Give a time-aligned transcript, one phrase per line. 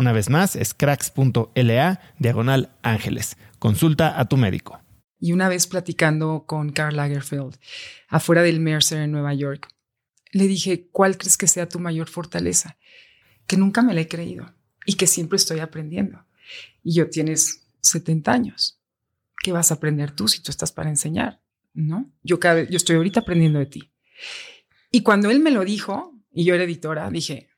[0.00, 3.36] Una vez más, es cracks.la diagonal ángeles.
[3.58, 4.80] Consulta a tu médico.
[5.18, 7.58] Y una vez platicando con Karl Lagerfeld,
[8.08, 9.68] afuera del Mercer en Nueva York,
[10.32, 12.78] le dije, ¿cuál crees que sea tu mayor fortaleza?
[13.46, 14.54] Que nunca me la he creído
[14.86, 16.24] y que siempre estoy aprendiendo.
[16.82, 18.80] Y yo tienes 70 años.
[19.42, 21.42] ¿qué vas a aprender tú si tú estás para enseñar?
[21.74, 22.10] ¿No?
[22.22, 23.92] Yo, cada, yo estoy ahorita aprendiendo de ti.
[24.90, 27.49] Y cuando él me lo dijo, y yo era editora, dije,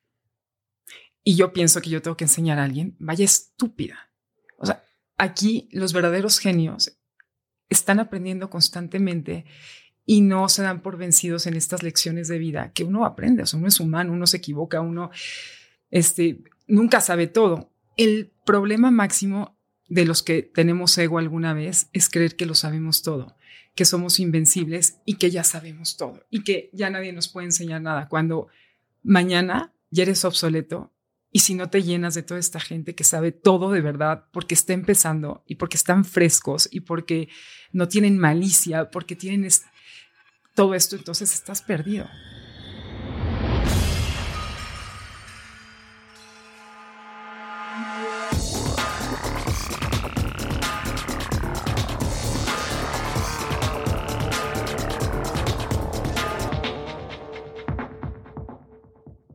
[1.25, 4.11] y yo pienso que yo tengo que enseñar a alguien, vaya estúpida.
[4.59, 4.85] O sea,
[5.19, 6.99] aquí los verdaderos genios
[7.69, 9.45] están aprendiendo constantemente
[10.05, 13.43] y no se dan por vencidos en estas lecciones de vida que uno aprende.
[13.43, 15.11] O sea, uno es humano, uno se equivoca, uno
[15.91, 17.71] este, nunca sabe todo.
[17.97, 19.57] El problema máximo
[19.89, 23.37] de los que tenemos ego alguna vez es creer que lo sabemos todo,
[23.75, 27.83] que somos invencibles y que ya sabemos todo y que ya nadie nos puede enseñar
[27.83, 28.09] nada.
[28.09, 28.49] Cuando
[29.03, 30.93] mañana ya eres obsoleto
[31.33, 34.55] y si no te llenas de toda esta gente que sabe todo de verdad porque
[34.55, 37.31] está empezando y porque están frescos y porque
[37.73, 39.49] no tienen malicia, porque tienen
[40.55, 42.07] todo esto, entonces estás perdido.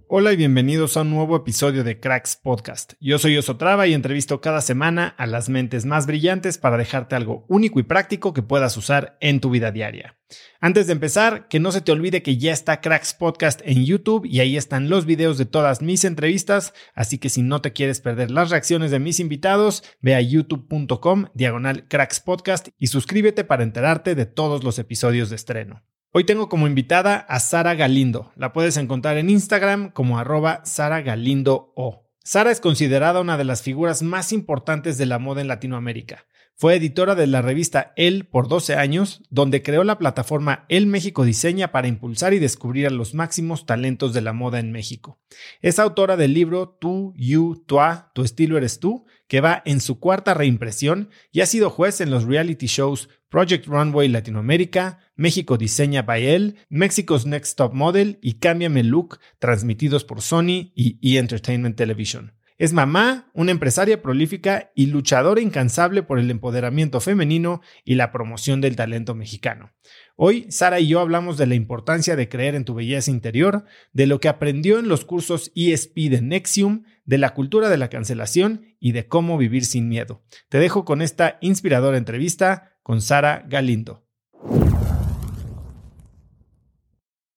[0.10, 2.94] Hola y bienvenidos a un nuevo episodio de Cracks Podcast.
[3.02, 7.46] Yo soy Osotrava y entrevisto cada semana a las mentes más brillantes para dejarte algo
[7.50, 10.18] único y práctico que puedas usar en tu vida diaria.
[10.62, 14.26] Antes de empezar, que no se te olvide que ya está Cracks Podcast en YouTube
[14.26, 18.00] y ahí están los videos de todas mis entrevistas, así que si no te quieres
[18.00, 23.64] perder las reacciones de mis invitados, ve a youtube.com diagonal Cracks Podcast y suscríbete para
[23.64, 25.84] enterarte de todos los episodios de estreno.
[26.20, 28.32] Hoy tengo como invitada a Sara Galindo.
[28.36, 32.08] La puedes encontrar en Instagram como arroba Sara Galindo O.
[32.24, 36.26] Sara es considerada una de las figuras más importantes de la moda en Latinoamérica.
[36.56, 41.24] Fue editora de la revista El por 12 años, donde creó la plataforma El México
[41.24, 45.20] Diseña para impulsar y descubrir a los máximos talentos de la moda en México.
[45.62, 50.00] Es autora del libro Tú, You, Toi, Tu estilo eres tú, que va en su
[50.00, 56.02] cuarta reimpresión y ha sido juez en los reality shows Project Runway Latinoamérica, México Diseña
[56.04, 61.20] by él, México's Next Top Model y Cámbiame Look, transmitidos por Sony y E!
[61.20, 62.34] Entertainment Television.
[62.58, 68.62] Es mamá, una empresaria prolífica y luchadora incansable por el empoderamiento femenino y la promoción
[68.62, 69.74] del talento mexicano.
[70.20, 74.08] Hoy, Sara y yo hablamos de la importancia de creer en tu belleza interior, de
[74.08, 78.66] lo que aprendió en los cursos ESP de Nexium, de la cultura de la cancelación
[78.80, 80.24] y de cómo vivir sin miedo.
[80.50, 84.08] Te dejo con esta inspiradora entrevista con Sara Galindo.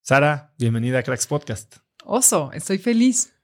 [0.00, 1.76] Sara, bienvenida a Cracks Podcast.
[2.06, 3.34] Oso, estoy feliz.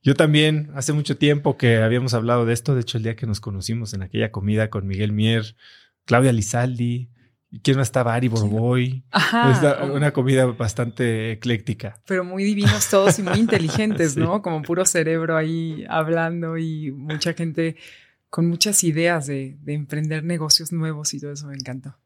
[0.00, 3.26] Yo también, hace mucho tiempo que habíamos hablado de esto, de hecho el día que
[3.26, 5.54] nos conocimos en aquella comida con Miguel Mier,
[6.06, 7.10] Claudia Lizaldi,
[7.62, 8.14] ¿quién más estaba?
[8.14, 9.04] Ari Borboy.
[9.10, 9.84] Ajá.
[9.84, 12.00] una comida bastante ecléctica.
[12.06, 14.42] Pero muy divinos todos y muy inteligentes, ¿no?
[14.42, 17.76] Como puro cerebro ahí hablando y mucha gente
[18.30, 21.96] con muchas ideas de, de emprender negocios nuevos y todo eso me encantó.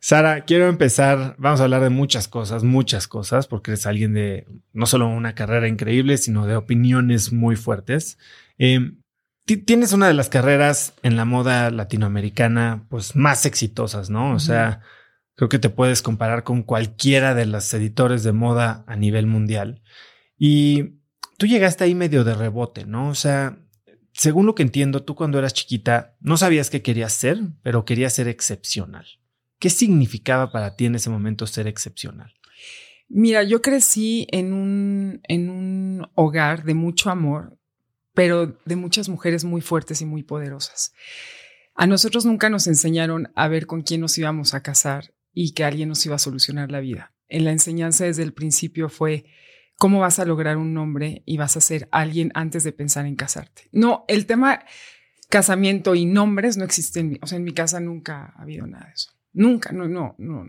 [0.00, 4.46] Sara, quiero empezar, vamos a hablar de muchas cosas, muchas cosas, porque eres alguien de
[4.72, 8.16] no solo una carrera increíble, sino de opiniones muy fuertes.
[8.58, 8.97] Em,
[9.56, 14.34] tienes una de las carreras en la moda latinoamericana, pues más exitosas, ¿no?
[14.34, 14.80] O sea,
[15.34, 19.82] creo que te puedes comparar con cualquiera de los editores de moda a nivel mundial.
[20.36, 21.00] Y
[21.38, 23.08] tú llegaste ahí medio de rebote, ¿no?
[23.08, 23.58] O sea,
[24.12, 28.12] según lo que entiendo, tú cuando eras chiquita no sabías qué querías ser, pero querías
[28.12, 29.06] ser excepcional.
[29.58, 32.34] ¿Qué significaba para ti en ese momento ser excepcional?
[33.08, 37.57] Mira, yo crecí en un, en un hogar de mucho amor,
[38.18, 40.92] pero de muchas mujeres muy fuertes y muy poderosas.
[41.76, 45.62] A nosotros nunca nos enseñaron a ver con quién nos íbamos a casar y que
[45.62, 47.12] alguien nos iba a solucionar la vida.
[47.28, 49.26] En la enseñanza desde el principio fue
[49.76, 53.14] cómo vas a lograr un nombre y vas a ser alguien antes de pensar en
[53.14, 53.68] casarte.
[53.70, 54.64] No, el tema
[55.28, 57.20] casamiento y nombres no existen.
[57.22, 59.12] O sea, en mi casa nunca ha habido nada de eso.
[59.32, 60.44] Nunca, no, no, no.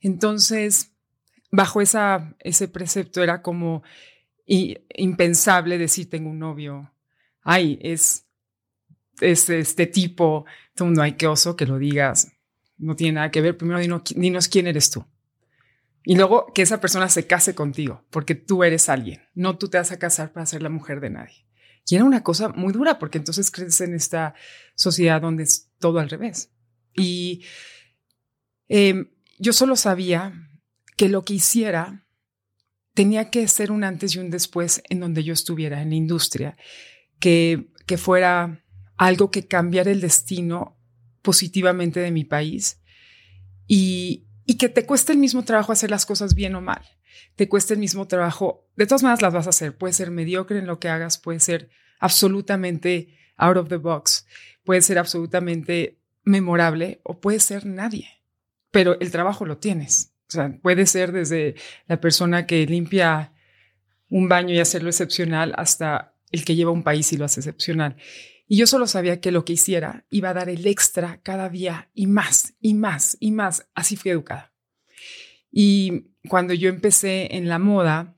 [0.00, 0.90] Entonces,
[1.52, 3.84] bajo esa, ese precepto era como
[4.96, 6.92] impensable decir tengo un novio.
[7.42, 8.26] Ay, es,
[9.20, 10.44] es este tipo.
[10.74, 12.32] Todo el mundo, ay, qué oso que lo digas.
[12.76, 13.56] No tiene nada que ver.
[13.56, 15.04] Primero dinos, dinos quién eres tú.
[16.04, 19.22] Y luego que esa persona se case contigo, porque tú eres alguien.
[19.34, 21.46] No tú te vas a casar para ser la mujer de nadie.
[21.86, 24.34] Y era una cosa muy dura, porque entonces creces en esta
[24.74, 26.50] sociedad donde es todo al revés.
[26.94, 27.44] Y
[28.72, 29.10] Em,
[29.40, 30.32] yo solo sabía
[30.96, 32.06] que lo que hiciera
[32.94, 36.56] tenía que ser un antes y un después en donde yo estuviera, en la industria,
[37.18, 38.64] que, que fuera
[38.96, 40.78] algo que cambiara el destino
[41.22, 42.80] positivamente de mi país
[43.66, 46.82] y, y que te cueste el mismo trabajo hacer las cosas bien o mal.
[47.36, 48.68] Te cueste el mismo trabajo.
[48.76, 49.76] De todas maneras las vas a hacer.
[49.76, 54.26] Puede ser mediocre en lo que hagas, puede ser absolutamente out of the box,
[54.64, 58.20] puede ser absolutamente memorable o puede ser nadie
[58.70, 60.09] pero el trabajo lo tienes.
[60.30, 61.56] O sea, puede ser desde
[61.88, 63.32] la persona que limpia
[64.08, 67.96] un baño y hacerlo excepcional hasta el que lleva un país y lo hace excepcional.
[68.46, 71.90] Y yo solo sabía que lo que hiciera iba a dar el extra cada día
[71.94, 73.68] y más y más y más.
[73.74, 74.52] Así fui educada.
[75.50, 78.16] Y cuando yo empecé en la moda,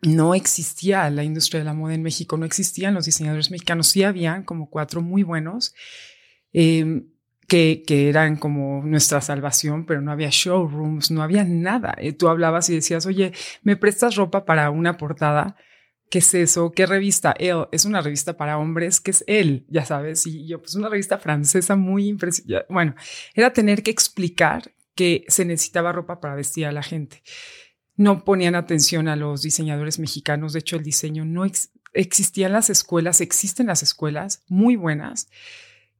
[0.00, 4.02] no existía la industria de la moda en México, no existían los diseñadores mexicanos, sí
[4.02, 5.74] habían como cuatro muy buenos.
[6.54, 7.04] Eh,
[7.46, 11.94] que, que, eran como nuestra salvación, pero no había showrooms, no había nada.
[11.98, 13.32] Eh, tú hablabas y decías, oye,
[13.62, 15.56] ¿me prestas ropa para una portada?
[16.10, 16.72] ¿Qué es eso?
[16.72, 17.34] ¿Qué revista?
[17.38, 20.26] él es una revista para hombres, que es él, ya sabes.
[20.26, 22.66] Y yo, pues una revista francesa muy impresionante.
[22.72, 22.94] Bueno,
[23.34, 27.22] era tener que explicar que se necesitaba ropa para vestir a la gente.
[27.96, 30.52] No ponían atención a los diseñadores mexicanos.
[30.52, 31.44] De hecho, el diseño no
[31.94, 35.28] existía en las escuelas, existen las escuelas muy buenas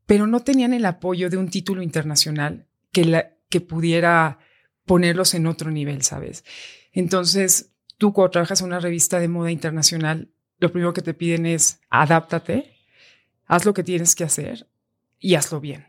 [0.07, 4.39] pero no tenían el apoyo de un título internacional que, que pudiera
[4.85, 6.45] ponerlos en otro nivel, ¿sabes?
[6.93, 11.47] Entonces, tú cuando trabajas en una revista de moda internacional, lo primero que te piden
[11.47, 12.75] es adáptate,
[13.47, 14.69] haz lo que tienes que hacer
[15.19, 15.87] y hazlo bien.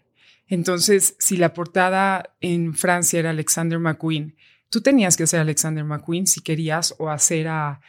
[0.47, 4.35] Entonces, si la portada en Francia era Alexander McQueen,
[4.69, 7.81] tú tenías que hacer Alexander McQueen si querías o hacer a,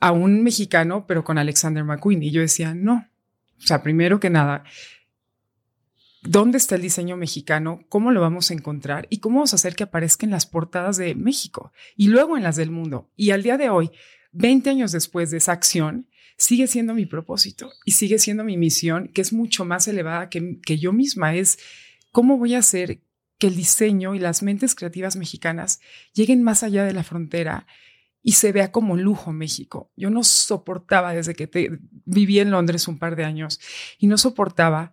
[0.00, 2.22] a un mexicano, pero con Alexander McQueen.
[2.22, 3.08] Y yo decía, no.
[3.58, 4.64] O sea, primero que nada,
[6.22, 7.84] ¿Dónde está el diseño mexicano?
[7.88, 9.06] ¿Cómo lo vamos a encontrar?
[9.08, 12.42] ¿Y cómo vamos a hacer que aparezca en las portadas de México y luego en
[12.42, 13.08] las del mundo?
[13.16, 13.90] Y al día de hoy,
[14.32, 19.08] 20 años después de esa acción, sigue siendo mi propósito y sigue siendo mi misión,
[19.08, 21.34] que es mucho más elevada que, que yo misma.
[21.36, 21.58] Es
[22.10, 23.00] cómo voy a hacer
[23.38, 25.80] que el diseño y las mentes creativas mexicanas
[26.14, 27.66] lleguen más allá de la frontera
[28.22, 29.92] y se vea como lujo México.
[29.96, 33.60] Yo no soportaba desde que viví en Londres un par de años
[33.98, 34.92] y no soportaba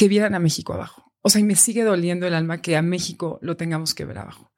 [0.00, 1.12] que vieran a México abajo.
[1.20, 4.16] O sea, y me sigue doliendo el alma que a México lo tengamos que ver
[4.16, 4.50] abajo.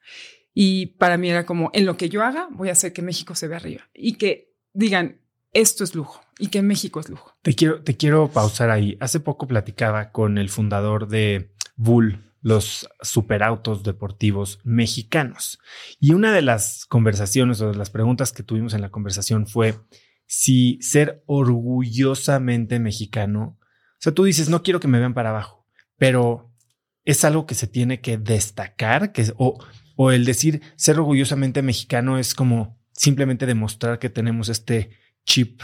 [0.55, 3.35] Y para mí era como, en lo que yo haga, voy a hacer que México
[3.35, 5.21] se vea arriba y que digan,
[5.53, 7.37] esto es lujo y que México es lujo.
[7.43, 8.97] Te quiero, te quiero pausar ahí.
[9.01, 15.59] Hace poco platicaba con el fundador de Bull, los superautos deportivos mexicanos.
[15.99, 19.75] Y una de las conversaciones o de las preguntas que tuvimos en la conversación fue
[20.25, 23.59] si ser orgullosamente mexicano
[24.03, 25.67] sea, tú dices, no quiero que me vean para abajo,
[25.97, 26.53] pero
[27.05, 29.59] es algo que se tiene que destacar, que, o
[29.95, 34.91] O el decir ser orgullosamente mexicano es como simplemente demostrar que tenemos este
[35.25, 35.63] chip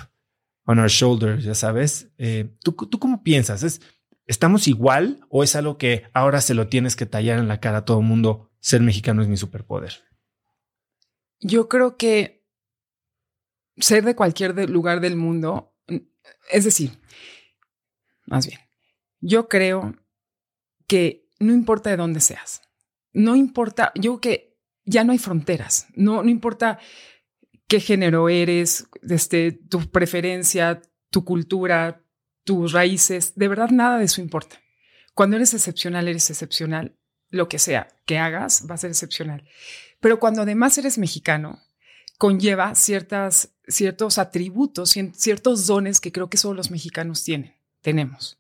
[0.65, 2.11] on our shoulders, ya sabes.
[2.19, 3.63] Eh, ¿tú, ¿tú, cómo piensas?
[3.63, 3.81] ¿Es,
[4.27, 7.79] ¿Estamos igual o es algo que ahora se lo tienes que tallar en la cara
[7.79, 8.51] a todo el mundo?
[8.61, 9.95] Ser mexicano es mi superpoder.
[11.41, 12.45] Yo creo que
[13.79, 15.75] ser de cualquier lugar del mundo,
[16.51, 16.99] es decir,
[18.29, 18.61] más bien,
[19.21, 19.97] yo creo
[20.87, 22.63] que no importa de dónde seas,
[23.13, 26.79] no importa, yo creo que ya no hay fronteras, no, no importa
[27.67, 30.81] qué género eres, este, tu preferencia,
[31.11, 32.03] tu cultura,
[32.45, 34.59] tus raíces, de verdad nada de eso importa.
[35.15, 36.97] Cuando eres excepcional, eres excepcional.
[37.29, 39.47] Lo que sea que hagas va a ser excepcional.
[40.01, 41.61] Pero cuando además eres mexicano,
[42.17, 48.39] conlleva ciertas, ciertos atributos, ciertos dones que creo que solo los mexicanos tienen, tenemos,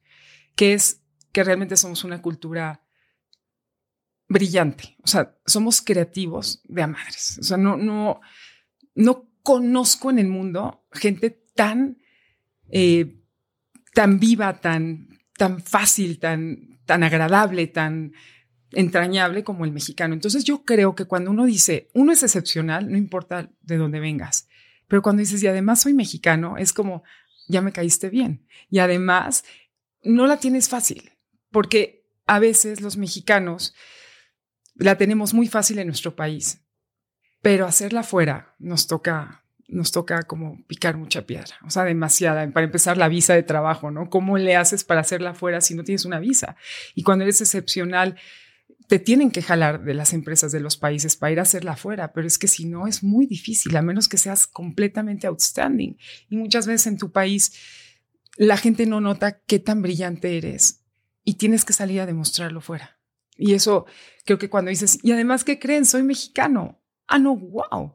[0.56, 1.02] que es
[1.32, 2.82] que realmente somos una cultura
[4.28, 4.96] brillante.
[5.02, 7.38] O sea, somos creativos de a.
[7.38, 8.20] O sea, no, no,
[8.94, 11.98] no conozco en el mundo gente tan
[12.70, 13.18] eh,
[13.98, 18.12] tan viva, tan, tan fácil, tan, tan agradable, tan
[18.70, 20.14] entrañable como el mexicano.
[20.14, 24.48] Entonces yo creo que cuando uno dice, uno es excepcional, no importa de dónde vengas,
[24.86, 27.02] pero cuando dices, y además soy mexicano, es como,
[27.48, 28.46] ya me caíste bien.
[28.70, 29.44] Y además,
[30.02, 31.12] no la tienes fácil,
[31.50, 33.74] porque a veces los mexicanos
[34.74, 36.60] la tenemos muy fácil en nuestro país,
[37.42, 42.50] pero hacerla fuera nos toca nos toca como picar mucha piedra, o sea, demasiada.
[42.50, 44.08] Para empezar, la visa de trabajo, ¿no?
[44.08, 46.56] ¿Cómo le haces para hacerla afuera si no tienes una visa?
[46.94, 48.16] Y cuando eres excepcional,
[48.88, 52.12] te tienen que jalar de las empresas de los países para ir a hacerla afuera,
[52.14, 55.98] pero es que si no es muy difícil, a menos que seas completamente outstanding.
[56.30, 57.52] Y muchas veces en tu país
[58.38, 60.84] la gente no nota qué tan brillante eres
[61.22, 62.98] y tienes que salir a demostrarlo fuera.
[63.36, 63.84] Y eso
[64.24, 65.84] creo que cuando dices, y además, ¿qué creen?
[65.84, 66.80] Soy mexicano.
[67.06, 67.92] Ah, no, wow.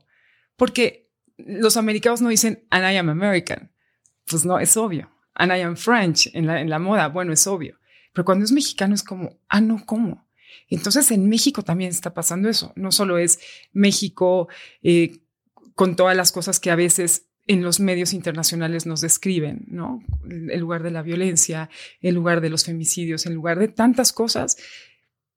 [0.55, 3.71] Porque los americanos no dicen, and I am American.
[4.25, 5.09] Pues no, es obvio.
[5.33, 7.79] And I am French en la, en la moda, bueno, es obvio.
[8.13, 10.23] Pero cuando es mexicano es como, ah, no, ¿cómo?
[10.69, 12.73] Entonces en México también está pasando eso.
[12.75, 13.39] No solo es
[13.71, 14.47] México
[14.81, 15.19] eh,
[15.75, 20.01] con todas las cosas que a veces en los medios internacionales nos describen, ¿no?
[20.29, 21.69] El lugar de la violencia,
[21.99, 24.57] el lugar de los femicidios, el lugar de tantas cosas,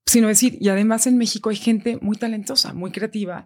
[0.05, 3.45] sino decir, y además en México hay gente muy talentosa, muy creativa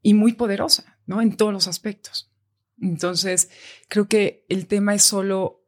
[0.00, 0.98] y muy poderosa.
[1.08, 1.20] ¿no?
[1.22, 2.30] En todos los aspectos.
[2.80, 3.50] Entonces,
[3.88, 5.66] creo que el tema es solo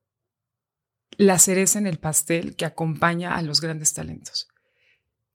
[1.16, 4.48] la cereza en el pastel que acompaña a los grandes talentos.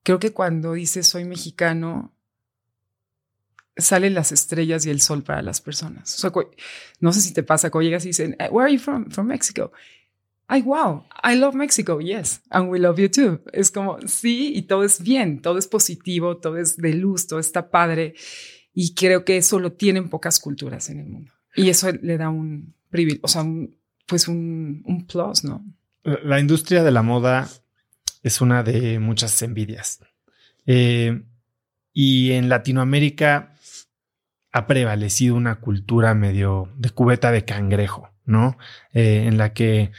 [0.06, 2.14] Creo que cuando dices soy mexicano,
[3.76, 6.24] salen las estrellas y el sol para las personas.
[7.00, 9.10] no sé si te pasa cuando llegas y dicen, eh, Where are you from?
[9.10, 9.72] From Mexico.
[10.46, 13.42] Ay, wow, I love Mexico, yes, and we love you too.
[13.52, 17.40] Es como, sí, y todo es bien, todo es positivo, todo es de luz, todo
[17.40, 18.14] está padre.
[18.76, 21.34] Y creo que eso lo tienen pocas culturas en el mundo.
[21.56, 23.44] Y eso le da un privilegio, o sea,
[24.06, 25.66] pues un, un plus, ¿no?
[26.04, 27.50] La industria de la moda
[28.26, 30.00] es una de muchas envidias.
[30.66, 31.22] Eh,
[31.94, 33.54] y en Latinoamérica
[34.52, 38.58] ha prevalecido una cultura medio de cubeta de cangrejo, ¿no?
[38.94, 39.92] Eh, en la que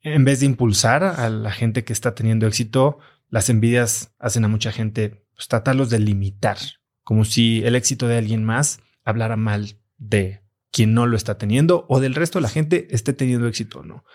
[0.00, 4.48] en vez de impulsar a la gente que está teniendo éxito, las envidias hacen a
[4.48, 6.56] mucha gente pues, tratarlos de limitar,
[7.04, 10.40] como si el éxito de alguien más hablara mal de
[10.70, 13.84] quien no lo está teniendo o del resto de la gente esté teniendo éxito o
[13.84, 14.06] no.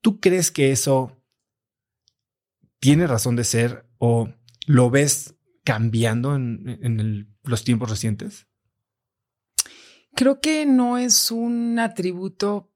[0.00, 1.19] ¿Tú crees que eso
[2.80, 4.28] tiene razón de ser o
[4.66, 8.46] lo ves cambiando en, los tiempos recientes?
[10.14, 12.70] Creo que no es un atributo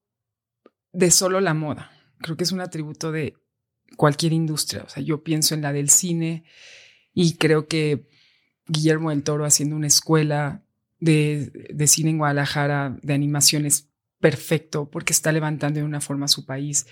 [0.93, 1.91] de solo la moda.
[2.19, 3.35] Creo que es un atributo de
[3.97, 4.85] cualquier industria.
[4.85, 6.45] O sea, yo pienso en la del cine
[7.13, 8.09] y creo que
[8.67, 10.65] Guillermo del Toro haciendo una escuela
[11.01, 13.89] de, cine en Guadalajara de animaciones
[14.21, 16.87] perfecto porque está levantando de una forma su país.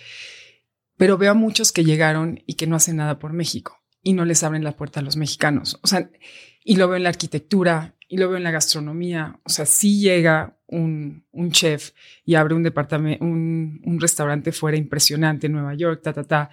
[0.96, 4.24] Pero veo a muchos que llegaron y que no hacen nada por México y no
[4.24, 5.78] les abren la puerta a los mexicanos.
[5.82, 6.10] O sea,
[6.64, 9.40] y lo veo en la arquitectura y lo veo en la gastronomía.
[9.44, 11.92] O sea, sí llega un, chef
[12.24, 16.50] y abre un departamento, un, restaurante fuera impresionante en Nueva York, ta, ta, ta.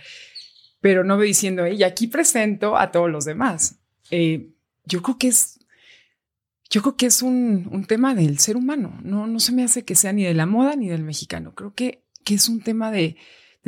[0.82, 3.80] Pero no veo diciendo, y aquí presento a todos los demás.
[4.12, 4.52] Eh,
[4.86, 5.60] yo creo que es,
[6.70, 9.00] yo creo que es un, tema del ser humano.
[9.04, 11.54] No, no se me hace que sea ni de la moda ni del mexicano.
[11.56, 13.18] Creo que, que es un tema de,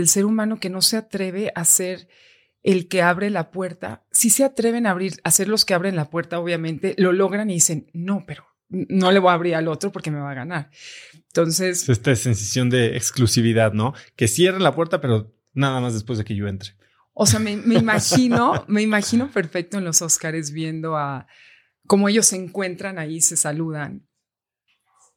[0.01, 2.07] del ser humano que no se atreve a ser
[2.63, 4.03] el que abre la puerta.
[4.11, 7.51] Si se atreven a abrir, a ser los que abren la puerta, obviamente lo logran
[7.51, 10.35] y dicen, no, pero no le voy a abrir al otro porque me va a
[10.35, 10.71] ganar.
[11.13, 11.87] Entonces.
[11.87, 13.93] Esta sensación de exclusividad, ¿no?
[14.15, 16.71] Que cierren la puerta, pero nada más después de que yo entre.
[17.13, 21.27] O sea, me, imagino, me imagino perfecto en los Oscars viendo a,
[21.85, 24.07] como ellos se encuentran ahí, se saludan.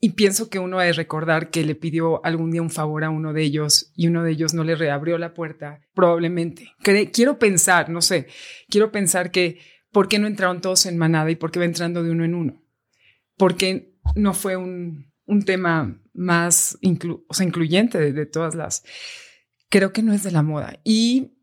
[0.04, 3.32] Y pienso que uno ha recordar que le pidió algún día un favor a uno
[3.32, 6.74] de ellos y uno de ellos no le reabrió la puerta, probablemente.
[7.10, 8.26] quiero pensar, no sé,
[8.68, 9.60] quiero pensar que
[9.92, 12.34] ¿por qué no entraron todos en manada y por qué va entrando de uno en
[12.34, 12.62] uno?
[13.38, 15.10] ¿Por qué no fue un,
[15.46, 18.84] tema más incluyente de, de todas las...
[19.70, 20.80] Creo que no es de la moda.
[20.84, 21.33] Y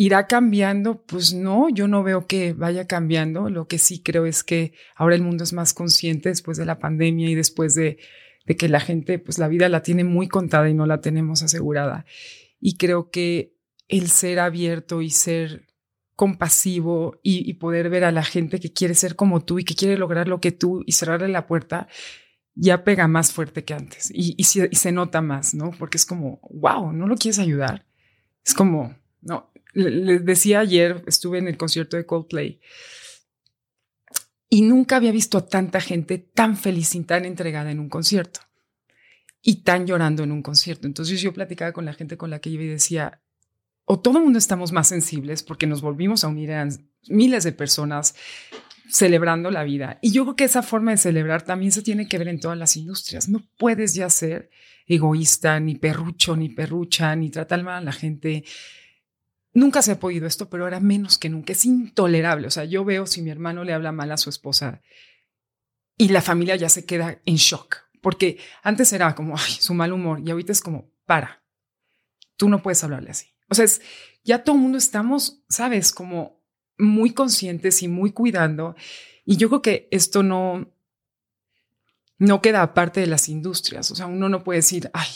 [0.00, 1.02] ¿Irá cambiando?
[1.02, 3.50] Pues no, yo no veo que vaya cambiando.
[3.50, 6.78] Lo que sí creo es que ahora el mundo es más consciente después de la
[6.78, 7.98] pandemia y después de,
[8.46, 12.06] que la gente, pues la vida la tiene muy contada y no la tenemos asegurada.
[12.60, 13.56] Y creo que
[13.88, 15.66] el ser abierto y ser
[16.14, 19.98] compasivo y, poder ver a la gente que quiere ser como tú y que quiere
[19.98, 21.88] lograr lo que tú y cerrarle la puerta,
[22.54, 25.72] ya pega más fuerte que antes y, se nota más, ¿no?
[25.76, 27.84] Porque es como, wow, ¿no lo quieres ayudar?
[28.44, 32.60] Es como, no, les decía ayer, estuve en el concierto de Coldplay
[34.48, 38.40] y nunca había visto a tanta gente tan feliz y tan entregada en un concierto
[39.42, 40.86] y tan llorando en un concierto.
[40.86, 43.22] Entonces yo platicaba con la gente con la que iba y decía,
[43.84, 46.68] o todo el mundo estamos más sensibles porque nos volvimos a unir a
[47.08, 48.14] miles de personas
[48.90, 49.98] celebrando la vida.
[50.02, 52.58] Y yo creo que esa forma de celebrar también se tiene que ver en todas
[52.58, 53.28] las industrias.
[53.28, 54.50] No puedes ya ser
[54.86, 58.44] egoísta, ni perrucho, ni perrucha, ni tratar mal a la gente,
[59.52, 61.52] Nunca se ha podido esto, pero ahora menos que nunca.
[61.52, 62.46] Es intolerable.
[62.46, 64.82] O sea, yo veo si mi hermano le habla mal a su esposa
[65.96, 69.92] y la familia ya se queda en shock, porque antes era como, ay, su mal
[69.92, 71.42] humor y ahorita es como, para,
[72.36, 73.34] tú no puedes hablarle así.
[73.50, 73.82] O sea, es,
[74.22, 76.44] ya todo el mundo estamos, sabes, como
[76.78, 78.76] muy conscientes y muy cuidando.
[79.24, 80.72] Y yo creo que esto no,
[82.18, 83.90] no queda aparte de las industrias.
[83.90, 85.08] O sea, uno no puede decir, ay,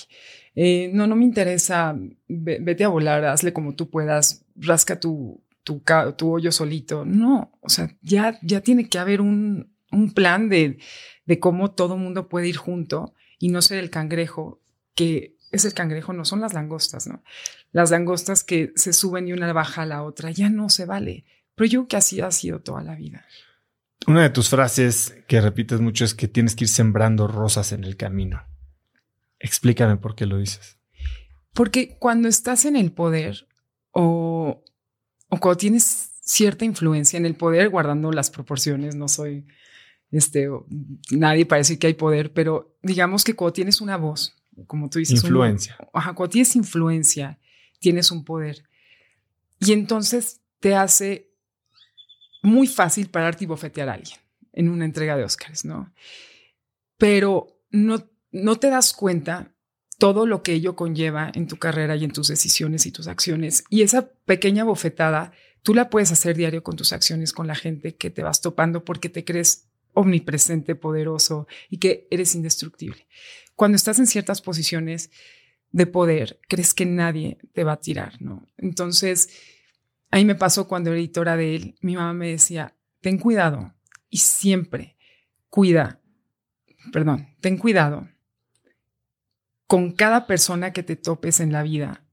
[0.55, 1.97] eh, no, no me interesa,
[2.29, 5.83] vete a volar, hazle como tú puedas, rasca tu, tu,
[6.17, 7.05] tu hoyo solito.
[7.05, 10.79] No, o sea, ya, ya tiene que haber un, un plan de,
[11.27, 14.61] de cómo todo mundo puede ir junto y no ser el cangrejo
[14.95, 17.23] que es el cangrejo, no son las langostas, ¿no?
[17.73, 21.25] Las langostas que se suben y una baja a la otra, ya no se vale.
[21.55, 23.27] Pero yo creo que así ha sido toda la vida.
[24.07, 27.85] Una de tus frases que repites mucho es que tienes que ir sembrando rosas en
[27.85, 28.43] el camino.
[29.43, 30.79] Explícame por qué lo dices.
[31.53, 33.47] Porque cuando estás en el poder
[33.91, 34.65] o,
[35.29, 39.45] o cuando tienes cierta influencia en el poder, guardando las proporciones, no soy,
[40.11, 40.49] este,
[41.11, 44.35] nadie parece que hay poder, pero digamos que cuando tienes una voz,
[44.67, 45.77] como tú dices, influencia.
[45.93, 47.39] cuando tienes influencia,
[47.81, 48.63] tienes un poder.
[49.59, 51.31] Y entonces te hace
[52.43, 54.19] muy fácil pararte y bofetear a alguien
[54.53, 55.93] en una entrega de Óscares, ¿no?
[56.97, 59.53] Pero no no te das cuenta
[59.99, 63.63] todo lo que ello conlleva en tu carrera y en tus decisiones y tus acciones.
[63.71, 67.95] Y esa pequeña bofetada, tú la puedes hacer diario con tus acciones, con la gente
[67.95, 73.07] que te vas topando porque te crees omnipresente, poderoso y que eres indestructible.
[73.55, 75.11] Cuando estás en ciertas posiciones
[75.71, 78.49] de poder, crees que nadie te va a tirar, ¿no?
[78.57, 79.29] Entonces,
[80.11, 83.73] ahí me pasó cuando era editora de él, mi mamá me decía, ten cuidado
[84.11, 84.97] y siempre
[85.49, 86.01] cuida,
[86.93, 88.09] perdón, ten cuidado
[89.73, 92.05] con cada persona que te topes en la vida,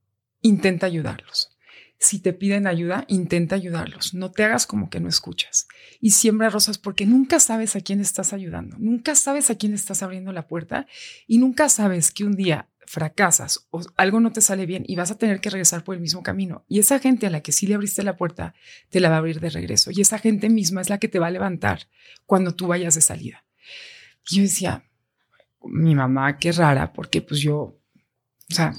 [0.42, 1.58] intenta ayudarlos.
[2.00, 4.14] Si te piden ayuda, intenta ayudarlos.
[4.14, 5.68] No te hagas como que no escuchas.
[6.00, 8.78] Y siembra rosas porque nunca sabes a quién estás ayudando.
[8.80, 10.88] Nunca sabes a quién estás abriendo la puerta
[11.28, 15.12] y nunca sabes que un día fracasas o algo no te sale bien y vas
[15.12, 16.64] a tener que regresar por el mismo camino.
[16.70, 18.54] Y esa gente a la que sí le abriste la puerta,
[18.90, 19.92] te la va a abrir de regreso.
[19.92, 21.90] Y esa gente misma es la que te va a levantar
[22.26, 23.44] cuando tú vayas de salida.
[24.32, 24.89] Yo decía,
[25.64, 28.74] mi mamá, qué rara, porque pues yo, o sea,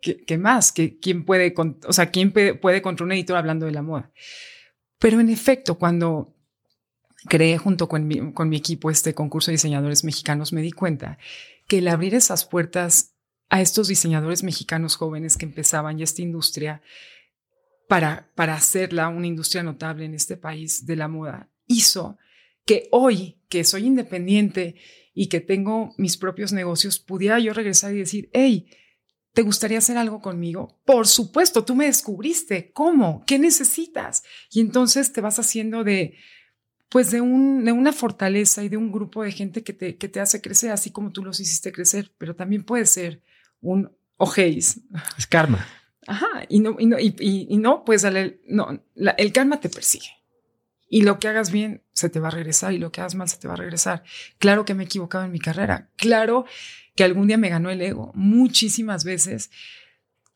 [0.00, 0.72] ¿qué, más?
[0.72, 1.54] ¿Qué, ¿Quién puede,
[1.86, 4.10] o sea, quién puede, contra un editor hablando de la moda?
[4.98, 6.34] Pero en efecto, cuando
[7.28, 11.18] creé junto con mi, con mi equipo este concurso de diseñadores mexicanos, me di cuenta
[11.68, 13.14] que el abrir esas puertas
[13.48, 16.82] a estos diseñadores mexicanos jóvenes que empezaban ya esta industria
[17.88, 22.16] para, para hacerla una industria notable en este país de la moda, hizo
[22.64, 24.76] que hoy, que soy independiente
[25.14, 28.66] y que tengo mis propios negocios, pudiera yo regresar y decir, hey,
[29.32, 30.80] ¿te gustaría hacer algo conmigo?
[30.84, 32.72] Por supuesto, tú me descubriste.
[32.72, 33.24] ¿Cómo?
[33.26, 34.22] ¿Qué necesitas?
[34.50, 36.16] Y entonces te vas haciendo de,
[36.88, 40.08] pues de, un, de una fortaleza y de un grupo de gente que te, que
[40.08, 43.22] te hace crecer, así como tú los hiciste crecer, pero también puede ser
[43.60, 44.80] un ojéis.
[45.16, 45.66] Es karma.
[46.06, 48.04] Ajá, y no, y no, y, no pues
[48.48, 50.08] no, el karma te persigue.
[50.94, 53.26] Y lo que hagas bien se te va a regresar y lo que hagas mal
[53.26, 54.04] se te va a regresar.
[54.36, 55.88] Claro que me he equivocado en mi carrera.
[55.96, 56.44] Claro
[56.94, 59.50] que algún día me ganó el ego muchísimas veces.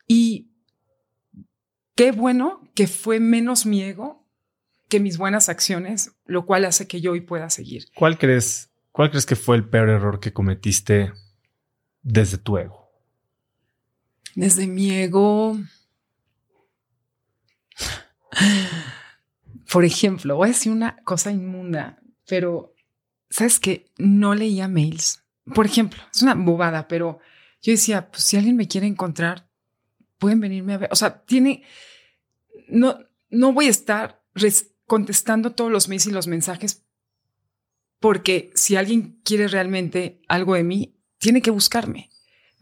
[0.09, 0.49] Y
[1.95, 4.27] qué bueno que fue menos mi ego
[4.88, 7.88] que mis buenas acciones, lo cual hace que yo hoy pueda seguir.
[7.95, 11.12] ¿Cuál crees, cuál crees que fue el peor error que cometiste
[12.01, 12.88] desde tu ego?
[14.35, 15.59] Desde mi ego.
[19.70, 22.74] Por ejemplo, voy a decir una cosa inmunda, pero
[23.31, 25.22] sabes que no leía mails.
[25.55, 27.18] Por ejemplo, es una bobada, pero
[27.62, 29.48] yo decía, pues si alguien me quiere encontrar,
[30.18, 30.88] pueden venirme a ver.
[30.92, 31.62] O sea, tiene,
[32.68, 32.98] no,
[33.31, 34.22] no voy a estar
[34.87, 36.87] contestando todos los mails y los mensajes
[38.00, 42.11] porque si alguien quiere realmente algo de mí, tiene que buscarme.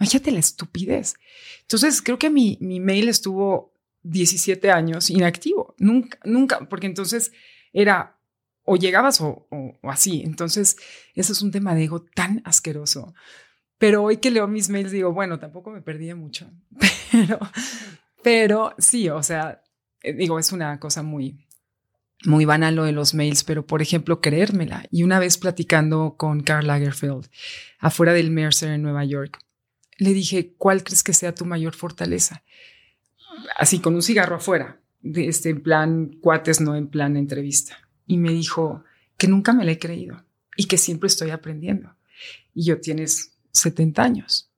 [0.01, 1.15] Imagínate la estupidez.
[1.63, 3.74] Entonces, creo que mi, mi mail estuvo
[4.05, 5.75] 17 años inactivo.
[5.79, 7.33] Nunca, nunca, porque entonces
[7.73, 8.17] era
[8.65, 9.47] o llegabas o,
[9.83, 10.23] así.
[10.25, 10.77] Entonces,
[11.15, 13.15] eso es un tema de ego tan asqueroso.
[13.79, 16.51] Pero hoy que leo mis mails digo, bueno, tampoco me perdí mucho.
[17.13, 17.39] Pero,
[18.25, 19.63] pero sí, o sea,
[20.03, 21.47] eh, digo, es una cosa muy,
[22.25, 24.85] muy banal lo de los mails, pero por ejemplo, creérmela.
[24.91, 27.29] Y una vez platicando con Karl Lagerfeld
[27.79, 29.39] afuera del Mercer en Nueva York,
[29.99, 32.43] le dije, ¿cuál crees que sea tu mayor fortaleza?
[33.57, 37.79] Así con un cigarro afuera, este en plan cuates, no en plan entrevista.
[38.07, 38.85] Y me dijo
[39.17, 40.25] que nunca me la he creído
[40.57, 41.95] y que siempre estoy aprendiendo.
[42.55, 44.51] Y yo tienes 70 años.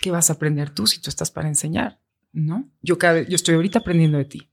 [0.00, 2.00] ¿Qué vas a aprender tú si tú estás para enseñar?
[2.32, 2.68] ¿No?
[2.82, 4.48] Yo, cada, yo estoy ahorita aprendiendo de ti.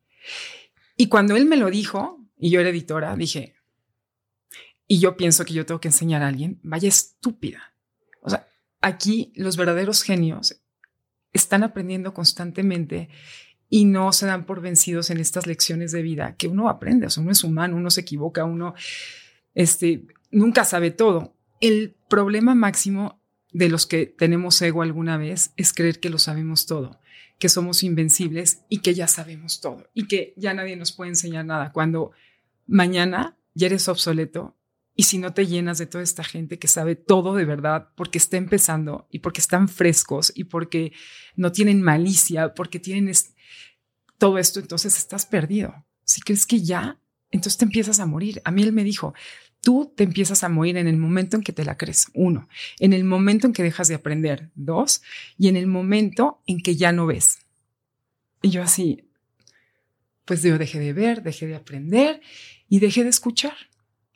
[0.96, 3.56] Y cuando él me lo dijo, y yo era editora, dije,
[4.88, 7.74] y yo pienso que yo tengo que enseñar a alguien, vaya estúpida.
[8.22, 8.48] O sea,
[8.82, 10.62] aquí los verdaderos genios
[11.32, 13.10] están aprendiendo constantemente
[13.70, 17.08] y no se dan por vencidos en estas lecciones de vida que uno aprende.
[17.08, 18.74] O sea, uno es humano, uno se equivoca, uno
[19.54, 21.36] este, nunca sabe todo.
[21.62, 26.66] El problema máximo de los que tenemos ego alguna vez es creer que lo sabemos
[26.66, 27.00] todo,
[27.38, 31.46] que somos invencibles y que ya sabemos todo y que ya nadie nos puede enseñar
[31.46, 31.72] nada.
[31.72, 32.12] Cuando
[32.66, 34.56] mañana ya eres obsoleto
[34.96, 38.18] y si no te llenas de toda esta gente que sabe todo de verdad, porque
[38.18, 40.92] está empezando y porque están frescos y porque
[41.36, 43.08] no tienen malicia, porque tienen
[44.20, 45.86] todo esto, entonces estás perdido.
[46.04, 47.00] Si crees que ya,
[47.32, 48.42] entonces te empiezas a morir.
[48.46, 49.16] A mí él me dijo,
[49.62, 52.08] tú te empiezas a morir en el momento en que te la crees.
[52.14, 52.48] Uno,
[52.80, 54.52] en el momento en que dejas de aprender.
[54.54, 55.02] Dos,
[55.38, 57.40] y en el momento en que ya no ves.
[58.44, 59.10] Y yo así,
[60.26, 62.22] pues yo dejé de ver, dejé de aprender
[62.68, 63.56] y dejé de escuchar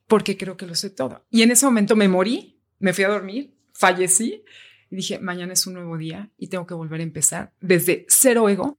[0.07, 1.25] porque creo que lo sé todo.
[1.31, 4.43] Y en ese momento me morí, me fui a dormir, fallecí
[4.91, 8.47] y dije, mañana es un nuevo día y tengo que volver a empezar desde cero
[8.47, 8.77] ego.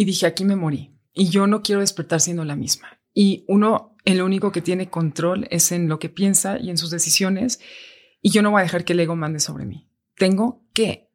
[0.00, 3.02] Y dije, aquí me morí y yo no quiero despertar siendo la misma.
[3.12, 6.78] Y uno, en lo único que tiene control es en lo que piensa y en
[6.78, 7.60] sus decisiones.
[8.22, 9.90] Y yo no voy a dejar que el ego mande sobre mí.
[10.16, 11.10] Tengo que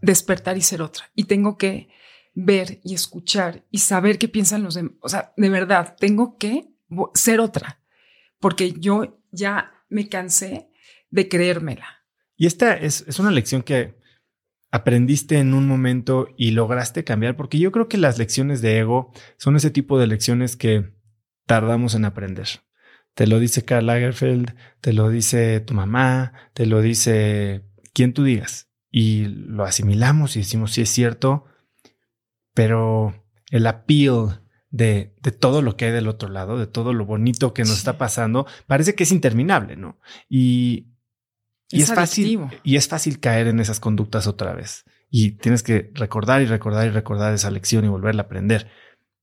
[0.00, 1.10] despertar y ser otra.
[1.14, 1.90] Y tengo que
[2.32, 4.94] ver y escuchar y saber qué piensan los demás.
[5.02, 6.70] O sea, de verdad, tengo que
[7.12, 7.82] ser otra
[8.40, 10.70] porque yo ya me cansé
[11.10, 12.06] de creérmela.
[12.38, 14.00] Y esta es, una lección que
[14.72, 19.12] aprendiste en un momento y lograste cambiar, porque yo creo que las lecciones de ego
[19.36, 20.94] son ese tipo de lecciones que
[21.46, 22.48] tardamos en aprender.
[23.14, 28.24] Te lo dice Karl Lagerfeld, te lo dice tu mamá, te lo dice quien tú
[28.24, 28.70] digas.
[28.90, 31.44] Y lo asimilamos y decimos, sí es cierto,
[32.54, 37.04] pero el appeal de, de, todo lo que hay del otro lado, de todo lo
[37.04, 39.98] bonito que nos está pasando, parece que es interminable, ¿no?
[40.30, 40.91] Y,
[41.72, 44.84] y es, fácil y es fácil caer en esas conductas otra vez.
[45.10, 48.70] Y tienes que recordar y recordar y recordar esa lección y volverla a aprender.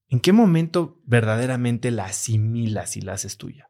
[0.07, 3.69] ¿En qué momento verdaderamente la asimilas y la haces tuya?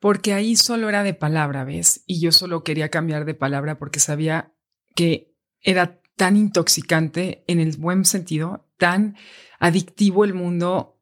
[0.00, 2.02] Porque ahí solo era de palabra, ¿ves?
[2.06, 4.52] Y yo solo quería cambiar de palabra porque sabía
[4.94, 9.16] que era tan intoxicante en el buen sentido, tan
[9.58, 10.96] adictivo el mundo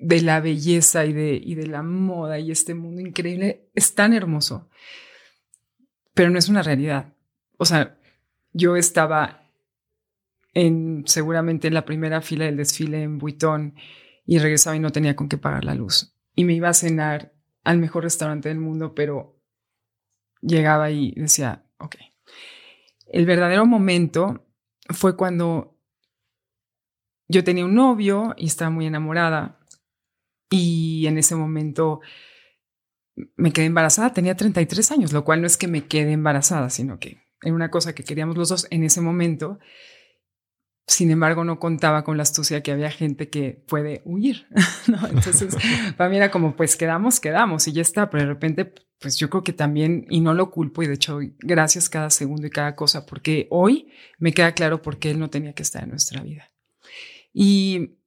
[0.00, 4.14] de la belleza y de, y de la moda y este mundo increíble es tan
[4.14, 4.68] hermoso,
[6.14, 7.14] pero no es una realidad.
[7.56, 7.98] O sea,
[8.52, 9.50] yo estaba
[10.54, 13.74] en seguramente en la primera fila del desfile en Vuitton
[14.26, 16.14] y regresaba y no tenía con qué pagar la luz.
[16.34, 17.32] Y me iba a cenar
[17.64, 19.40] al mejor restaurante del mundo, pero
[20.40, 21.96] llegaba y decía, ok.
[23.06, 24.46] El verdadero momento
[24.88, 25.76] fue cuando
[27.28, 29.60] yo tenía un novio y estaba muy enamorada
[30.48, 32.00] y en ese momento
[33.36, 36.98] me quedé embarazada, tenía 33 años, lo cual no es que me quede embarazada, sino
[36.98, 39.58] que era una cosa que queríamos los dos en ese momento.
[40.86, 44.46] Sin embargo, no contaba con la astucia que había gente que puede huir.
[45.10, 45.56] Entonces,
[45.96, 48.10] para mí era como, pues quedamos, quedamos y ya está.
[48.10, 51.20] Pero de repente, pues yo creo que también, y no lo culpo, y de hecho,
[51.38, 55.30] gracias cada segundo y cada cosa, porque hoy me queda claro por qué él no
[55.30, 56.50] tenía que estar en nuestra vida.
[57.32, 57.98] Y,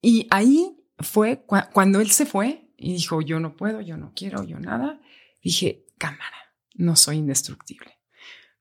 [0.00, 4.44] y ahí fue cuando él se fue, y dijo, yo no puedo, yo no quiero,
[4.44, 5.00] yo nada.
[5.42, 7.98] Dije, cámara, no soy indestructible.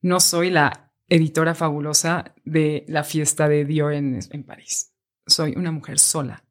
[0.01, 4.93] No soy la editora fabulosa de la fiesta de Dior en, en París.
[5.27, 6.43] Soy una mujer sola,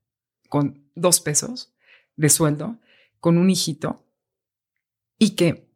[0.48, 1.74] con dos pesos
[2.14, 2.78] de sueldo,
[3.18, 4.06] con un hijito,
[5.18, 5.68] y que,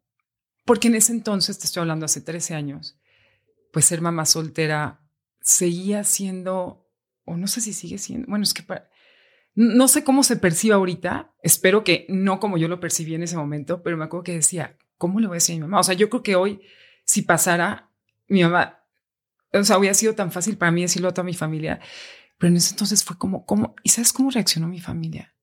[0.64, 2.98] porque en ese entonces, te estoy hablando hace 13 años,
[3.72, 5.00] pues ser mamá soltera
[5.40, 6.88] seguía siendo,
[7.24, 8.62] o no sé si sigue siendo, bueno, es que
[9.54, 13.36] no sé cómo se percibe ahorita, espero que no como yo lo percibí en ese
[13.36, 15.80] momento, pero me acuerdo que decía, ¿cómo le voy a decir a mi mamá?
[15.80, 16.60] O sea, yo creo que hoy,
[17.04, 17.90] si pasara,
[18.28, 18.84] mi mamá,
[19.52, 21.80] o sea, hubiera sido tan fácil para mí decirlo a toda mi familia,
[22.38, 23.74] pero en ese entonces fue como, ¿cómo?
[23.82, 25.34] ¿Y sabes cómo reaccionó mi familia?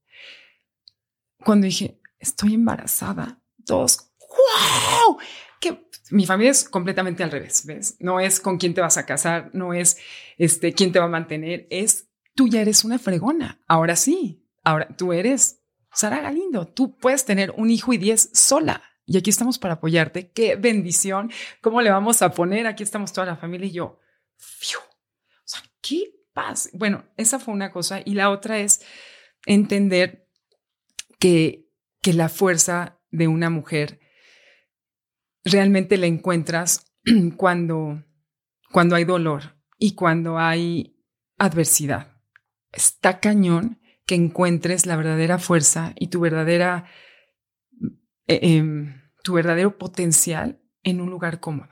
[1.43, 5.17] Cuando dije, estoy embarazada, todos, ¡wow!
[5.59, 7.97] Que mi familia es completamente al revés, ¿ves?
[7.99, 9.97] No es con quién te vas a casar, no es
[10.37, 12.06] este, quién te va a mantener, es
[12.37, 13.59] tú ya eres una fregona.
[13.67, 18.83] Ahora sí, ahora tú eres Sara Galindo, tú puedes tener un hijo y diez sola.
[19.07, 20.31] Y aquí estamos para apoyarte.
[20.31, 21.31] Qué bendición.
[21.61, 22.67] ¿Cómo le vamos a poner?
[22.67, 23.99] Aquí estamos toda la familia y yo.
[24.35, 24.79] ¡Fiu!
[24.79, 26.69] O sea, qué paz.
[26.73, 28.01] Bueno, esa fue una cosa.
[28.05, 28.81] Y la otra es
[29.45, 30.29] entender
[31.19, 31.71] que,
[32.01, 33.99] que la fuerza de una mujer
[35.43, 36.93] realmente la encuentras
[37.37, 38.03] cuando,
[38.71, 41.01] cuando hay dolor y cuando hay
[41.37, 42.16] adversidad.
[42.71, 46.85] Está cañón que encuentres la verdadera fuerza y tu verdadera,
[48.27, 51.69] eh, em, tu verdadero potencial en un lugar cómodo.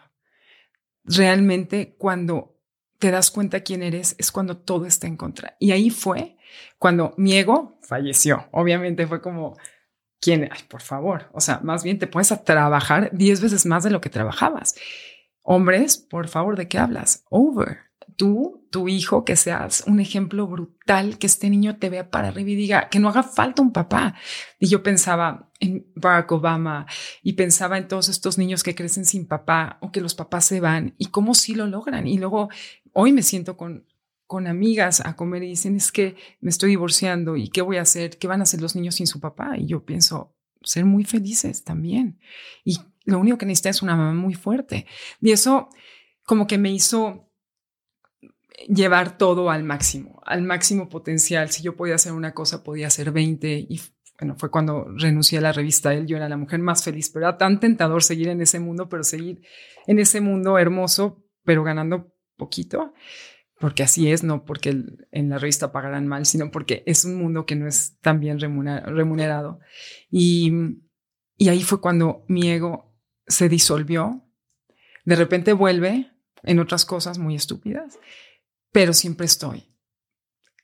[1.04, 2.60] Realmente cuando
[3.00, 5.56] te das cuenta quién eres es cuando todo está en contra.
[5.60, 6.38] Y ahí fue
[6.78, 8.48] cuando mi ego falleció.
[8.52, 9.58] Obviamente fue como,
[10.20, 10.50] ¿quién?
[10.52, 11.30] Ay, por favor.
[11.34, 14.76] O sea, más bien te pones a trabajar 10 veces más de lo que trabajabas.
[15.42, 17.24] Hombres, por favor, ¿de qué hablas?
[17.30, 17.85] Over
[18.16, 22.50] tú, tu hijo, que seas un ejemplo brutal, que este niño te vea para arriba
[22.50, 24.16] y diga que no haga falta un papá.
[24.60, 26.86] Y yo pensaba en Barack Obama
[27.24, 30.60] y pensaba en todos estos niños que crecen sin papá o que los papás se
[30.60, 32.08] van y cómo sí lo logran.
[32.08, 32.50] Y luego
[32.94, 33.86] hoy me siento con,
[34.28, 37.82] con amigas a comer y dicen es que me estoy divorciando y qué voy a
[37.82, 39.58] hacer, qué van a hacer los niños sin su papá.
[39.58, 42.20] Y yo pienso, ser muy felices también.
[42.64, 44.86] Y lo único que necesita es una mamá muy fuerte.
[45.22, 45.70] Y eso
[46.26, 47.30] como que me hizo
[48.68, 51.50] llevar todo al máximo, al máximo potencial.
[51.50, 53.82] Si yo podía hacer una cosa, podía hacer 20 y
[54.20, 57.28] bueno, fue cuando renuncié a la revista Él, yo era la mujer más feliz, pero
[57.28, 59.42] era tan tentador seguir en ese mundo, pero seguir
[59.88, 62.94] en ese mundo hermoso, pero ganando poquito,
[63.60, 67.46] porque así es, no porque en la revista pagarán mal, sino porque es un mundo
[67.46, 69.60] que no es tan bien remunerado.
[70.10, 70.52] Y,
[71.38, 72.96] y ahí fue cuando mi ego
[73.28, 74.24] se disolvió,
[75.04, 76.12] de repente vuelve
[76.44, 78.00] en otras cosas muy estúpidas
[78.76, 79.64] pero siempre estoy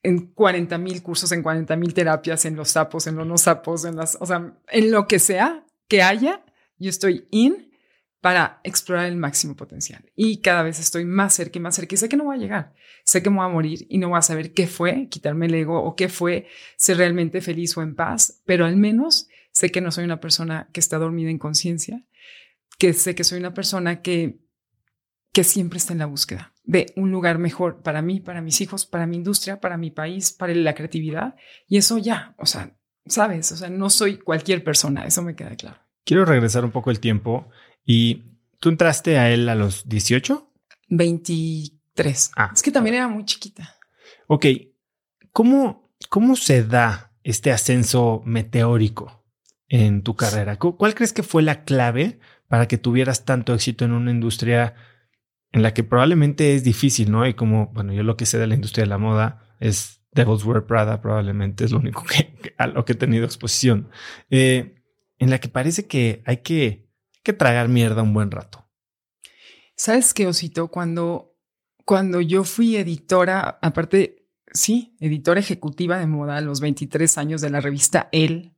[0.03, 3.85] en 40 mil cursos, en 40 mil terapias, en los sapos, en los no sapos,
[3.85, 6.43] en las, o sea, en lo que sea que haya,
[6.77, 7.71] yo estoy in
[8.19, 10.11] para explorar el máximo potencial.
[10.13, 12.39] Y cada vez estoy más cerca y más cerca y sé que no voy a
[12.39, 12.73] llegar.
[13.05, 15.55] Sé que me voy a morir y no voy a saber qué fue quitarme el
[15.55, 19.79] ego o qué fue ser realmente feliz o en paz, pero al menos sé que
[19.79, 22.03] no soy una persona que está dormida en conciencia,
[22.77, 24.40] que sé que soy una persona que,
[25.33, 28.85] que siempre está en la búsqueda de un lugar mejor para mí, para mis hijos,
[28.85, 31.35] para mi industria, para mi país, para la creatividad.
[31.67, 35.55] Y eso ya, o sea, sabes, o sea, no soy cualquier persona, eso me queda
[35.55, 35.77] claro.
[36.05, 37.49] Quiero regresar un poco el tiempo
[37.85, 38.23] y
[38.59, 40.49] tú entraste a él a los 18?
[40.89, 42.31] 23.
[42.35, 43.75] Ah, es que también era muy chiquita.
[44.27, 44.45] Ok,
[45.31, 49.25] ¿cómo, cómo se da este ascenso meteórico
[49.67, 50.57] en tu carrera?
[50.57, 54.75] ¿Cuál crees que fue la clave para que tuvieras tanto éxito en una industria
[55.51, 57.27] en la que probablemente es difícil, ¿no?
[57.27, 60.43] Y como, bueno, yo lo que sé de la industria de la moda es Devil's
[60.43, 63.89] Wear Prada, probablemente es lo único que a lo que he tenido exposición,
[64.29, 64.75] eh,
[65.19, 66.89] en la que parece que hay que,
[67.23, 68.67] que tragar mierda un buen rato.
[69.75, 70.67] ¿Sabes qué, Osito?
[70.69, 71.35] Cuando,
[71.85, 77.49] cuando yo fui editora, aparte, sí, editora ejecutiva de moda a los 23 años de
[77.49, 78.55] la revista El,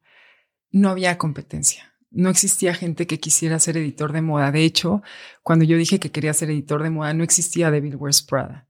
[0.72, 4.52] no había competencia no existía gente que quisiera ser editor de moda.
[4.52, 5.02] De hecho,
[5.42, 8.68] cuando yo dije que quería ser editor de moda, no existía Devil Wears Prada.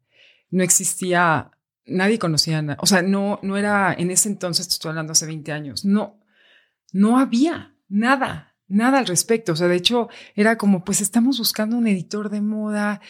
[0.49, 1.51] No existía,
[1.85, 2.79] nadie conocía nada.
[2.81, 6.21] O sea, no, no era en ese entonces, te estoy hablando hace 20 años, no,
[6.93, 9.51] no había nada, nada al respecto.
[9.51, 13.01] O sea, de hecho, era como, pues estamos buscando un editor de moda,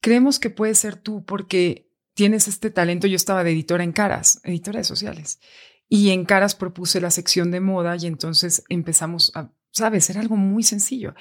[0.00, 3.06] creemos que puede ser tú porque tienes este talento.
[3.06, 5.38] Yo estaba de editora en Caras, editora de sociales.
[5.86, 10.36] Y en Caras propuse la sección de moda y entonces empezamos a sabes, era algo
[10.36, 11.14] muy sencillo.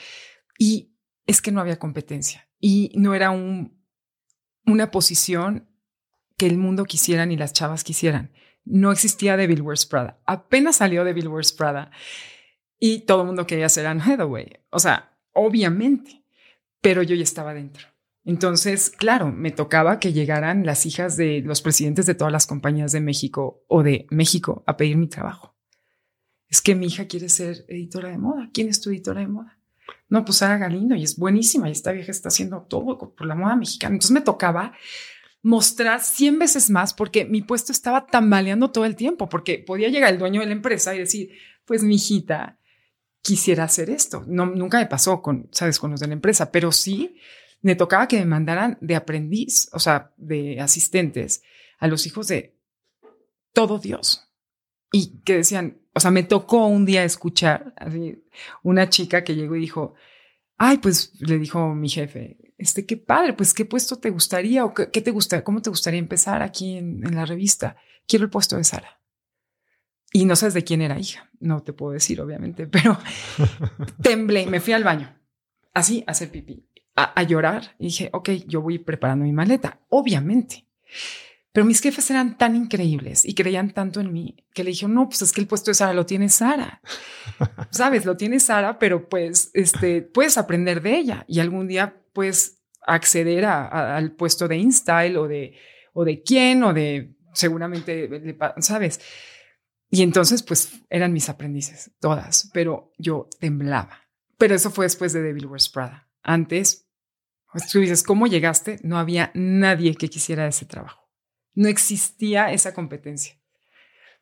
[0.58, 0.94] Y
[1.26, 3.82] es que no había competencia y no era un,
[4.66, 5.68] una posición
[6.38, 8.32] que el mundo quisiera ni las chavas quisieran.
[8.64, 10.22] no existía Devil Wears Prada.
[10.26, 11.90] Apenas salió Devil Wears Prada
[12.80, 14.60] y todo el mundo quería ser Anne Hathaway.
[14.70, 16.24] O sea, obviamente,
[16.82, 17.88] pero yo ya estaba dentro.
[18.24, 22.92] Entonces, claro, me tocaba que llegaran las hijas de los presidentes de todas las compañías
[22.92, 25.51] de México o de México a pedir mi trabajo.
[26.52, 28.50] Es que mi hija quiere ser editora de moda.
[28.54, 29.58] ¿Quién es tu editora de moda?
[30.10, 33.36] No, pues Sara Galindo y es buenísima y esta vieja está haciendo todo por la
[33.36, 33.96] moda mexicana.
[33.96, 34.74] Entonces me tocaba
[35.42, 40.12] mostrar 100 veces más porque mi puesto estaba tambaleando todo el tiempo, porque podía llegar
[40.12, 41.32] el dueño de la empresa y decir,
[41.64, 42.60] pues mi hijita
[43.22, 44.26] quisiera hacer esto.
[44.28, 47.16] No, nunca me pasó con, sabes, con los de la empresa, pero sí
[47.62, 51.44] me tocaba que me mandaran de aprendiz, o sea, de asistentes
[51.80, 52.56] a los hijos de
[53.54, 54.28] todo Dios.
[54.92, 58.24] Y que decían, o sea, me tocó un día escuchar así,
[58.64, 59.94] una chica que llegó y dijo,
[60.58, 64.74] ay, pues le dijo mi jefe, este, qué padre, pues qué puesto te gustaría o
[64.74, 67.76] qué, te gustaría, cómo te gustaría empezar aquí en, la revista.
[68.08, 69.00] Quiero el puesto de Sara.
[70.14, 72.98] Y no sabes de quién era hija, no te puedo decir, obviamente, pero
[74.02, 75.18] temblé, me fui al baño,
[75.74, 80.66] así, a hacer pipí a, llorar y dije, ok, yo voy preparando mi maleta, obviamente.
[81.54, 85.10] Pero mis jefes eran tan increíbles y creían tanto en mí que le dije, no,
[85.10, 86.82] pues es que el puesto de Sara lo tiene Sara.
[87.72, 92.62] Sabes, lo tiene Sara, pero pues este, puedes aprender de ella y algún día puedes
[92.88, 95.56] acceder al puesto de InStyle o de,
[95.94, 99.00] o de quién o de seguramente, sabes.
[99.90, 104.08] Y entonces, pues eran mis aprendices, todas, pero yo temblaba.
[104.38, 106.10] Pero eso fue después de Devil Wears Prada.
[106.24, 106.88] Antes,
[107.52, 108.80] pues, tú dices, ¿cómo llegaste?
[108.84, 111.01] No había nadie que quisiera ese trabajo.
[111.54, 113.36] No existía esa competencia.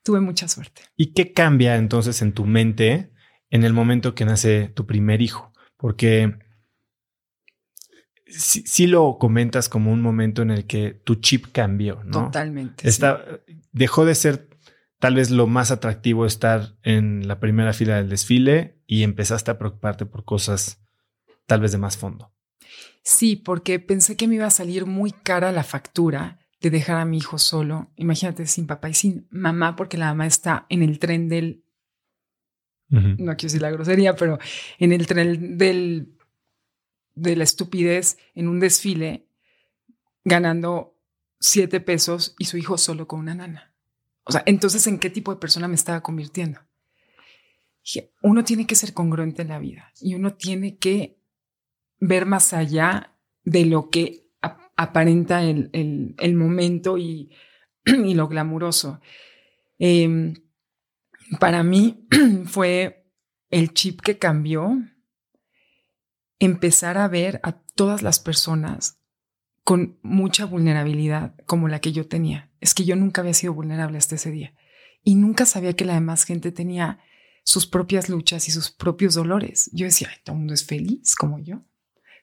[0.04, 0.82] Tuve mucha suerte.
[0.96, 3.12] ¿Y qué cambia entonces en tu mente
[3.50, 5.54] en el momento que nace tu primer hijo?
[5.78, 6.40] Porque
[8.28, 12.26] sí, lo comentas como un momento en el que tu chip cambió, ¿no?
[12.26, 12.88] Totalmente.
[12.88, 13.24] Está,
[13.72, 14.50] Dejó de ser
[15.00, 19.58] tal vez lo más atractivo estar en la primera fila del desfile y empezaste a
[19.58, 20.82] preocuparte por cosas
[21.46, 22.34] tal vez de más fondo.
[23.04, 27.06] Sí, porque pensé que me iba a salir muy cara la factura de dejar a
[27.06, 27.92] mi hijo solo.
[27.96, 31.64] Imagínate sin papá y sin mamá, porque la mamá está en el tren del.
[32.92, 34.40] No quiero decir la grosería, pero
[34.80, 36.16] en el tren del
[37.14, 39.28] de la estupidez en un desfile
[40.24, 40.96] ganando
[41.40, 43.74] siete pesos y su hijo solo con una nana.
[44.24, 46.62] O sea, entonces, ¿en qué tipo de persona me estaba convirtiendo?
[48.22, 51.18] uno tiene que ser congruente en la vida y uno tiene que
[52.00, 54.29] ver más allá de lo que
[54.80, 57.30] aparenta el, momento y,
[57.86, 59.02] lo glamuroso.
[59.78, 60.36] Em,
[61.40, 62.08] para mí
[62.46, 63.06] fue
[63.50, 64.78] el chip que cambió
[66.40, 69.02] empezar a ver a todas las personas
[69.66, 72.50] con mucha vulnerabilidad como la que yo tenía.
[72.62, 74.54] Es que yo nunca había sido vulnerable hasta ese día
[75.04, 77.00] y nunca sabía que la demás gente tenía
[77.44, 79.70] sus propias luchas y sus propios dolores.
[79.74, 81.66] Yo decía, todo el mundo es feliz como yo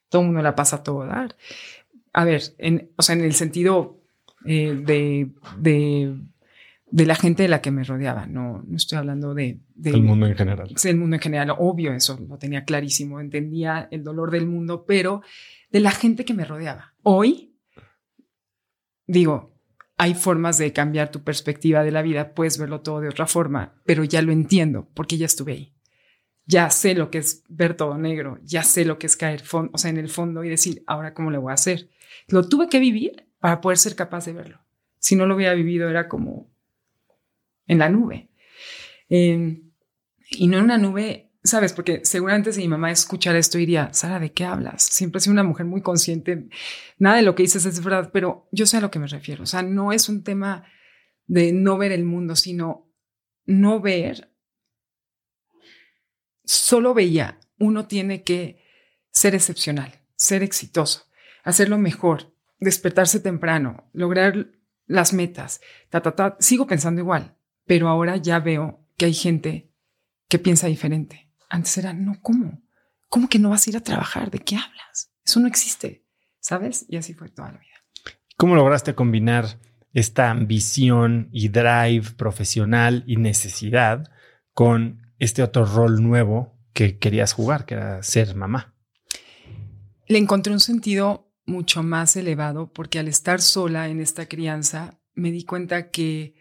[0.08, 1.36] todo el mundo la pasa a todo dar.
[2.16, 4.00] A ver, en, o sea, en el sentido
[4.46, 9.60] eh, de, de, la gente de la que me rodeaba, no, no estoy hablando de,
[9.84, 10.72] El mundo en general.
[10.76, 14.86] Sí, el mundo en general, obvio, eso lo tenía clarísimo, entendía el dolor del mundo,
[14.88, 15.20] pero
[15.70, 16.94] de la gente que me rodeaba.
[17.02, 17.54] Hoy,
[19.06, 19.54] digo,
[19.98, 23.74] hay formas de cambiar tu perspectiva de la vida, puedes verlo todo de otra forma,
[23.84, 25.76] pero ya lo entiendo porque ya estuve ahí
[26.46, 29.78] ya sé lo que es ver todo negro, ya sé lo que es caer o
[29.78, 31.90] sea, en el fondo y decir, ahora cómo le voy a hacer.
[32.28, 34.60] Lo tuve que vivir para poder ser capaz de verlo.
[34.98, 36.50] Si no lo hubiera vivido era como
[37.66, 38.28] en la nube.
[39.08, 39.70] Em,
[40.30, 41.72] y no en una nube, ¿sabes?
[41.72, 44.82] Porque seguramente si mi mamá escuchara esto diría, Sara, ¿de qué hablas?
[44.82, 46.48] Siempre he sido una mujer muy consciente.
[46.98, 49.44] Nada de lo que dices es verdad, pero yo sé a lo que me refiero.
[49.44, 50.64] O sea, no es un tema
[51.26, 52.92] de no ver el mundo, sino
[53.44, 54.32] no ver
[56.46, 58.62] solo veía, uno tiene que
[59.10, 61.05] ser excepcional, ser exitoso,
[61.46, 64.48] hacerlo mejor, despertarse temprano, lograr
[64.86, 66.36] las metas, ta, ta, ta.
[66.40, 69.72] Sigo pensando igual, pero ahora ya veo que hay gente
[70.28, 71.32] que piensa diferente.
[71.48, 72.62] Antes era, no, ¿cómo?
[73.08, 74.30] ¿Cómo que no vas a ir a trabajar?
[74.30, 75.12] ¿De qué hablas?
[75.24, 76.04] Eso no existe,
[76.40, 76.84] ¿sabes?
[76.88, 77.76] Y así fue toda la vida.
[78.36, 79.58] ¿Cómo lograste combinar
[79.92, 84.10] esta ambición y drive profesional y necesidad
[84.52, 88.74] con este otro rol nuevo que querías jugar, que era ser mamá.
[90.06, 95.30] Le encontré un sentido mucho más elevado porque al estar sola en esta crianza me
[95.30, 96.34] di cuenta que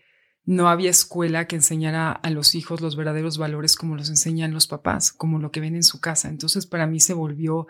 [0.44, 4.68] no había escuela que enseñara a los hijos los verdaderos valores como los enseñan los
[4.68, 6.30] papás, como lo que ven en su casa.
[6.30, 7.68] Entonces para mí se volvió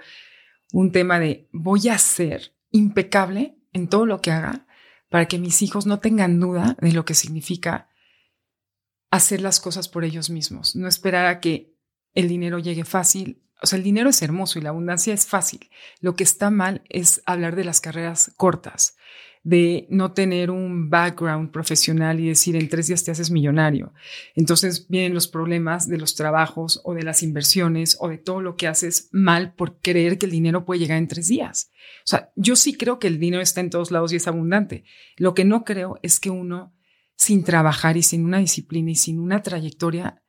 [0.73, 4.65] un tema de voy a ser impecable en todo lo que haga
[5.09, 7.89] para que mis hijos no tengan duda de lo que significa
[9.11, 11.75] hacer las cosas por ellos mismos, no esperar a que
[12.13, 13.44] el dinero llegue fácil.
[13.61, 15.69] O sea, el dinero es hermoso y la abundancia es fácil.
[16.01, 18.97] Lo que está mal es hablar de las carreras cortas,
[19.43, 23.93] de no tener un background profesional y decir en tres días te haces millonario.
[24.35, 28.55] Entonces vienen los problemas de los trabajos o de las inversiones o de todo lo
[28.55, 31.69] que haces mal por creer que el dinero puede llegar en tres días.
[31.99, 34.83] O sea, yo sí creo que el dinero está en todos lados y es abundante.
[35.15, 36.73] Lo que no creo es que uno,
[37.15, 40.23] sin trabajar y sin una disciplina y sin una trayectoria,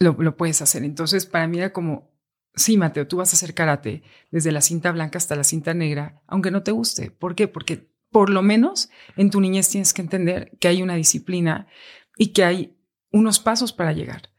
[0.00, 0.82] lo, puedes hacer.
[0.82, 2.10] Entonces, para mí era como,
[2.54, 6.22] sí, Mateo, tú vas a hacer karate desde la cinta blanca hasta la cinta negra,
[6.26, 7.10] aunque no te guste.
[7.10, 7.48] ¿Por qué?
[7.48, 11.68] Porque por lo menos en tu niñez tienes que entender que hay una disciplina
[12.16, 12.76] y que hay
[13.12, 14.30] unos pasos para llegar.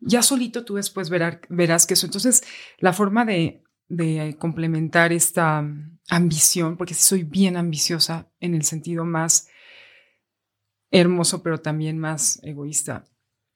[0.00, 2.06] Ya solito tú después verás, que eso.
[2.06, 2.42] Entonces,
[2.78, 3.64] la forma de,
[4.38, 5.64] complementar esta
[6.08, 9.48] ambición, porque soy bien ambiciosa en el sentido más
[10.92, 13.04] hermoso, pero también más egoísta,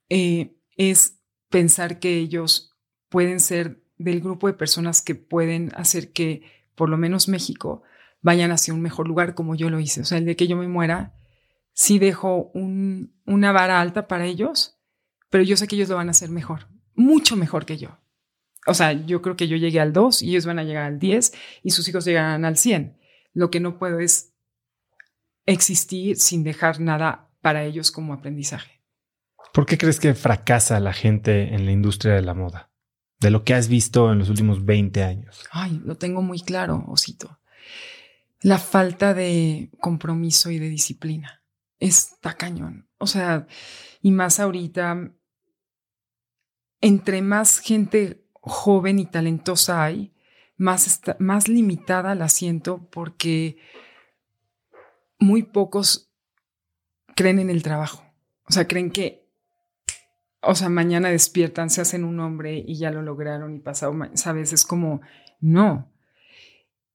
[0.09, 1.14] eh, es
[1.55, 2.75] pensar que ellos
[3.09, 6.43] pueden ser del grupo de personas que pueden hacer que
[6.75, 7.85] por lo menos México
[8.23, 10.01] vayan hacia un mejor lugar como yo lo hice.
[10.01, 11.15] O sea, el de que yo me muera,
[11.73, 14.81] sí dejo una vara alta para ellos,
[15.31, 18.01] pero yo sé que ellos lo van a hacer mejor, mucho mejor que yo.
[18.67, 20.99] O sea, yo creo que yo llegué al 2 y ellos van a llegar al
[20.99, 22.99] 10 y sus hijos llegarán al 100.
[23.33, 24.35] Lo que no puedo es
[25.47, 28.83] existir sin dejar nada para ellos como aprendizaje.
[29.55, 32.71] ¿Por qué crees que fracasa la gente en la industria de la moda?
[33.21, 35.43] De lo que has visto en los últimos 20 años.
[35.51, 37.39] Ay, lo tengo muy claro, Osito
[38.45, 41.43] la falta de compromiso y de disciplina.
[41.81, 42.87] Está cañón.
[42.99, 43.47] O sea,
[44.03, 45.13] y más ahorita,
[46.83, 50.13] entre más gente joven y talentosa hay,
[50.59, 53.57] más, más limitada la siento porque
[55.19, 56.13] muy pocos
[57.17, 58.05] creen en el trabajo.
[58.47, 59.24] O sea, creen que,
[60.47, 64.53] o sea, mañana despiertan, se hacen un hombre y ya lo lograron y pasado, sabes,
[64.53, 65.01] es como,
[65.41, 65.93] no,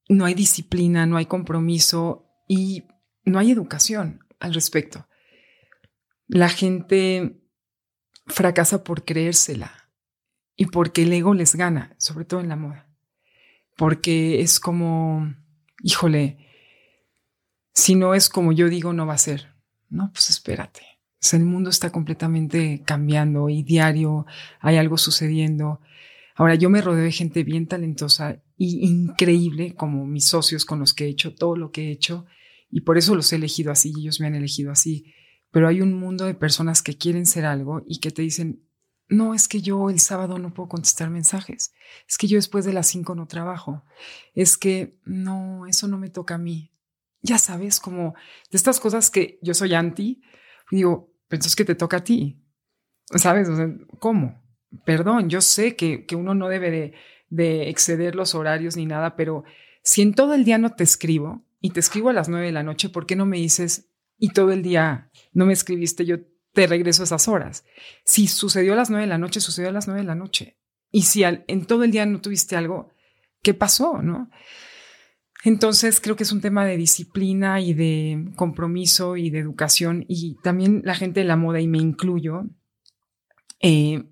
[0.08, 2.86] no hay disciplina, no hay compromiso y
[3.26, 5.08] no hay educación al respecto.
[6.28, 7.42] La gente
[8.26, 9.90] fracasa por creérsela
[10.56, 12.88] y porque el ego les gana, sobre todo en la moda.
[13.78, 15.34] Porque es como,
[15.84, 16.46] híjole,
[17.74, 19.56] si no es como yo digo, no va a ser.
[19.90, 20.89] No, pues espérate.
[21.34, 24.26] El mundo está completamente cambiando y diario
[24.60, 25.82] hay algo sucediendo.
[26.36, 30.94] Ahora, yo me rodeo de gente bien talentosa y increíble, como mis socios con los
[30.94, 32.26] que he hecho todo lo que he hecho,
[32.70, 35.14] y por eso los he elegido así, y ellos me han elegido así.
[35.52, 38.64] Pero hay un mundo de personas que quieren ser algo y que te dicen,
[39.10, 41.74] no, es que yo el sábado no puedo contestar mensajes,
[42.08, 43.84] es que yo después de las cinco no trabajo,
[44.36, 46.72] es que no, eso no me toca a mí.
[47.22, 48.14] Ya sabes, como
[48.52, 50.22] de estas cosas que yo soy anti,
[50.72, 52.44] digo, pero es que te toca a ti,
[53.16, 53.48] ¿sabes?
[54.00, 54.40] ¿cómo?
[54.86, 56.94] perdón, yo sé que, uno no debe
[57.30, 59.44] de, exceder los horarios ni nada, pero
[59.84, 62.52] si en todo el día no te escribo y te escribo a las nueve de
[62.52, 66.06] la noche, ¿por qué no me dices y todo el día no me escribiste?
[66.06, 66.18] Yo
[66.54, 67.66] te regreso esas horas.
[68.04, 70.58] Si sucedió a las nueve de la noche, sucedió a las nueve de la noche.
[70.92, 72.92] Y si en todo el día no tuviste algo,
[73.44, 74.02] ¿qué pasó?
[74.02, 74.30] ¿No?
[75.44, 80.36] Entonces creo que es un tema de disciplina y de compromiso y de educación y
[80.44, 82.46] también la gente de la moda y me incluyo.
[83.62, 84.04] Eh,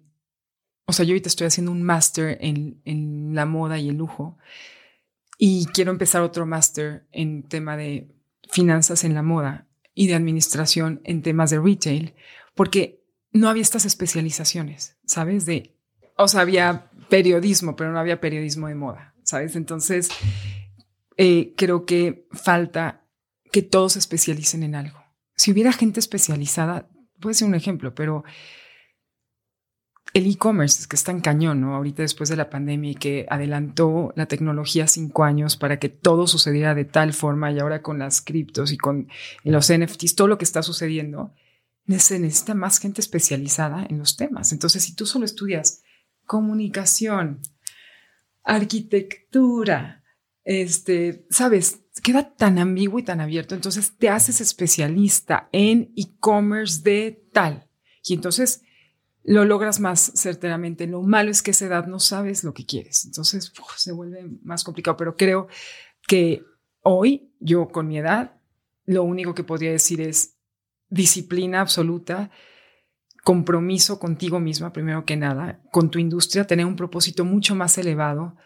[0.86, 4.38] o sea, yo ahorita estoy haciendo un máster en, en, la moda y el lujo
[5.38, 8.07] y quiero empezar otro máster en tema de
[8.49, 12.13] finanzas en la moda y de administración en temas de retail,
[12.55, 15.45] porque no había estas especializaciones, ¿sabes?
[16.17, 19.55] O sea, había periodismo, pero no había periodismo de moda, ¿sabes?
[19.55, 20.09] Entonces,
[21.18, 23.05] eh, creo que falta
[23.51, 25.03] que todos se especialicen en algo.
[25.36, 26.89] Si hubiera gente especializada,
[27.20, 28.24] puede ser un ejemplo, pero
[30.13, 31.76] el e-commerce es que está en cañón, ¿no?
[31.76, 36.28] Ahorita después de la pandemia y que adelantó la tecnología cinco años para que todo
[36.28, 39.09] sucediera de tal forma y ahora con las criptos y con
[39.43, 41.34] los NFTs, todo lo que está sucediendo,
[41.88, 44.51] se necesita más gente especializada en los temas.
[44.51, 45.84] Entonces, si tú solo estudias
[46.26, 47.41] comunicación,
[48.43, 50.03] arquitectura,
[50.47, 53.53] este, sabes, queda tan ambiguo y tan abierto.
[53.53, 57.67] Entonces te haces especialista en e-commerce de tal.
[58.01, 58.61] Y entonces
[59.25, 60.87] lo logras más certeramente.
[60.87, 63.03] Lo malo es que a esa edad no sabes lo que quieres.
[63.03, 64.95] Entonces se vuelve más complicado.
[64.95, 65.49] Pero creo
[66.07, 66.45] que
[66.81, 68.39] hoy, yo con mi edad,
[68.85, 70.37] lo único que podría decir es
[70.87, 72.31] disciplina absoluta,
[73.25, 78.37] compromiso contigo misma, primero que nada, con tu industria, tener un propósito mucho más elevado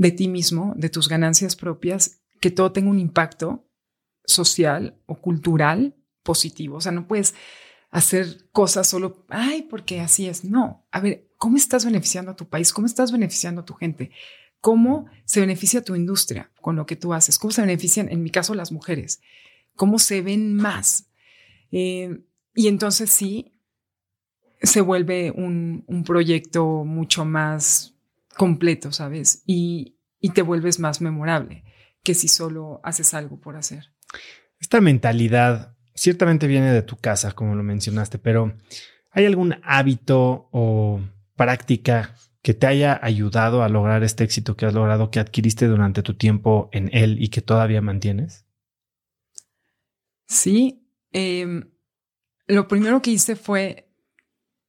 [0.00, 3.68] de ti mismo, de tus ganancias propias, que todo tenga un impacto
[4.24, 6.78] social o cultural positivo.
[6.78, 7.34] O sea, no puedes
[7.90, 10.42] hacer cosas solo, ay, porque así es.
[10.42, 12.72] No, a ver, ¿cómo estás beneficiando a tu país?
[12.72, 14.10] ¿Cómo estás beneficiando a tu gente?
[14.62, 17.38] ¿Cómo se beneficia tu industria con lo que tú haces?
[17.38, 19.20] ¿Cómo se benefician, en mi caso, las mujeres?
[19.76, 21.10] ¿Cómo se ven más?
[21.72, 22.24] Eh,
[22.54, 23.52] y entonces sí,
[24.62, 27.89] se vuelve un, un, proyecto mucho más
[28.36, 29.42] completo, ¿sabes?
[29.46, 31.64] Y, y te vuelves más memorable
[32.02, 33.92] que si solo haces algo por hacer.
[34.58, 38.56] Esta mentalidad ciertamente viene de tu casa, como lo mencionaste, pero
[39.10, 41.00] ¿hay algún hábito o
[41.36, 46.02] práctica que te haya ayudado a lograr este éxito que has logrado, que adquiriste durante
[46.02, 48.46] tu tiempo en él y que todavía mantienes?
[50.26, 50.86] Sí.
[51.12, 51.64] Eh,
[52.46, 53.90] lo primero que hice fue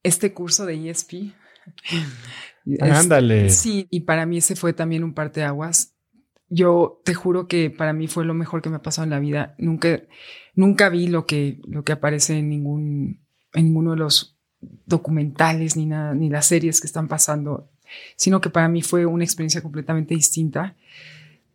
[0.02, 1.12] este curso de ESP.
[2.80, 3.50] Ándale.
[3.50, 5.94] sí, y para mí ese fue también un parteaguas.
[6.48, 9.18] Yo te juro que para mí fue lo mejor que me ha pasado en la
[9.18, 9.54] vida.
[9.58, 10.02] Nunca,
[10.54, 13.20] nunca vi lo que, lo que aparece en ningún,
[13.54, 14.38] en ninguno de los
[14.86, 17.70] documentales ni nada, ni las series que están pasando,
[18.16, 20.76] sino que para mí fue una experiencia completamente distinta.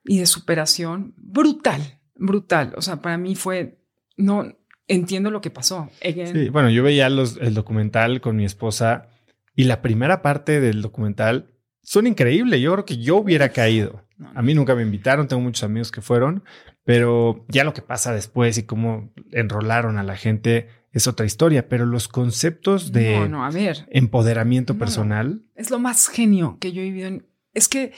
[0.03, 2.73] y de superación brutal, brutal.
[2.75, 3.79] O sea, para mí fue,
[4.17, 4.45] no
[4.87, 5.89] entiendo lo que pasó.
[6.01, 9.07] Sí, bueno, yo veía los, el documental con mi esposa
[9.55, 12.61] y la primera parte del documental son increíbles.
[12.61, 14.05] Yo creo que yo hubiera caído.
[14.35, 16.43] A mí nunca me invitaron, tengo muchos amigos que fueron,
[16.83, 21.69] pero ya lo que pasa después y cómo enrolaron a la gente es otra historia,
[21.69, 23.87] pero los conceptos de a ver.
[23.91, 25.43] empoderamiento personal.
[25.55, 27.07] Es lo más genio que yo he vivido.
[27.07, 27.93] En, es que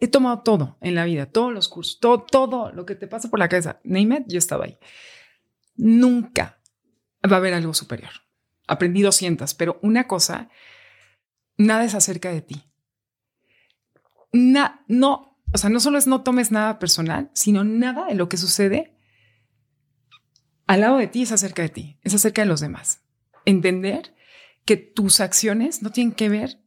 [0.00, 3.30] he tomado todo en la vida, todos los cursos, todo, todo lo que te pasa
[3.30, 3.80] por la cabeza.
[3.84, 4.78] Name it, yo estaba ahí.
[5.76, 6.60] Nunca
[7.30, 8.10] va a haber algo superior.
[8.66, 10.48] Aprendí 200, pero una cosa,
[11.56, 12.64] nada es acerca de ti.
[14.32, 18.36] no, o sea, no solo es no tomes nada personal, sino nada de lo que
[18.36, 18.96] sucede
[20.70, 23.00] al lado de ti es acerca de ti, es acerca de los demás.
[23.44, 24.14] Entender
[24.64, 26.59] que tus acciones no tienen que ver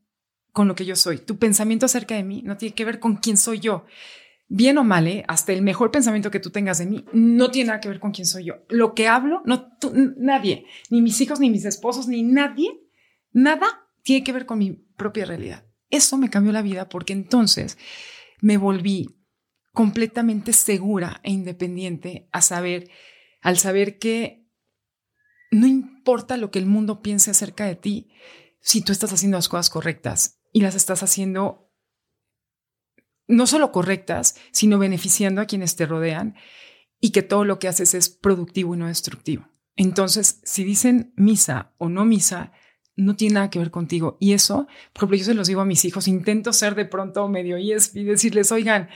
[0.54, 1.18] con lo que yo soy.
[1.18, 3.86] Tu pensamiento acerca de mí no tiene que ver con quién soy yo.
[4.48, 5.26] Bien o mal, ¿eh?
[5.28, 8.12] hasta el mejor pensamiento que tú tengas de mí no tiene nada que ver con
[8.12, 8.64] quién soy yo.
[8.70, 9.72] Lo que hablo, no,
[10.18, 12.70] nadie, ni mis hijos, ni mis esposos, ni nadie,
[13.32, 15.66] nada tiene que ver con mi propia realidad.
[15.90, 17.78] Eso me cambió la vida porque entonces
[18.42, 19.10] me volví
[19.72, 22.92] completamente segura e independiente a saber
[23.42, 24.46] al saber que
[25.50, 28.12] no importa lo que el mundo piense acerca de ti,
[28.60, 31.70] si tú estás haciendo las cosas correctas y las estás haciendo
[33.28, 36.36] no solo correctas, sino beneficiando a quienes te rodean
[37.02, 39.50] y que todo lo que haces es productivo y no destructivo.
[39.76, 42.54] Entonces, si dicen misa o no misa,
[42.96, 44.18] no tiene nada que ver contigo.
[44.20, 47.28] Y eso, por ejemplo, yo se los digo a mis hijos, intento ser de pronto
[47.28, 48.90] medio y decirles, oigan,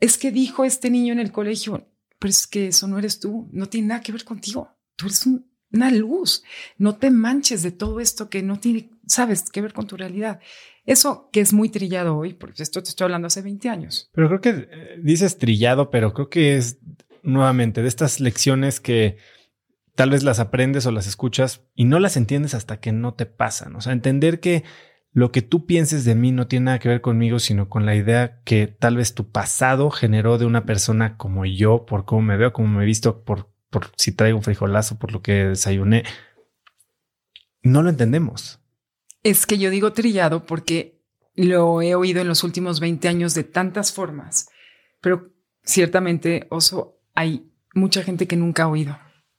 [0.00, 1.88] es que dijo este niño en el colegio,
[2.18, 4.76] pero es que eso no eres tú, no tiene nada que ver contigo.
[4.96, 5.26] Tú eres
[5.72, 6.42] una luz.
[6.78, 10.40] No te manches de todo esto que no tiene, sabes, que ver con tu realidad.
[10.84, 14.10] Eso que es muy trillado hoy, porque esto te estoy hablando hace 20 años.
[14.12, 16.78] Pero creo que eh, dices trillado, pero creo que es
[17.22, 19.16] nuevamente de estas lecciones que
[19.94, 23.26] tal vez las aprendes o las escuchas y no las entiendes hasta que no te
[23.26, 23.74] pasan.
[23.76, 24.62] O sea, entender que
[25.12, 27.94] lo que tú pienses de mí no tiene nada que ver conmigo, sino con la
[27.96, 32.36] idea que tal vez tu pasado generó de una persona como yo, por cómo me
[32.36, 36.04] veo, cómo me he visto, por, por si traigo un frijolazo, por lo que desayuné.
[37.62, 38.60] No lo entendemos.
[39.26, 41.02] Es que yo digo trillado porque
[41.34, 44.48] lo he oído en los últimos 20 años de tantas formas,
[45.00, 45.32] pero
[45.64, 48.96] ciertamente, Oso, hay mucha gente que nunca ha oído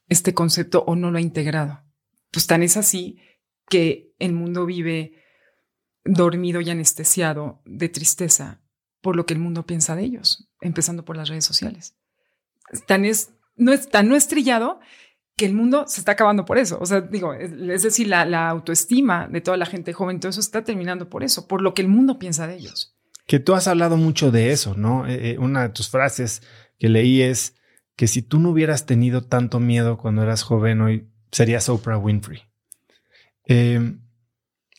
[0.09, 1.85] este concepto o no lo ha integrado.
[2.31, 3.21] Pues tan es así
[3.69, 5.23] que el mundo vive
[6.03, 8.61] dormido y anestesiado de tristeza
[8.99, 11.95] por lo que el mundo piensa de ellos, empezando por las redes sociales.
[12.87, 14.17] Tan es, no es tan no
[15.37, 16.79] que el mundo se está acabando por eso.
[16.81, 20.63] O sea, digo, es, decir, la, autoestima de toda la gente joven, todo eso está
[20.63, 22.95] terminando por eso, por lo que el mundo piensa de ellos.
[23.27, 25.07] Que tú has hablado mucho de eso, ¿no?
[25.07, 26.41] Eh, eh, una de tus frases
[26.79, 27.55] que leí es
[27.95, 32.41] que si tú no hubieras tenido tanto miedo cuando eras joven, hoy serías Oprah Winfrey.
[33.45, 33.95] Eh,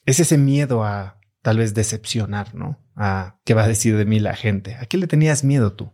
[0.07, 2.81] es ese miedo a tal vez decepcionar, ¿no?
[2.97, 4.75] A qué va a decir de mí la gente.
[4.75, 5.93] ¿A qué le tenías miedo tú?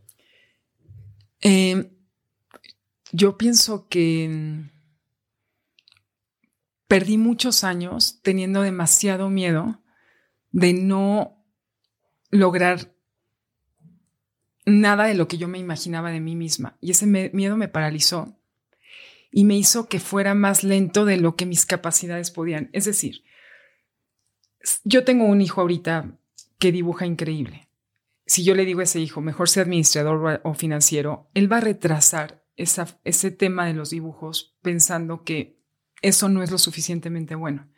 [1.43, 1.94] Eh,
[3.15, 4.69] yo pienso que
[6.89, 9.81] perdí muchos años teniendo demasiado miedo
[10.51, 11.47] de no
[12.31, 12.93] lograr
[14.67, 16.77] nada de lo que yo me imaginaba de mí misma.
[16.81, 18.37] Y ese miedo me paralizó
[19.31, 22.69] y me hizo que fuera más lento de lo que mis capacidades podían.
[22.73, 23.23] Es decir,
[24.83, 26.19] yo tengo un hijo ahorita
[26.59, 27.69] que dibuja increíble.
[28.27, 31.61] Si yo le digo a ese hijo, mejor sea administrador o financiero, él va a
[31.61, 35.59] retrasar ese tema de los dibujos pensando que
[36.03, 37.69] eso no es lo suficientemente bueno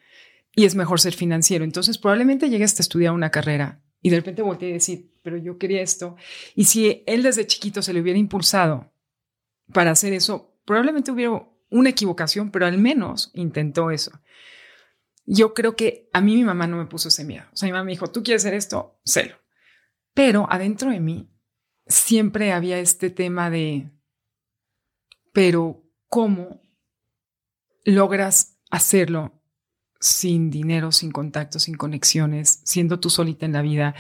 [0.55, 1.65] y es mejor ser financiero.
[1.65, 5.59] Entonces probablemente llegues a estudiar una carrera y de repente volteé a decir, pero yo
[5.59, 6.17] quería esto.
[6.55, 8.93] Y si él desde chiquito se le hubiera impulsado
[9.73, 14.13] para hacer eso, probablemente hubiera una equivocación, pero al menos intentó eso.
[15.27, 17.45] Yo creo que a mí mi mamá no me puso ese miedo.
[17.53, 19.37] O sea, mi mamá me dijo, tú quieres hacer esto, celo.
[20.15, 21.29] Pero adentro de mí
[21.87, 23.91] siempre había este tema de,
[25.37, 26.63] pero ¿cómo
[27.85, 29.39] logras hacerlo
[30.01, 33.95] sin dinero, sin contactos, sin conexiones, siendo tú solita en la vida?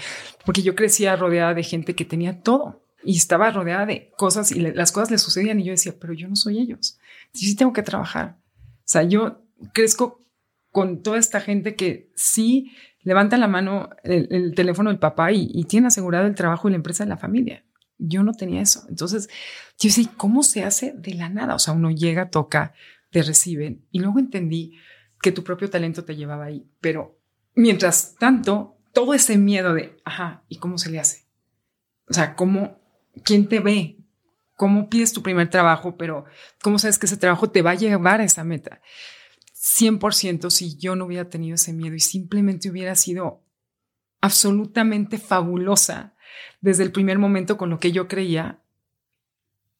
[0.46, 4.60] Porque yo crecía rodeada de gente que tenía todo y estaba rodeada de cosas y
[4.60, 6.98] las cosas le sucedían y yo decía, pero yo no soy ellos.
[7.34, 8.38] Sí, tengo que trabajar.
[8.78, 9.42] O sea, yo
[9.74, 10.24] crezco
[10.72, 12.72] con toda esta gente que sí
[13.02, 17.04] levanta la mano el, teléfono del papá y tiene asegurado el trabajo y la empresa
[17.04, 17.62] de la familia.
[17.98, 18.84] Yo no tenía eso.
[18.88, 19.28] Entonces,
[19.78, 21.54] yo sé, ¿cómo se hace de la nada?
[21.54, 22.74] O sea, uno llega, toca,
[23.10, 23.86] te reciben.
[23.90, 24.78] Y luego entendí
[25.20, 26.66] que tu propio talento te llevaba ahí.
[26.80, 27.18] Pero
[27.54, 31.26] mientras tanto, todo ese miedo de, ajá, ¿y cómo se le hace?
[32.08, 32.78] O sea, ¿cómo,
[33.24, 33.98] quién te ve?
[34.54, 35.96] ¿Cómo pides tu primer trabajo?
[35.96, 36.24] Pero
[36.62, 38.80] ¿cómo sabes que ese trabajo te va a llevar a esa meta?
[39.54, 43.42] 100% si yo no hubiera tenido ese miedo y simplemente hubiera sido
[44.20, 46.15] absolutamente fabulosa
[46.60, 48.60] desde el primer momento con lo que yo creía,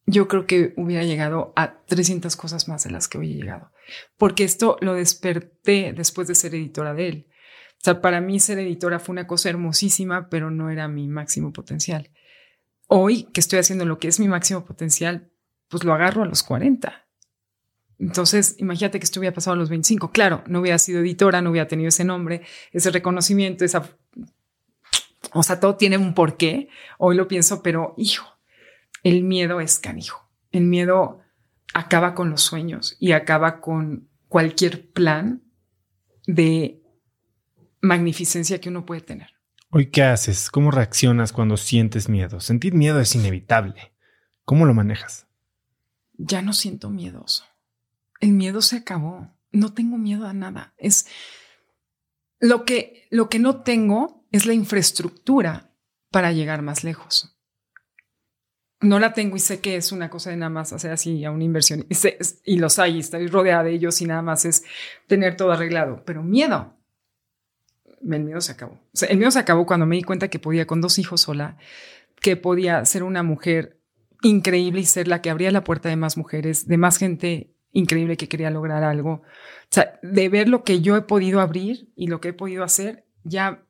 [0.07, 3.73] yo creo que hubiera llegado a 300 cosas más de las que hoy he llegado.
[4.17, 7.27] Porque esto lo desperté después de ser editora de él.
[7.79, 11.53] O sea, para mí ser editora fue una cosa hermosísima, pero no era mi máximo
[11.53, 12.11] potencial.
[12.87, 15.31] Hoy que estoy haciendo lo que es mi máximo potencial,
[15.69, 17.07] pues lo agarro a los 40.
[17.99, 20.13] Entonces, imagínate que esto hubiera pasado a los 25.
[20.13, 22.43] Claro, no hubiera sido editora, no hubiera tenido ese nombre,
[22.73, 23.83] ese reconocimiento, esa
[25.37, 26.69] o sea, todo tiene un porqué.
[26.99, 28.27] Hoy lo pienso, pero hijo,
[29.03, 30.29] el miedo es canijo.
[30.51, 31.21] El miedo
[31.75, 35.43] acaba con los sueños y acaba con cualquier plan
[36.27, 36.83] de
[37.81, 39.31] magnificencia que uno puede tener.
[39.71, 40.51] Hoy, ¿qué haces?
[40.51, 42.41] ¿Cómo reaccionas cuando sientes miedo?
[42.41, 43.93] Sentir miedo es inevitable.
[44.45, 45.27] ¿Cómo lo manejas?
[46.15, 47.45] Ya no siento miedoso.
[48.21, 49.35] El miedo se acabó.
[49.53, 50.73] No tengo miedo a nada.
[50.79, 51.07] Es
[52.39, 55.71] lo que, lo que no tengo es la infraestructura
[56.11, 57.37] para llegar más lejos.
[58.81, 61.31] No la tengo y sé que es una cosa de nada más hacer así a
[61.31, 61.87] una inversión.
[62.45, 64.65] Y, los hay, estoy rodeada de ellos y nada más es
[65.07, 66.03] tener todo arreglado.
[66.05, 66.77] Pero miedo,
[68.03, 68.79] el miedo se acabó.
[69.09, 71.57] el miedo se acabó cuando me di cuenta que podía con dos hijos sola,
[72.21, 73.81] que podía ser una mujer
[74.23, 78.17] increíble y ser la que abría la puerta de más mujeres, de más gente increíble
[78.17, 79.11] que quería lograr algo.
[79.13, 82.65] O sea, de ver lo que yo he podido abrir y lo que he podido
[82.65, 83.66] hacer, ya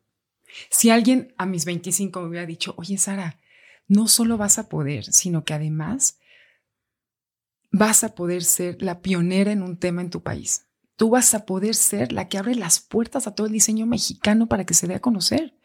[0.71, 3.41] si alguien a mis 25 me hubiera dicho, oye Sara,
[3.89, 6.19] no solo vas a poder, sino que además
[7.71, 10.67] vas a poder ser la pionera en un tema en tu país.
[10.97, 14.49] Tú vas a poder ser la que abre las puertas a todo el diseño mexicano
[14.49, 15.59] para que se dé a conocer.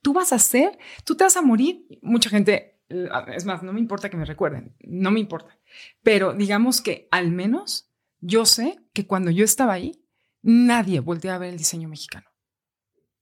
[0.00, 1.86] Tú vas a ser, tú te vas a morir.
[2.00, 5.58] Mucha gente, eh, es más, no me importa que me recuerden, no me importa.
[6.02, 10.02] Pero digamos que al menos yo sé que cuando yo estaba ahí,
[10.40, 12.27] nadie volteaba a ver el diseño mexicano.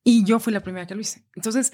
[0.08, 1.24] Y yo fui la primera que lo hice.
[1.34, 1.72] Entonces,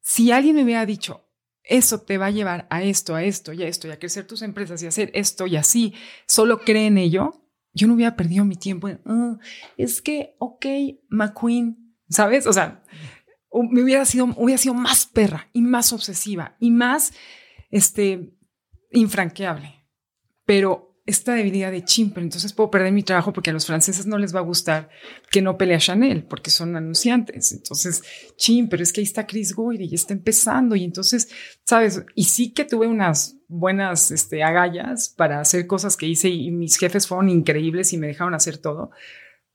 [0.00, 1.28] si alguien me hubiera dicho,
[1.62, 4.26] eso te va a llevar a esto, a esto y a esto, y a crecer
[4.26, 5.92] tus empresas y hacer esto y así,
[6.26, 9.38] solo cree en ello, yo no hubiera perdido mi tiempo ah,
[9.76, 10.64] es que, ok,
[11.10, 12.46] McQueen, ¿sabes?
[12.46, 12.82] O sea,
[13.52, 17.12] me hubiera sido, hubiera sido más perra y más obsesiva y más,
[17.70, 18.32] este,
[18.90, 19.84] infranqueable.
[20.46, 24.06] Pero esta debilidad de chim, pero entonces puedo perder mi trabajo porque a los franceses
[24.06, 24.90] no les va a gustar
[25.30, 27.52] que no pelee a Chanel porque son anunciantes.
[27.52, 28.02] Entonces,
[28.36, 30.74] chim, pero es que ahí está Chris Goyre y está empezando.
[30.74, 31.28] Y entonces,
[31.64, 36.50] sabes, y sí que tuve unas buenas este, agallas para hacer cosas que hice y
[36.50, 38.90] mis jefes fueron increíbles y me dejaron hacer todo.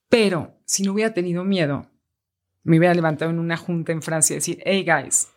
[0.07, 1.91] Pero si no hubiera tenido miedo,
[2.63, 5.27] me hubiera levantado en una junta en Francia y decir, hey guys,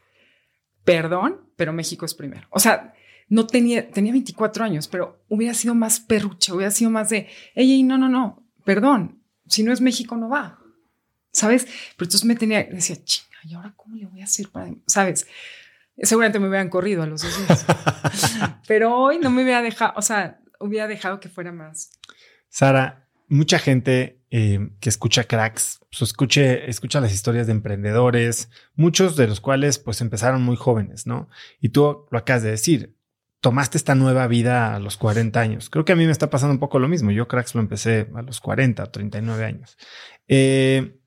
[0.84, 2.46] perdón, pero México es primero.
[2.50, 2.93] O sea,
[3.28, 7.82] no tenía, tenía 24 años, pero hubiera sido más perruche, hubiera sido más de, ey,
[7.82, 10.58] no, no, no, perdón, si no es México no va,
[11.32, 11.64] ¿sabes?
[11.64, 15.26] Pero entonces me tenía, decía, chinga, ¿y ahora cómo le voy a hacer para, sabes?
[15.96, 17.66] Seguramente me hubieran corrido a los dos días.
[18.66, 21.92] Pero hoy no me hubiera dejado, o sea, hubiera dejado que fuera más.
[22.48, 29.16] Sara, mucha gente eh, que escucha cracks, pues escuche, escucha las historias de emprendedores, muchos
[29.16, 31.28] de los cuales pues empezaron muy jóvenes, ¿no?
[31.60, 32.96] Y tú lo acabas de decir,
[33.44, 35.68] tomaste esta nueva vida a los 40 años.
[35.68, 37.10] Creo que a mí me está pasando un poco lo mismo.
[37.10, 39.76] Yo cracks lo empecé a los 40, 39 años.
[40.28, 40.98] Eh,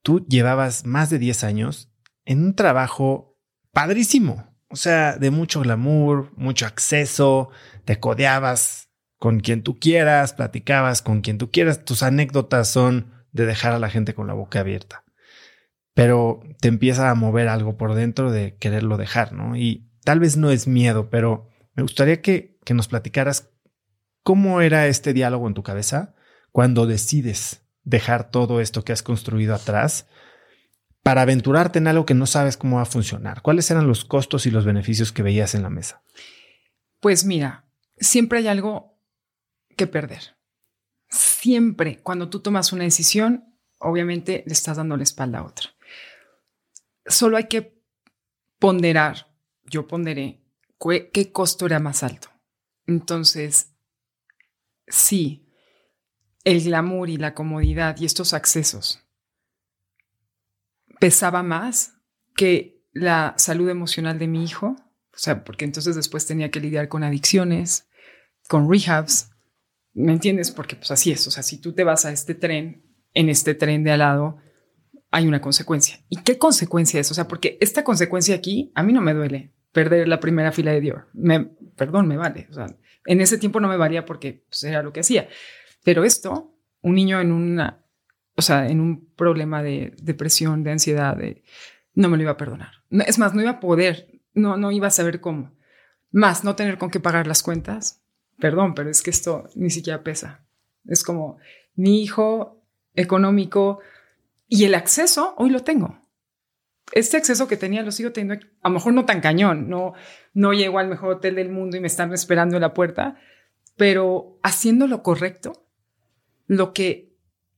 [0.00, 1.92] tú llevabas más de 10 años
[2.24, 3.36] en un trabajo
[3.70, 4.56] padrísimo.
[4.70, 7.50] O sea, de mucho glamour, mucho acceso,
[7.84, 11.84] te codeabas con quien tú quieras, platicabas con quien tú quieras.
[11.84, 15.04] Tus anécdotas son de dejar a la gente con la boca abierta.
[15.92, 19.54] Pero te empieza a mover algo por dentro de quererlo dejar, ¿no?
[19.54, 23.50] Y tal vez no es miedo, pero me gustaría que, que nos platicaras
[24.22, 26.14] cómo era este diálogo en tu cabeza
[26.50, 30.06] cuando decides dejar todo esto que has construido atrás
[31.02, 33.42] para aventurarte en algo que no sabes cómo va a funcionar?
[33.42, 36.02] ¿Cuáles eran los costos y los beneficios que veías en la mesa?
[37.00, 37.66] Pues mira,
[37.98, 38.98] siempre hay algo
[39.76, 40.38] que perder.
[41.10, 45.68] Siempre, cuando tú tomas una decisión, obviamente le estás dando la espalda a otra.
[47.04, 47.78] Solo hay que
[48.58, 49.27] ponderar,
[49.70, 50.44] yo ponderé,
[51.12, 52.28] qué costo era más alto.
[52.86, 53.74] Entonces,
[54.86, 55.46] sí,
[56.44, 59.04] el glamour y la comodidad y estos accesos
[60.98, 61.94] pesaba más
[62.34, 66.88] que la salud emocional de mi hijo, o sea, porque entonces después tenía que lidiar
[66.88, 67.88] con adicciones,
[68.48, 69.30] con rehabs,
[69.92, 70.50] ¿me entiendes?
[70.50, 73.54] Porque pues así es, o sea, si tú te vas a este tren, en este
[73.54, 74.38] tren de al lado,
[75.10, 76.04] hay una consecuencia.
[76.08, 77.10] ¿Y qué consecuencia es?
[77.10, 80.72] O sea, porque esta consecuencia aquí a mí no me duele perder la primera fila
[80.72, 81.08] de Dior.
[81.12, 81.44] Me,
[81.76, 82.48] perdón, me vale.
[82.50, 82.66] O sea,
[83.06, 85.28] en ese tiempo no me valía porque pues, era lo que hacía.
[85.84, 87.84] Pero esto, un niño en una
[88.38, 91.42] o sea, en un problema de depresión, de ansiedad, de,
[91.94, 92.70] no me lo iba a perdonar.
[92.88, 95.50] es más, no iba a poder, no, no iba a saber cómo.
[96.12, 98.00] Más, no tener con qué pagar las cuentas.
[98.38, 100.46] Perdón, pero es que esto ni siquiera pesa.
[100.86, 101.38] Es como
[101.74, 102.62] mi hijo
[102.94, 103.80] económico
[104.46, 105.97] y el acceso, hoy lo tengo.
[106.92, 109.92] Este acceso que tenía lo sigo teniendo, a lo mejor no tan cañón, no,
[110.32, 113.16] no llego al mejor hotel del mundo y me están esperando en la puerta,
[113.76, 115.66] pero haciendo lo correcto,
[116.46, 117.08] lo que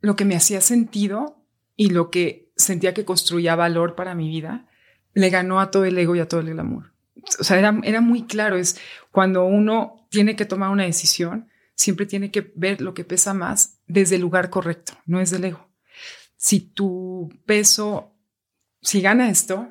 [0.01, 1.45] lo que me hacía sentido
[1.77, 4.67] y lo que sentía que construía valor para mi vida,
[5.15, 6.93] le ganó a todo el ego y a todo el glamour.
[7.39, 8.79] O sea, era, era muy claro, es
[9.11, 13.81] cuando uno tiene que tomar una decisión, siempre tiene que ver lo que pesa más
[13.87, 15.69] desde el lugar correcto, no es del ego.
[16.37, 18.10] Si tu peso,
[18.83, 19.69] si gana esto,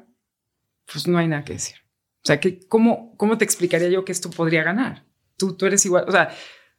[0.92, 1.76] pues no hay nada que decir.
[2.24, 5.06] O sea, que ¿cómo, cómo te explicaría yo que esto podría ganar?
[5.38, 6.30] Tú, tú eres igual, o sea,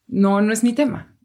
[0.06, 1.16] no, no es mi tema.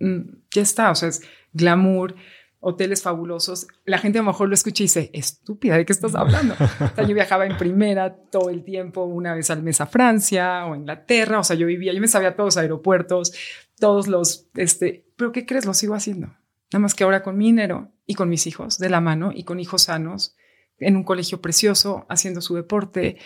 [0.00, 2.14] Mm, ya está, o sea, es, glamour,
[2.60, 3.66] hoteles fabulosos.
[3.84, 6.54] La gente a lo mejor lo escucha y dice, estúpida, ¿de qué estás hablando?
[6.54, 10.66] o sea, yo viajaba en primera todo el tiempo, una vez al mes a Francia
[10.66, 13.32] o Inglaterra, o sea, yo vivía, yo me sabía todos los aeropuertos,
[13.78, 15.66] todos los, este, pero ¿qué crees?
[15.66, 16.28] Lo sigo haciendo.
[16.72, 19.44] Nada más que ahora con mi dinero y con mis hijos de la mano y
[19.44, 20.36] con hijos sanos,
[20.78, 23.18] en un colegio precioso, haciendo su deporte,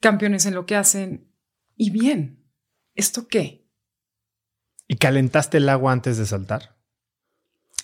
[0.00, 1.30] campeones en lo que hacen.
[1.76, 2.44] Y bien,
[2.94, 3.66] ¿esto qué?
[4.86, 6.76] ¿Y calentaste el agua antes de saltar?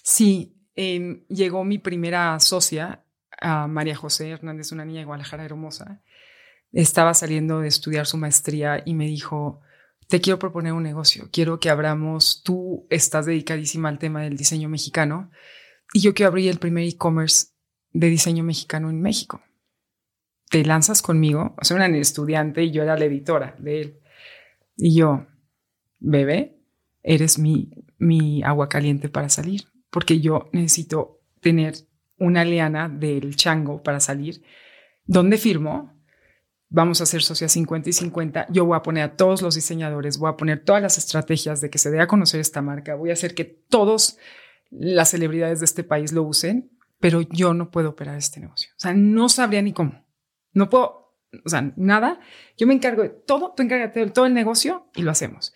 [0.02, 3.04] Sí, em, llegó mi primera socia,
[3.40, 6.02] a María José Hernández, una niña de Guadalajara hermosa.
[6.72, 9.60] Estaba saliendo de estudiar su maestría y me dijo,
[10.08, 14.68] te quiero proponer un negocio, quiero que abramos, tú estás dedicadísima al tema del diseño
[14.68, 15.30] mexicano
[15.92, 17.48] y yo quiero abrir el primer e-commerce
[17.92, 19.42] de diseño mexicano en México.
[20.50, 21.54] ¿Te lanzas conmigo?
[21.60, 24.00] O sea, una estudiante y yo era la editora de él.
[24.76, 25.26] Y yo,
[25.98, 26.58] bebé,
[27.02, 31.74] eres mi, mi agua caliente para salir porque yo necesito tener
[32.18, 34.42] una liana del chango para salir.
[35.04, 35.92] ¿Dónde firmo?
[36.68, 38.46] Vamos a hacer socias 50 y 50.
[38.50, 41.68] Yo voy a poner a todos los diseñadores, voy a poner todas las estrategias de
[41.68, 44.18] que se dé a conocer esta marca, voy a hacer que todas
[44.70, 46.70] las celebridades de este país lo usen,
[47.00, 48.70] pero yo no puedo operar este negocio.
[48.76, 50.06] O sea, no sabría ni cómo.
[50.52, 52.20] No puedo, o sea, nada.
[52.56, 55.52] Yo me encargo de todo, tú encárgate de todo el negocio y lo hacemos.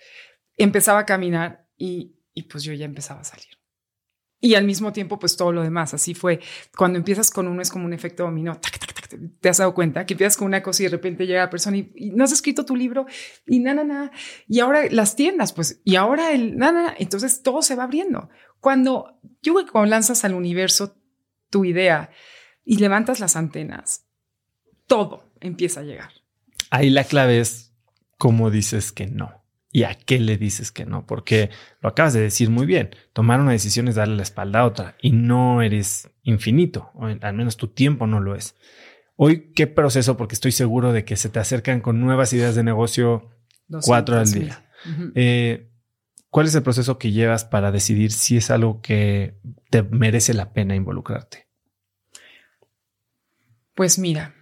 [0.56, 3.54] Empezaba a caminar y, y pues yo ya empezaba a salir
[4.44, 5.94] y al mismo tiempo, pues todo lo demás.
[5.94, 6.38] Así fue.
[6.76, 8.60] Cuando empiezas con uno es como un efecto dominó.
[9.40, 11.78] te has dado cuenta que empiezas con una cosa y de repente llega la persona
[11.78, 13.06] y, no has escrito tu libro
[13.46, 14.10] y nada, nada.
[14.46, 18.28] Y ahora las tiendas, pues, y ahora el nada, Entonces todo se va abriendo.
[18.60, 20.94] Cuando yo cuando lanzas al universo
[21.54, 22.10] tu idea
[22.64, 24.08] y levantas las antenas,
[24.88, 26.10] todo empieza a llegar.
[26.68, 27.72] Ahí la clave es
[28.18, 31.50] cómo dices que no y a qué le dices que no, porque
[31.80, 34.96] lo acabas de decir muy bien, tomar una decisión es darle la espalda a otra
[35.00, 38.56] y no eres infinito, o al menos tu tiempo no lo es.
[39.14, 40.16] Hoy, ¿qué proceso?
[40.16, 43.30] Porque estoy seguro de que se te acercan con nuevas ideas de negocio
[43.86, 44.68] cuatro al día.
[45.14, 45.70] Eh,
[46.30, 49.38] ¿Cuál es el proceso que llevas para decidir si es algo que
[49.70, 51.43] te merece la pena involucrarte?
[53.74, 54.34] Pues mira,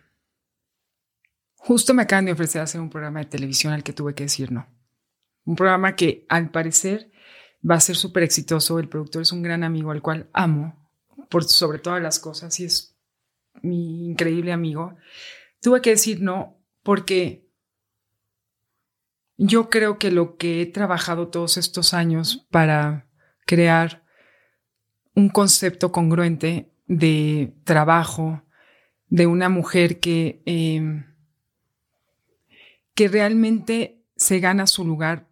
[1.56, 4.52] justo me acaban de ofrecer hacer un programa de televisión al que tuve que decir
[4.52, 4.66] no.
[5.44, 7.10] Un programa que al parecer
[7.68, 8.78] va a ser súper exitoso.
[8.78, 10.78] El productor es un gran amigo al cual amo
[11.28, 12.96] por sobre todas las cosas y es
[13.62, 14.96] mi increíble amigo.
[15.60, 17.48] Tuve que decir no porque
[19.36, 23.08] yo creo que lo que he trabajado todos estos años para
[23.46, 24.04] crear
[25.14, 28.42] un concepto congruente de trabajo,
[29.12, 31.04] de una mujer que, em,
[32.94, 35.28] que realmente se gana su lugar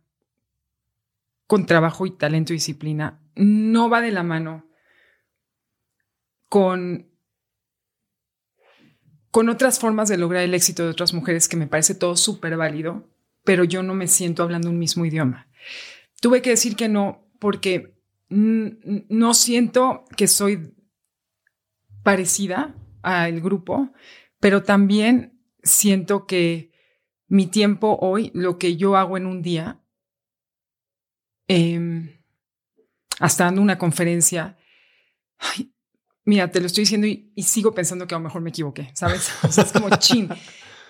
[1.46, 4.68] con trabajo y talento y disciplina, no va de la mano
[6.48, 7.10] con,
[9.30, 12.56] con otras formas de lograr el éxito de otras mujeres que me parece todo súper
[12.56, 13.08] válido
[13.44, 15.48] pero yo no me siento hablando un mismo idioma.
[16.20, 17.96] Tuve que decir que no porque
[18.28, 20.74] no siento que soy
[22.02, 23.92] parecida al grupo,
[24.38, 26.72] pero también siento que
[27.28, 29.80] mi tiempo hoy, lo que yo hago en un día,
[31.48, 32.16] em,
[33.18, 34.56] hasta dando una conferencia,
[36.24, 39.30] mira, te lo estoy diciendo y, sigo pensando que a lo mejor me equivoqué, ¿sabes?
[39.42, 40.28] O sea, es como chin.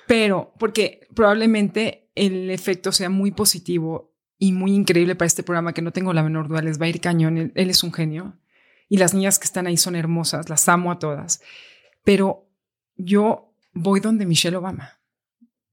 [0.07, 5.83] Pero porque probablemente el efecto sea muy positivo y muy increíble para este programa, que
[5.83, 7.53] no tengo la menor duda, les va a ir cañón.
[7.55, 8.39] Él, es un genio.
[8.89, 11.43] Y las niñas que están ahí son hermosas, las amo a todas.
[12.05, 12.49] Pero
[12.97, 15.01] yo voy donde Michelle Obama.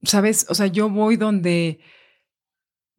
[0.02, 0.46] ¿Sabes?
[0.48, 1.80] O sea, yo voy donde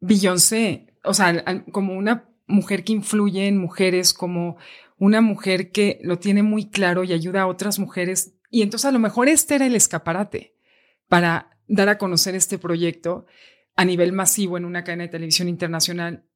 [0.00, 4.56] Beyoncé, o sea, como una mujer que influye en mujeres, como
[4.98, 8.34] una mujer que lo tiene muy claro y ayuda a otras mujeres.
[8.50, 10.56] Y entonces a lo mejor este era el escaparate
[11.08, 13.26] para dar a conocer este proyecto
[13.76, 16.26] a nivel masivo en una cadena de televisión internacional,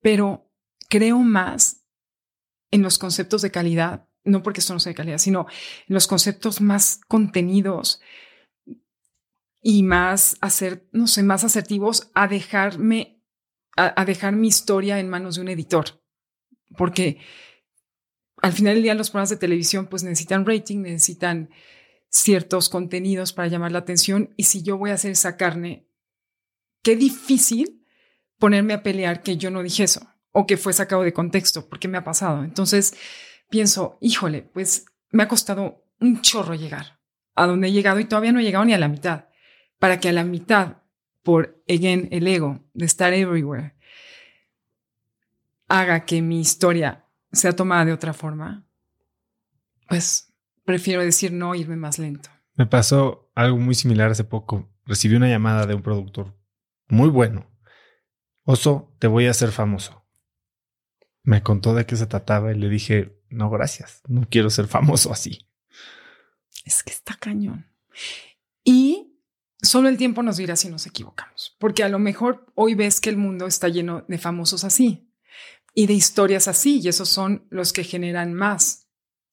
[0.00, 0.50] pero
[0.88, 1.84] creo más
[2.70, 5.46] en los conceptos de calidad, no porque esto no sea de calidad, sino
[5.86, 8.00] los conceptos más contenidos
[9.60, 13.22] y más hacer, no sé, más asertivos a dejarme,
[13.76, 16.02] a, dejar mi historia en manos de un editor.
[16.76, 17.18] Porque
[18.38, 21.50] al final del día los programas de televisión pues necesitan rating, necesitan
[22.08, 25.88] ciertos contenidos para llamar la atención y si yo voy a hacer esa carne,
[26.82, 27.84] qué difícil
[28.38, 31.88] ponerme a pelear que yo no dije eso o que fue sacado de contexto, porque
[31.88, 32.42] me ha pasado.
[32.42, 32.94] Entonces
[33.52, 36.98] pienso, híjole, pues me ha costado un chorro llegar
[37.34, 39.26] a donde he llegado y todavía no he llegado ni a la mitad,
[39.78, 40.78] para que a la mitad,
[41.22, 43.74] por, again, el ego de estar everywhere,
[45.68, 48.66] haga que mi historia sea tomada de otra forma,
[49.86, 50.32] pues
[50.64, 52.30] prefiero decir no, irme más lento.
[52.54, 54.70] Me pasó algo muy similar hace poco.
[54.86, 56.34] Recibí una llamada de un productor
[56.88, 57.50] muy bueno.
[58.44, 60.01] Oso, te voy a hacer famoso.
[61.22, 65.12] Me contó de qué se trataba y le dije, no, gracias, no quiero ser famoso
[65.12, 65.46] así.
[66.64, 67.66] Es que está cañón.
[68.64, 69.18] Y
[69.60, 73.10] solo el tiempo nos dirá si nos equivocamos, porque a lo mejor hoy ves que
[73.10, 75.08] el mundo está lleno de famosos así
[75.74, 78.88] y de historias así, y esos son los que generan más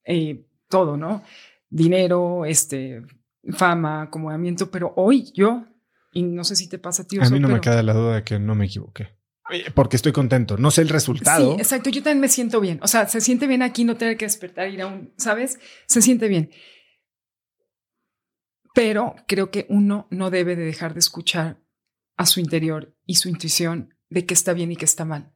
[0.05, 1.23] eh, todo, ¿no?
[1.69, 3.03] Dinero, este,
[3.51, 5.65] fama, acomodamiento, pero hoy yo,
[6.13, 7.17] y no sé si te pasa a ti.
[7.19, 9.18] A mí no me queda la duda de que no me equivoqué.
[9.73, 10.57] Porque estoy contento.
[10.57, 11.55] No sé el resultado.
[11.55, 11.89] Sí, exacto.
[11.89, 12.79] Yo también me siento bien.
[12.81, 15.59] O sea, se siente bien aquí no tener que despertar, ir a un, ¿sabes?
[15.87, 16.51] Se siente bien.
[18.73, 21.61] Pero creo que uno no debe de dejar de escuchar
[22.17, 25.33] a su interior y su intuición de qué está bien y qué está mal.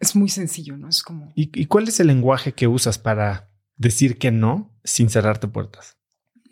[0.00, 0.88] Es muy sencillo, ¿no?
[0.88, 1.32] Es como...
[1.36, 5.98] y cuál es el lenguaje que usas para decir que no sin cerrarte puertas?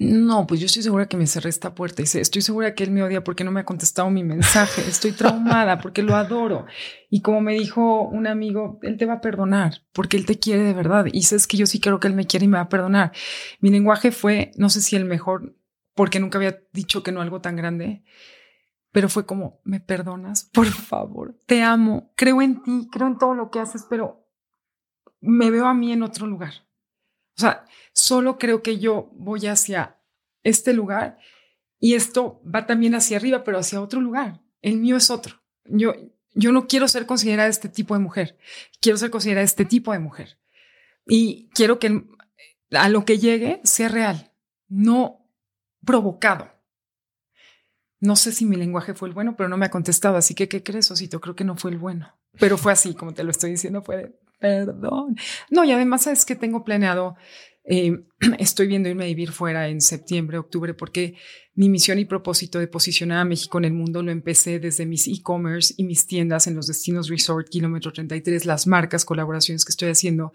[0.02, 2.90] No, pues yo estoy segura que me cerré esta puerta y estoy segura que él
[2.90, 4.80] me odia porque no me ha contestado mi mensaje.
[4.88, 6.64] Estoy traumada porque lo adoro.
[7.10, 10.62] Y como me dijo un amigo, él te va a perdonar porque él te quiere
[10.62, 11.04] de verdad.
[11.12, 13.12] Y sabes que yo sí creo que él me quiere y me va a perdonar.
[13.60, 15.54] Mi lenguaje fue, no sé si el mejor,
[15.94, 18.02] porque nunca había dicho que no algo tan grande,
[18.92, 20.44] pero fue como, ¿me perdonas?
[20.44, 24.26] Por favor, te amo, creo en ti, creo en todo lo que haces, pero
[25.20, 26.54] me veo a mí en otro lugar.
[27.40, 27.64] O sea,
[27.94, 29.98] solo creo que yo voy hacia
[30.42, 31.16] este lugar
[31.78, 34.42] y esto va también hacia arriba, pero hacia otro lugar.
[34.60, 35.40] El mío es otro.
[35.64, 35.94] Yo,
[36.34, 38.36] yo no quiero ser considerada este tipo de mujer.
[38.82, 40.38] Quiero ser considerada este tipo de mujer.
[41.06, 42.04] Y quiero que
[42.72, 44.32] a lo que llegue sea real,
[44.68, 45.26] no
[45.82, 46.52] provocado.
[48.00, 50.18] no sé si mi lenguaje fue el bueno, pero no me ha contestado.
[50.18, 51.22] Así que, ¿qué crees, Osito?
[51.22, 52.18] Creo que no fue el bueno.
[52.38, 55.16] Pero fue así, como te lo estoy diciendo, fue perdón.
[55.50, 57.14] No, y además es que tengo planeado,
[57.64, 58.04] eh,
[58.38, 61.14] estoy viendo irme a vivir fuera en septiembre, octubre, porque
[61.54, 65.06] mi misión y propósito de posicionar a México en el mundo lo empecé desde mis
[65.06, 69.90] e-commerce y mis tiendas en los destinos resort, kilómetro 33, las marcas, colaboraciones que estoy
[69.90, 70.32] haciendo.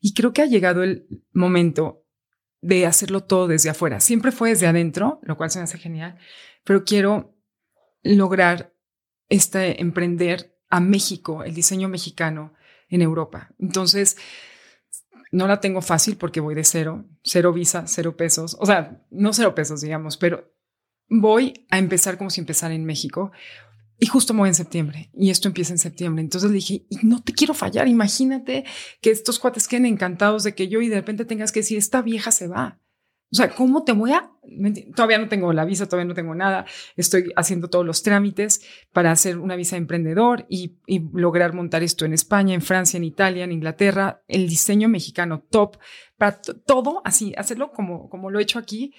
[0.00, 2.04] Y creo que ha llegado el momento
[2.60, 4.00] de hacerlo todo desde afuera.
[4.00, 6.18] Siempre fue desde adentro, lo cual se me hace genial,
[6.64, 7.36] pero quiero
[8.02, 8.74] lograr
[9.28, 12.53] este emprender a México, el diseño mexicano
[12.88, 13.54] en Europa.
[13.58, 14.16] Entonces,
[15.32, 19.32] no la tengo fácil porque voy de cero, cero visa, cero pesos, o sea, no
[19.32, 20.54] cero pesos, digamos, pero
[21.08, 23.32] voy a empezar como si empezara en México.
[23.98, 26.22] Y justo me voy en septiembre y esto empieza en septiembre.
[26.22, 27.86] Entonces le dije, no te quiero fallar.
[27.86, 28.64] Imagínate
[29.00, 32.02] que estos cuates queden encantados de que yo y de repente tengas que decir, esta
[32.02, 32.80] vieja se va.
[33.34, 34.30] O sea, ¿cómo te voy a...?
[34.94, 36.66] Todavía no tengo la visa, todavía no tengo nada.
[36.94, 40.78] Estoy haciendo todos los trámites para hacer una visa de emprendedor y,
[41.12, 44.22] lograr montar esto en España, en Francia, en Italia, en Inglaterra.
[44.28, 45.78] El diseño mexicano top,
[46.16, 48.94] para todo así, hacerlo como, como lo he hecho aquí.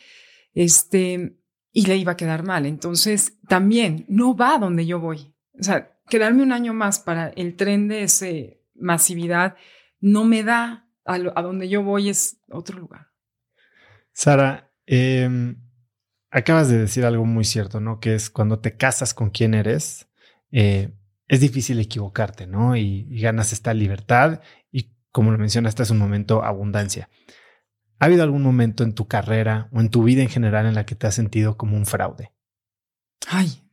[0.54, 1.38] Este,
[1.72, 2.66] y le iba a quedar mal.
[2.66, 5.34] Entonces, también no va donde yo voy.
[5.58, 8.28] O sea, quedarme un año más para el tren de esa
[8.74, 9.56] masividad
[10.02, 13.15] no me da a, donde yo voy es otro lugar.
[14.16, 15.62] Sara, em,
[16.32, 18.00] acabas de decir algo muy cierto, ¿no?
[18.00, 20.08] Que es cuando te casas con quien eres,
[20.52, 20.94] eh,
[21.28, 22.78] es difícil equivocarte, ¿no?
[22.78, 24.42] Y, y, ganas esta libertad
[24.72, 27.10] y, como lo mencionaste hace un momento, abundancia.
[28.00, 30.86] ¿Ha habido algún momento en tu carrera o en tu vida en general en la
[30.86, 32.32] que te has sentido como un fraude?
[33.28, 33.64] Ay,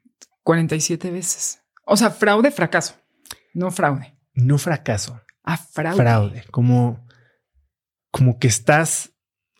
[0.42, 1.62] 47 veces.
[1.84, 2.96] O sea, fraude, fracaso.
[3.54, 4.16] No fraude.
[4.34, 5.20] No fracaso.
[5.44, 5.96] Ah, fraude.
[5.96, 6.44] Fraude.
[6.50, 7.06] Como,
[8.10, 9.11] como que estás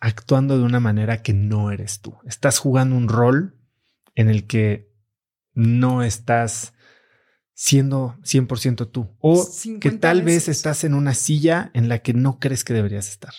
[0.02, 2.18] actuando de una manera que no eres tú.
[2.26, 3.56] Estás jugando un rol
[4.16, 4.92] en el que
[5.54, 6.74] no estás
[7.54, 9.16] siendo 100% tú.
[9.20, 9.48] O
[9.80, 13.32] que tal vez estás en una silla en la que no crees que deberías estar.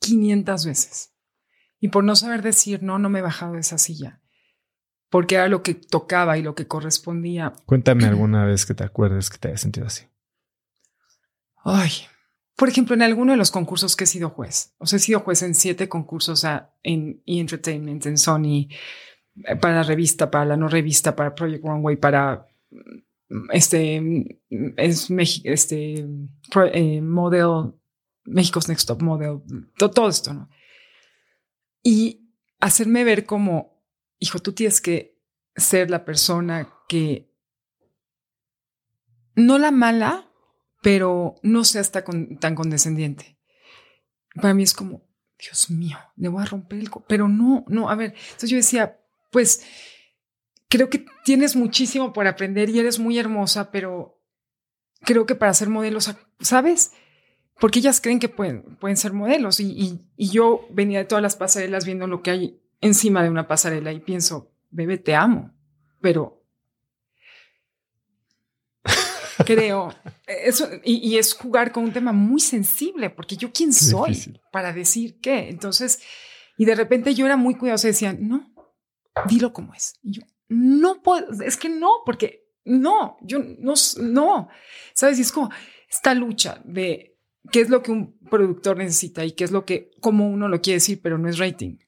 [0.00, 1.12] 500 veces.
[1.78, 4.20] Y por no saber decir no, no me he bajado de esa silla.
[5.10, 7.52] Porque era lo que tocaba y lo que correspondía.
[7.66, 10.06] Cuéntame alguna vez que te acuerdes que te hayas sentido así.
[11.62, 11.92] Ay,
[12.56, 14.74] por ejemplo, en alguno de los concursos que he sido juez.
[14.78, 16.44] O sea, he sido juez en siete concursos
[16.82, 18.68] en E-Entertainment, en Sony,
[19.44, 24.38] eh, para la revista, para la no revista, para Project Runway, para mm, este,
[24.76, 25.10] es
[25.44, 26.06] este
[26.72, 27.72] eh, model
[28.24, 29.40] México's Next Top Model,
[29.76, 30.48] todo, esto, ¿no?
[31.82, 32.30] Y
[32.60, 33.82] hacerme ver como,
[34.18, 35.18] hijo, tú tienes que
[35.56, 37.30] ser la persona que,
[39.34, 40.30] no la mala,
[40.84, 43.36] pero no seas tan, tan condescendiente.
[44.36, 45.02] Para mí es como,
[45.36, 46.90] Dios mío, le voy a romper el...
[47.08, 49.00] Pero no, no, a ver, entonces yo decía,
[49.32, 49.64] pues
[50.68, 54.22] creo que tienes muchísimo por aprender y eres muy hermosa, pero
[55.00, 56.92] creo que para ser modelos, ¿sabes?
[57.60, 59.60] porque ellas creen que pueden, pueden ser modelos.
[59.60, 63.92] Y, yo venía de todas las pasarelas viendo lo que hay encima de una pasarela
[63.92, 65.52] y pienso, bebé, te amo,
[66.00, 66.43] pero
[69.44, 69.94] creo,
[70.26, 75.20] eso, y, es jugar con un tema muy sensible, porque yo quién soy para decir
[75.20, 75.48] qué.
[75.48, 76.00] Entonces,
[76.56, 78.52] y de repente yo era muy cuidadosa y decía, no,
[79.28, 79.98] dilo como es.
[80.02, 84.48] Y yo, no puedo, es que no, porque no, yo no, no,
[84.94, 85.50] sabes, y es como
[85.88, 87.18] esta lucha de
[87.50, 90.60] qué es lo que un productor necesita y qué es lo que, como uno lo
[90.60, 91.78] quiere decir, pero no es rating.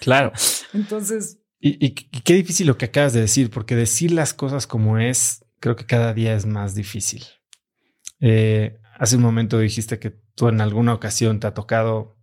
[0.00, 0.32] Claro.
[0.72, 1.38] Entonces.
[1.60, 5.76] Y, qué difícil lo que acabas de decir, porque decir las cosas como es, creo
[5.76, 7.24] que cada día es más difícil.
[8.20, 12.18] Eh, hace un momento dijiste que tú en alguna ocasión te ha tocado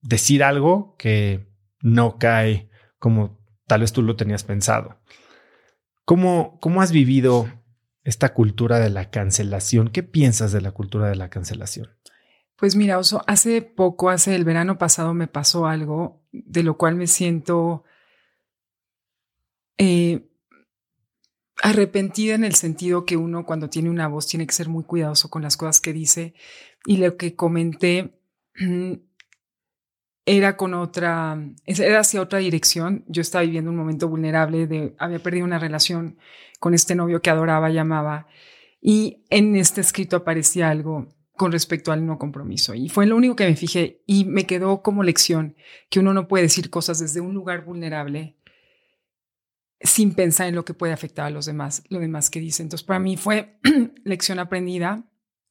[0.00, 1.46] decir algo que
[1.82, 4.98] no cae como tal vez tú lo tenías pensado.
[6.06, 7.52] ¿Cómo, cómo has vivido
[8.02, 9.88] esta cultura de la cancelación?
[9.88, 11.90] ¿Qué piensas de la cultura de la cancelación?
[12.56, 16.94] Pues mira, Oso, hace poco, hace el verano pasado me pasó algo de lo cual
[16.94, 17.84] me siento
[19.76, 20.25] eh,
[21.62, 25.30] arrepentida en el sentido que uno cuando tiene una voz tiene que ser muy cuidadoso
[25.30, 26.34] con las cosas que dice
[26.84, 28.18] y lo que comenté
[30.26, 33.04] era con otra, era hacia otra dirección.
[33.08, 36.18] Yo estaba viviendo un momento vulnerable de, había perdido una relación
[36.58, 38.26] con este novio que adoraba, llamaba
[38.80, 42.74] y en este escrito aparecía algo con respecto al no compromiso.
[42.74, 45.56] Y fue lo único que me fijé y me quedó como lección
[45.90, 48.35] que uno no puede decir cosas desde un lugar vulnerable
[49.80, 52.62] sin pensar en lo que puede afectar a los demás, lo demás que dice.
[52.62, 53.58] Entonces, para mí fue
[54.04, 55.04] lección aprendida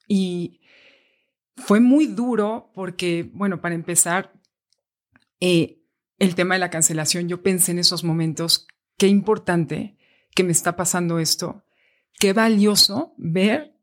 [0.08, 0.62] y
[1.56, 4.34] fue muy duro porque, bueno, para empezar,
[5.40, 5.82] eh,
[6.18, 8.68] el tema de la cancelación, yo pensé en esos momentos,
[8.98, 9.98] qué importante
[10.34, 11.66] que me está pasando esto,
[12.20, 13.78] qué valioso ver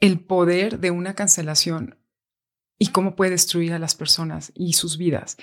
[0.00, 1.98] el poder de una cancelación
[2.78, 5.36] y cómo puede destruir a las personas y sus vidas.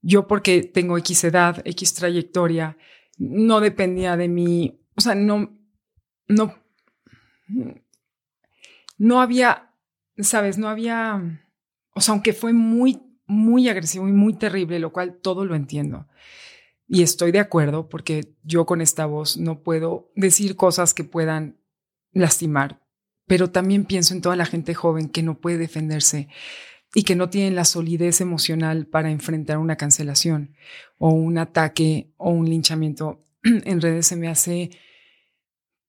[0.00, 2.76] Yo porque tengo X edad, X trayectoria,
[3.18, 5.56] no dependía de mí, o sea, no,
[6.28, 6.54] no,
[8.98, 9.72] no había,
[10.18, 11.42] sabes, no había,
[11.94, 16.06] o sea, aunque fue muy, muy agresivo y muy terrible, lo cual todo lo entiendo.
[16.86, 21.58] Y estoy de acuerdo porque yo con esta voz no puedo decir cosas que puedan
[22.12, 22.82] lastimar,
[23.26, 26.28] pero también pienso en toda la gente joven que no puede defenderse
[26.94, 30.54] y que no tienen la solidez emocional para enfrentar una cancelación
[30.98, 34.70] o un ataque o un linchamiento en redes se me hace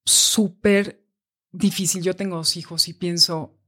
[0.04, 1.04] súper
[1.52, 2.02] difícil.
[2.02, 3.58] Yo tengo dos hijos y pienso,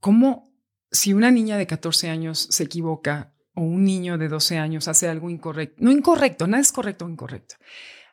[0.00, 0.52] ¿cómo
[0.90, 5.08] si una niña de 14 años se equivoca o un niño de 12 años hace
[5.08, 5.76] algo incorrecto?
[5.82, 7.56] No incorrecto, nada es correcto o incorrecto.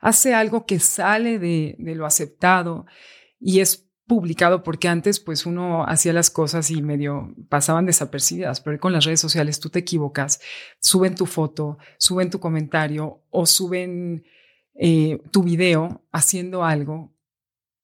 [0.02, 2.86] Hace algo que sale de, de lo aceptado
[3.40, 8.80] y es publicado porque antes pues uno hacía las cosas y medio pasaban desapercibidas, pero
[8.80, 10.40] con las redes sociales tú te equivocas,
[10.80, 14.24] suben tu foto, suben tu comentario o suben
[14.76, 17.12] eh, tu video haciendo algo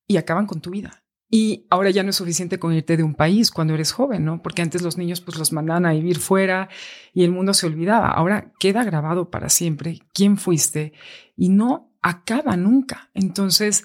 [0.06, 1.02] y acaban con tu vida.
[1.28, 4.40] Y ahora ya no es suficiente con irte de un país cuando eres joven, ¿no?
[4.40, 6.68] Porque antes los niños pues los mandaban a vivir fuera
[7.12, 8.08] y el mundo se olvidaba.
[8.08, 10.92] Ahora queda grabado para siempre quién fuiste
[11.36, 13.10] y no acaba nunca.
[13.14, 13.84] Entonces,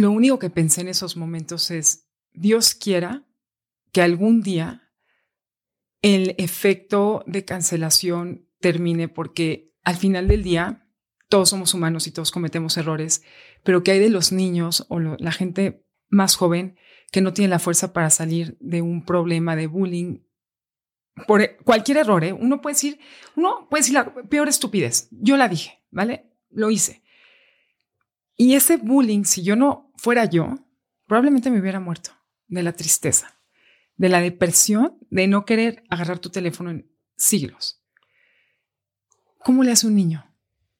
[0.00, 3.24] lo único que pensé en esos momentos es, Dios quiera
[3.92, 4.90] que algún día
[6.02, 10.86] el efecto de cancelación termine porque al final del día
[11.28, 13.22] todos somos humanos y todos cometemos errores,
[13.62, 16.76] pero que hay de los niños o la gente más joven
[17.12, 20.20] que no tiene la fuerza para salir de un problema de bullying
[21.26, 22.32] por e, cualquier error, ¿eh?
[22.32, 22.98] Uno puede decir,
[23.36, 25.08] uno puede decir la peor estupidez.
[25.10, 26.30] Yo la dije, ¿vale?
[26.50, 27.02] Lo hice.
[28.36, 30.54] Y ese bullying, si yo no fuera yo,
[31.06, 32.12] probablemente me hubiera muerto
[32.48, 33.38] de la tristeza,
[33.96, 37.84] de la depresión, de no querer agarrar tu teléfono en siglos.
[39.44, 40.24] ¿Cómo le hace un niño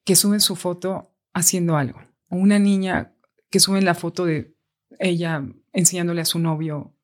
[0.04, 2.00] que sube su foto haciendo algo?
[2.30, 3.14] O una niña
[3.50, 4.56] que sube la foto de
[4.98, 5.44] ella
[5.74, 6.96] enseñándole a su novio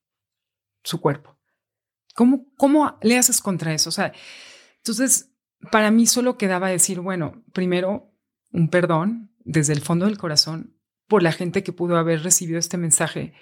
[0.85, 1.37] su cuerpo.
[2.15, 3.91] ¿Cómo, cómo le haces contra eso?
[3.91, 4.15] O sea,
[4.79, 5.33] entonces,
[5.71, 8.11] para mí solo quedaba decir, bueno, primero,
[8.53, 10.76] un perdón, desde el fondo del corazón
[11.07, 13.33] por la gente que pudo haber recibido este mensaje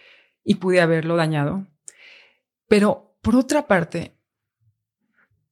[0.44, 1.66] y pude haberlo dañado.
[2.68, 4.16] Pero por otra parte,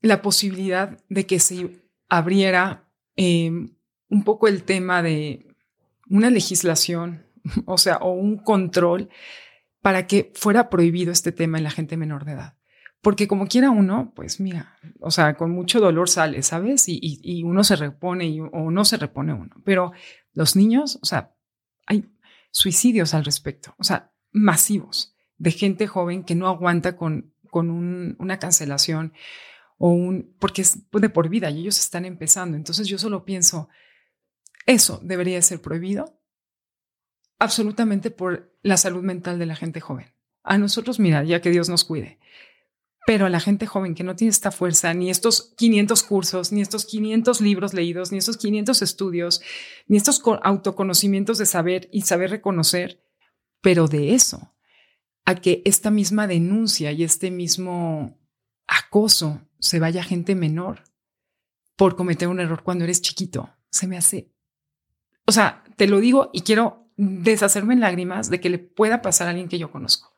[0.00, 3.74] la posibilidad de que se abriera em,
[4.08, 5.46] un poco el tema de
[6.08, 7.26] una legislación,
[7.66, 9.08] o sea, o un control
[9.80, 12.56] para que fuera prohibido este tema en la gente menor de edad.
[13.00, 16.84] Porque como quiera uno, pues mira, o sea, con mucho dolor sale, ¿sabes?
[16.86, 19.56] Y, uno se repone o no se repone uno.
[19.64, 19.90] Pero
[20.34, 21.34] los niños, o sea,
[22.52, 28.38] suicidios al respecto, o sea, masivos, de gente joven que no aguanta con, con una
[28.38, 29.12] cancelación
[29.76, 32.56] o un, porque es de por vida y ellos están empezando.
[32.56, 33.68] Entonces yo solo pienso,
[34.66, 36.20] eso debería ser prohibido
[37.40, 40.14] absolutamente por la salud mental de la gente joven.
[40.44, 42.20] A nosotros, mira, ya que Dios nos cuide,
[43.04, 46.60] pero a la gente joven que no tiene esta fuerza, ni estos 500 cursos, ni
[46.60, 49.42] estos 500 libros leídos, ni estos 500 estudios,
[49.88, 53.02] ni estos autoconocimientos de saber y saber reconocer,
[53.60, 54.54] pero de eso,
[55.24, 58.20] a que esta misma denuncia y este mismo
[58.66, 60.84] acoso se vaya a gente menor
[61.76, 64.32] por cometer un error cuando eres chiquito, se me hace,
[65.26, 69.26] o sea, te lo digo y quiero deshacerme en lágrimas de que le pueda pasar
[69.26, 70.11] a alguien que yo conozco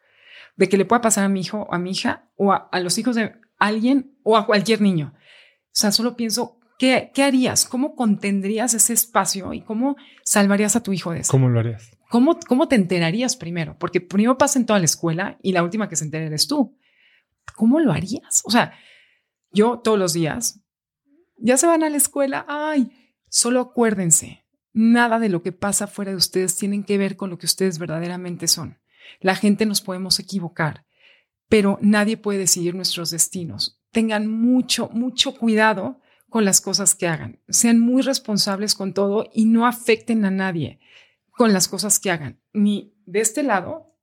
[0.56, 2.98] de que le pueda pasar a mi hijo o a mi hija o a, los
[2.98, 5.14] hijos de alguien o a cualquier niño.
[5.16, 7.64] O sea, solo pienso, ¿qué, ¿qué harías?
[7.66, 11.30] ¿Cómo contendrías ese espacio y cómo salvarías a tu hijo de eso?
[11.30, 11.90] ¿Cómo lo harías?
[12.10, 13.76] ¿Cómo, ¿Cómo te enterarías primero?
[13.78, 16.78] Porque primero pasa en toda la escuela y la última que se entere eres tú.
[17.56, 18.42] ¿Cómo lo harías?
[18.44, 18.74] O sea,
[19.50, 20.60] yo todos los días,
[21.36, 22.90] ya se van a la escuela, ay,
[23.28, 27.38] solo acuérdense, nada de lo que pasa fuera de ustedes tienen que ver con lo
[27.38, 28.78] que ustedes verdaderamente son.
[29.20, 30.84] La gente nos podemos equivocar,
[31.48, 33.80] pero nadie puede decidir nuestros destinos.
[33.90, 37.40] Tengan mucho, mucho cuidado con las cosas que hagan.
[37.48, 40.80] Sean muy responsables con todo y no afecten a nadie
[41.30, 43.96] con las cosas que hagan, ni de este lado,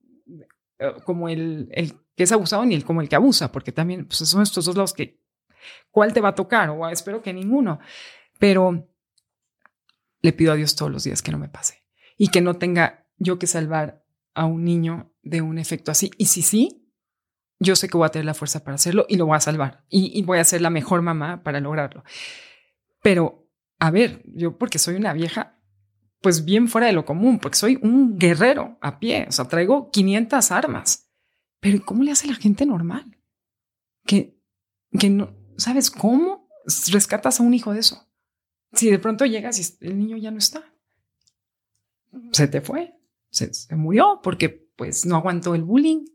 [0.79, 1.69] eh, como el,
[2.15, 4.75] que es abusado, ni el como el que abusa, porque también pues, son estos dos
[4.75, 5.21] lados que,
[5.91, 6.69] ¿cuál te va a tocar?
[6.69, 7.79] O espero que ninguno.
[8.37, 8.89] Pero
[10.21, 11.83] le pido a Dios todos los días que no me pase
[12.17, 14.00] y que no tenga yo que salvar
[14.33, 16.11] a un niño de un efecto así.
[16.17, 16.81] Y si sí,
[17.59, 19.85] yo sé que voy a tener la fuerza para hacerlo y lo voy a salvar.
[19.89, 22.03] Y, voy a ser la mejor mamá para lograrlo.
[23.01, 23.47] Pero,
[23.79, 25.59] a ver, yo porque soy una vieja,
[26.21, 29.91] pues bien fuera de lo común, porque soy un guerrero a pie, o sea, traigo
[29.91, 31.11] 500 armas.
[31.59, 33.17] Pero ¿cómo le hace la gente normal?
[34.05, 34.39] Que,
[34.99, 36.49] que no, ¿sabes cómo
[36.91, 38.07] rescatas a un hijo de eso?
[38.73, 40.63] Si de pronto llegas y el niño ya no está,
[42.31, 42.99] se te fue,
[43.31, 46.05] se, murió porque pues no aguantó el bullying.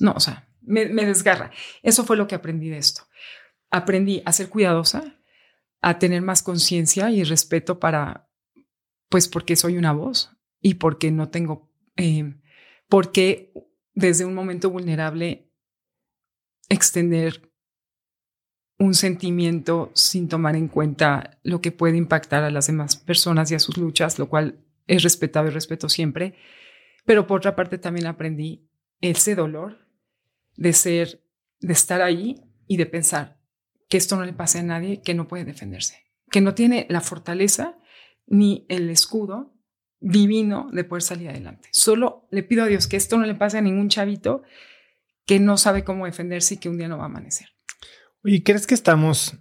[0.00, 1.50] No, o sea, me, me desgarra.
[1.82, 3.02] Eso fue lo que aprendí de esto.
[3.70, 5.20] Aprendí a ser cuidadosa,
[5.80, 8.28] a tener más conciencia y respeto para,
[9.08, 10.30] pues porque soy una voz
[10.60, 12.34] y porque no tengo, eh,
[12.88, 13.52] porque
[13.92, 15.50] desde un momento vulnerable
[16.68, 17.52] extender
[18.78, 23.54] un sentimiento sin tomar en cuenta lo que puede impactar a las demás personas y
[23.54, 26.34] a sus luchas, lo cual es respetado y respeto siempre.
[27.04, 28.68] Pero por otra parte también aprendí
[29.00, 29.86] ese dolor
[30.56, 31.22] de ser,
[31.60, 33.38] de estar ahí y de pensar
[33.88, 37.00] que esto no le pase a nadie que no puede defenderse, que no tiene la
[37.00, 37.78] fortaleza
[38.26, 39.54] ni el escudo
[40.00, 41.68] divino de poder salir adelante.
[41.72, 44.42] Solo le pido a Dios que esto no le pase a ningún chavito
[45.26, 47.48] que no sabe cómo defenderse y que un día no va a amanecer.
[48.22, 49.36] ¿Y ¿crees que estamos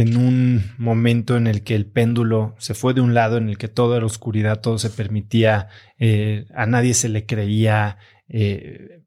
[0.00, 3.58] en un momento en el que el péndulo se fue de un lado, en el
[3.58, 5.68] que todo era oscuridad, todo se permitía,
[5.98, 7.98] eh, a nadie se le creía,
[8.28, 9.02] eh,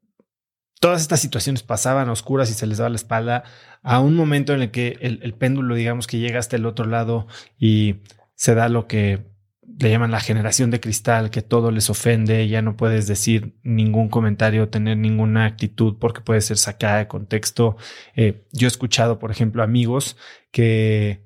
[0.80, 3.44] todas estas situaciones pasaban oscuras y se les daba la espalda,
[3.82, 7.26] a un momento en el que el péndulo, digamos que llega hasta el otro lado
[7.58, 7.96] y
[8.34, 9.31] se da lo que
[9.64, 14.08] le llaman la generación de cristal, que todo les ofende, ya no puedes decir ningún
[14.08, 17.76] comentario, tener ninguna actitud porque puede ser sacada de contexto.
[18.16, 20.16] Eh, yo he escuchado, por ejemplo, amigos
[20.50, 21.24] que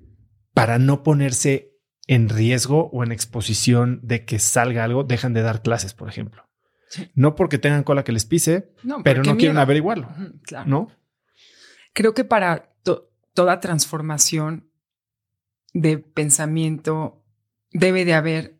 [0.52, 1.72] para no ponerse
[2.06, 6.44] en riesgo o en exposición de que salga algo, dejan de dar clases, por ejemplo.
[7.14, 8.72] No porque tengan cola que les pise,
[9.02, 10.08] pero no quieren averiguarlo.
[10.42, 10.68] Claro.
[10.68, 10.88] ¿No?
[11.92, 12.74] Creo que para
[13.34, 14.70] toda transformación
[15.72, 17.25] de pensamiento
[17.72, 18.56] debe de haber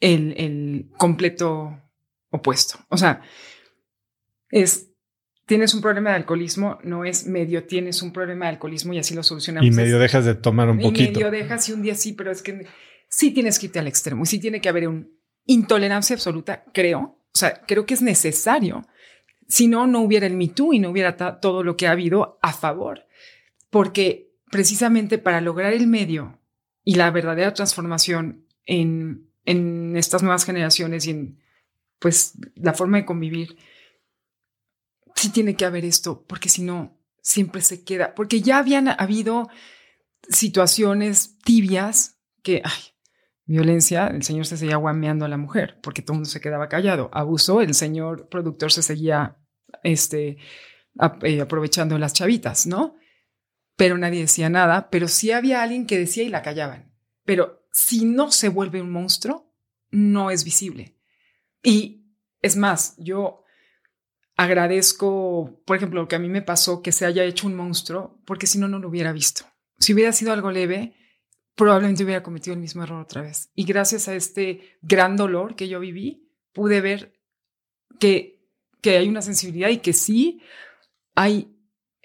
[0.00, 1.80] el, completo
[2.30, 2.78] opuesto.
[2.88, 3.22] O sea,
[4.50, 4.90] es,
[5.46, 9.14] tienes un problema de alcoholismo, no es medio tienes un problema de alcoholismo y así
[9.14, 9.66] lo solucionamos.
[9.66, 11.02] Y medio dejas de tomar un poquito.
[11.02, 12.66] Y medio dejas y un día sí, pero es que
[13.08, 15.06] sí tienes que irte al extremo y sí tiene que haber una
[15.46, 17.00] intolerancia absoluta, creo.
[17.00, 18.86] O sea, creo que es necesario.
[19.48, 22.38] Si no, no hubiera el Me Too y no hubiera todo lo que ha habido
[22.42, 23.06] a favor.
[23.70, 26.38] Porque precisamente para lograr el medio
[26.84, 31.44] y la verdadera transformación en, en estas nuevas generaciones y en
[31.98, 33.56] pues la forma de convivir,
[35.14, 39.48] sí tiene que haber esto, porque si no, siempre se queda, porque ya habían habido
[40.28, 42.94] situaciones tibias que, ay,
[43.46, 46.68] violencia, el señor se seguía guameando a la mujer, porque todo el mundo se quedaba
[46.68, 47.10] callado.
[47.12, 49.38] Abuso, el señor productor se seguía
[49.82, 50.36] este,
[51.22, 52.96] eh, aprovechando las chavitas, ¿no?
[53.76, 56.92] Pero nadie decía nada, pero sí había alguien que decía y la callaban.
[57.24, 59.52] Pero si no se vuelve un monstruo,
[59.90, 60.96] no es visible.
[61.62, 62.06] Y
[62.40, 63.44] es más, yo
[64.36, 68.20] agradezco, por ejemplo, lo que a mí me pasó, que se haya hecho un monstruo,
[68.24, 69.44] porque si no, no lo hubiera visto.
[69.78, 70.94] Si hubiera sido algo leve,
[71.54, 73.50] probablemente hubiera cometido el mismo error otra vez.
[73.54, 77.18] Y gracias a este gran dolor que yo viví, pude ver
[77.98, 78.44] que,
[78.80, 80.42] que hay una sensibilidad y que sí
[81.14, 81.53] hay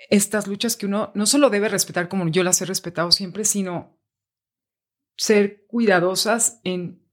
[0.10, 4.00] estas luchas que uno no solo debe respetar como yo las he respetado siempre, sino
[5.18, 7.04] ser cuidadosas en,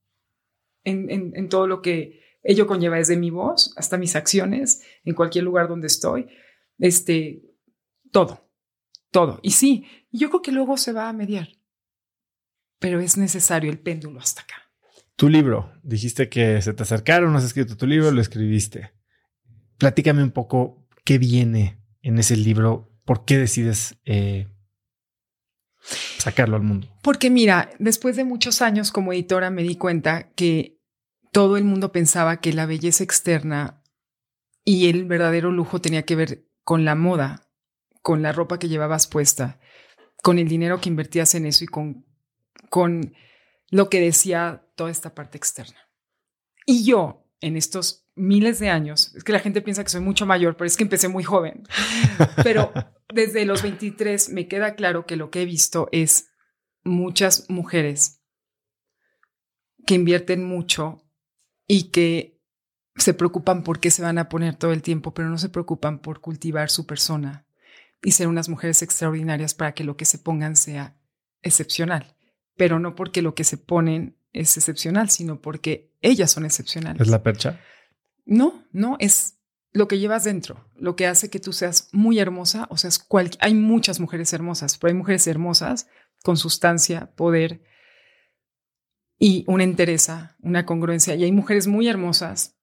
[0.85, 5.67] en, todo lo que ello conlleva desde mi voz hasta mis acciones, en cualquier lugar
[5.67, 6.29] donde estoy,
[6.79, 7.43] este,
[8.13, 8.49] todo,
[9.11, 9.41] todo.
[9.43, 11.49] Y sí, yo creo que luego se va a mediar,
[12.79, 14.55] pero es necesario el péndulo hasta acá.
[15.17, 18.93] Tu libro, dijiste que se te acercaron, has escrito tu libro, lo escribiste.
[19.79, 24.47] Platícame un poco qué viene en ese libro, ¿por qué decides eh,
[26.19, 26.87] sacarlo al mundo?
[27.03, 30.79] Porque mira, después de muchos años como editora me di cuenta que
[31.33, 33.83] todo el mundo pensaba que la belleza externa
[34.65, 37.51] y el verdadero lujo tenía que ver con la moda,
[38.03, 39.59] con la ropa que llevabas puesta,
[40.23, 42.07] con el dinero que invertías en eso y con,
[42.71, 43.17] con
[43.69, 45.91] lo que decía toda esta parte externa.
[46.67, 50.27] Y yo, en estos miles de años, es que la gente piensa que soy mucho
[50.27, 51.63] mayor, pero es que empecé muy joven.
[52.43, 52.73] Pero
[53.15, 56.31] desde los 23 me queda claro que lo que he visto es
[56.83, 58.23] muchas mujeres
[59.87, 61.05] que invierten mucho
[61.69, 62.41] y que
[62.97, 65.99] se preocupan por qué se van a poner todo el tiempo, pero no se preocupan
[66.01, 67.47] por cultivar su persona
[68.03, 70.97] y ser unas mujeres extraordinarias para que lo que se pongan sea
[71.43, 72.17] excepcional,
[72.57, 77.03] pero no porque lo que se ponen es excepcional, sino porque ellas son excepcionales.
[77.03, 77.61] ¿Es la percha?
[78.27, 79.39] No, no, es
[79.73, 82.91] lo que llevas dentro, lo que hace que tú seas muy hermosa, o sea,
[83.41, 85.89] hay muchas mujeres hermosas, pero hay mujeres hermosas
[86.23, 87.63] con sustancia, poder
[89.19, 91.15] y una entereza, una congruencia.
[91.15, 92.57] Y hay mujeres muy hermosas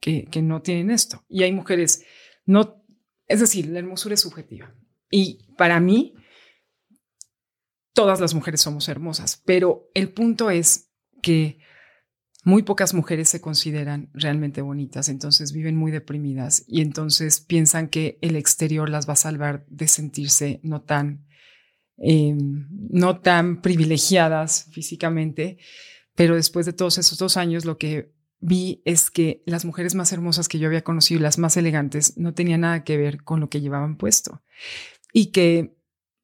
[0.00, 1.24] que, que no tienen esto.
[1.28, 2.02] Y hay mujeres
[2.50, 2.84] no,
[3.28, 4.74] es decir, la hermosura es subjetiva.
[5.08, 6.14] Y para mí,
[7.92, 10.90] todas las mujeres somos hermosas, pero el punto es
[11.22, 11.60] que
[12.44, 18.18] muy pocas mujeres se consideran realmente bonitas, entonces viven muy deprimidas y entonces piensan que
[18.22, 21.26] el exterior las va a salvar de sentirse no tan,
[21.98, 25.58] em, no tan privilegiadas físicamente,
[26.14, 30.12] pero después de todos esos dos años lo que vi es que las mujeres más
[30.12, 33.40] hermosas que yo había conocido y las más elegantes no tenían nada que ver con
[33.40, 34.42] lo que llevaban puesto.
[35.12, 35.76] Y que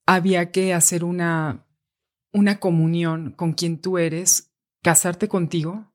[0.07, 1.67] había que hacer una,
[2.33, 4.53] una comunión con quien tú eres,
[4.83, 5.93] casarte contigo,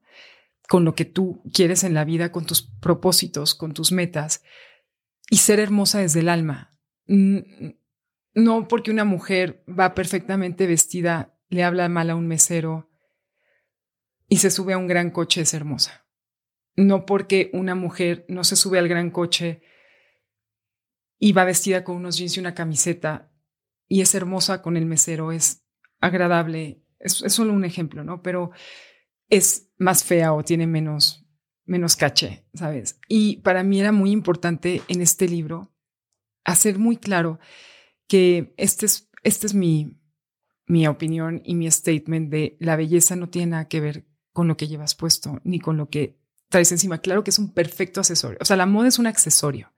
[0.71, 4.41] con lo que tú quieres en la vida, con tus propósitos, con tus metas
[5.29, 6.79] y ser hermosa desde el alma.
[8.33, 12.89] No porque una mujer va perfectamente vestida, le habla mal a un mesero
[14.29, 16.07] y se sube a un gran coche es hermosa.
[16.77, 19.63] No porque una mujer no se sube al gran coche
[21.19, 23.29] y va vestida con unos jeans y una camiseta
[23.89, 25.65] y es hermosa con el mesero, es
[25.99, 28.21] agradable, es, solo un ejemplo, ¿no?
[28.21, 28.51] Pero
[29.31, 31.25] es más fea o tiene menos,
[31.65, 32.99] menos caché, ¿sabes?
[33.07, 35.73] Y para mí era muy importante en este libro
[36.45, 37.39] hacer muy claro
[38.07, 39.97] que este es, este es mi,
[40.67, 44.55] mi opinión y mi statement de la belleza no tiene nada que ver con lo
[44.55, 46.99] que llevas puesto ni con lo que traes encima.
[46.99, 48.37] Claro que es un perfecto accesorio.
[48.39, 49.73] O sea, la moda es un accesorio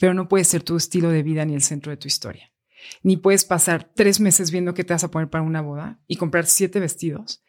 [0.00, 2.52] pero no puede ser tu estilo de vida ni el centro de tu historia.
[3.02, 6.16] Ni puedes pasar tres meses viendo qué te vas a poner para una boda y
[6.16, 7.42] comprar siete vestidos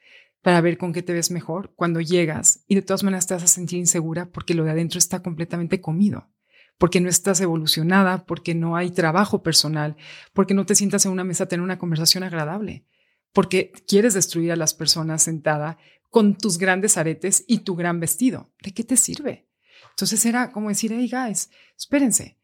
[0.46, 3.42] para ver con qué te ves mejor cuando llegas y de todas maneras te vas
[3.42, 6.30] a sentir insegura porque lo de adentro está completamente comido,
[6.78, 9.98] porque no estás evolucionada, porque no hay trabajo personal,
[10.34, 12.86] porque no te sientas en una mesa a tener una conversación agradable,
[13.34, 15.80] porque quieres destruir a las personas sentada
[16.12, 18.54] con tus grandes aretes y tu gran vestido.
[18.62, 19.50] ¿De qué te sirve?
[19.90, 22.38] Entonces era como decir, hey guys, espérense.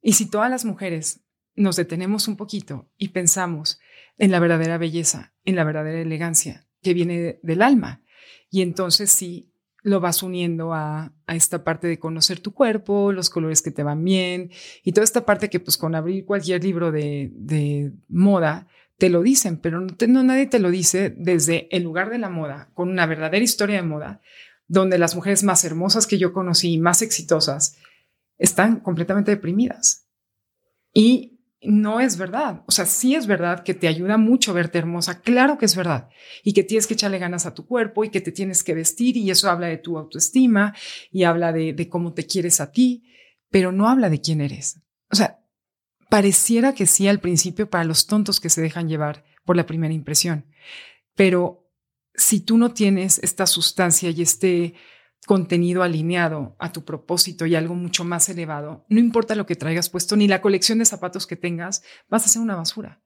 [0.00, 1.24] Y si todas las mujeres
[1.56, 3.80] nos detenemos un poquito y pensamos
[4.18, 8.02] en la verdadera belleza, en la verdadera elegancia que viene del alma,
[8.48, 9.50] y entonces sí
[9.84, 14.02] lo vas uniendo a, esta parte de conocer tu cuerpo, los colores que te van
[14.02, 14.50] bien
[14.82, 18.66] y toda esta parte que pues con abrir cualquier libro de, moda
[18.96, 22.30] te lo dicen, pero no, no, nadie te lo dice desde el lugar de la
[22.30, 24.22] moda, con una verdadera historia de moda,
[24.68, 27.76] donde las mujeres más hermosas que yo conocí, más exitosas,
[28.38, 30.06] están completamente deprimidas.
[30.92, 31.33] Y
[31.66, 32.62] no es verdad.
[32.66, 36.08] O sea, sí es verdad que te ayuda mucho verte hermosa, claro que es verdad.
[36.42, 39.16] Y que tienes que echarle ganas a tu cuerpo y que te tienes que vestir
[39.16, 40.74] y eso habla de tu autoestima
[41.10, 43.04] y habla de, cómo te quieres a ti,
[43.50, 44.80] pero no habla de quién eres.
[45.10, 45.40] O sea,
[46.10, 49.94] pareciera que sí al principio para los tontos que se dejan llevar por la primera
[49.94, 50.46] impresión,
[51.14, 51.68] pero
[52.14, 54.74] si tú no tienes esta sustancia y este
[55.26, 59.88] contenido alineado a tu propósito y algo mucho más elevado, no importa lo que traigas
[59.88, 63.02] puesto ni la colección de zapatos que tengas, vas a ser una basura.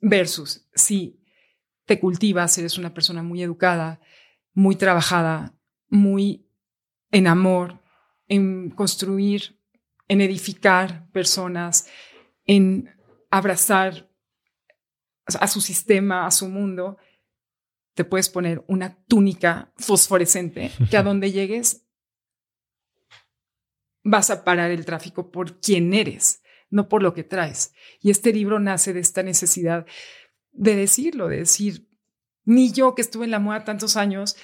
[0.00, 1.22] Versus si
[1.84, 4.00] te cultivas, eres una persona muy educada,
[4.52, 5.54] muy trabajada,
[5.88, 6.48] muy
[7.10, 7.82] en amor,
[8.28, 9.60] en construir,
[10.08, 11.88] en edificar personas,
[12.44, 12.90] en
[13.30, 14.10] abrazar
[15.26, 16.98] a su sistema, a su mundo,
[17.96, 21.86] te puedes poner una túnica fosforescente que a donde llegues
[24.04, 27.72] vas a parar el tráfico por quién eres, no por lo que traes.
[28.00, 29.86] Y este libro nace de esta necesidad
[30.52, 31.88] de decirlo, de decir,
[32.44, 34.36] ni yo que estuve en la moda tantos años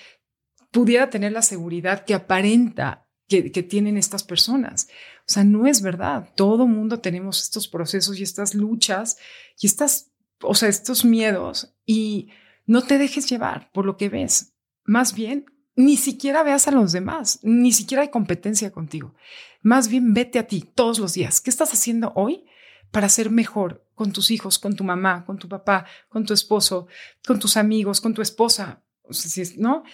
[0.70, 4.88] pudiera tener la seguridad que aparenta que, tienen estas personas.
[5.20, 6.30] O sea, no es verdad.
[6.36, 9.16] Todo mundo tenemos estos procesos y estas luchas
[9.58, 10.10] y estas,
[10.42, 12.30] o sea, estos miedos y
[12.66, 14.54] no te dejes llevar por lo que ves.
[14.84, 19.14] Más bien, ni siquiera veas a los demás, ni siquiera hay competencia contigo.
[19.62, 21.40] Más bien vete a ti todos los días.
[21.40, 22.44] ¿Qué estás haciendo hoy
[22.90, 26.88] para ser mejor con tus hijos, con tu mamá, con tu papá, con tu esposo,
[27.26, 28.82] con tus amigos, con tu esposa?
[29.56, 29.84] ¿No?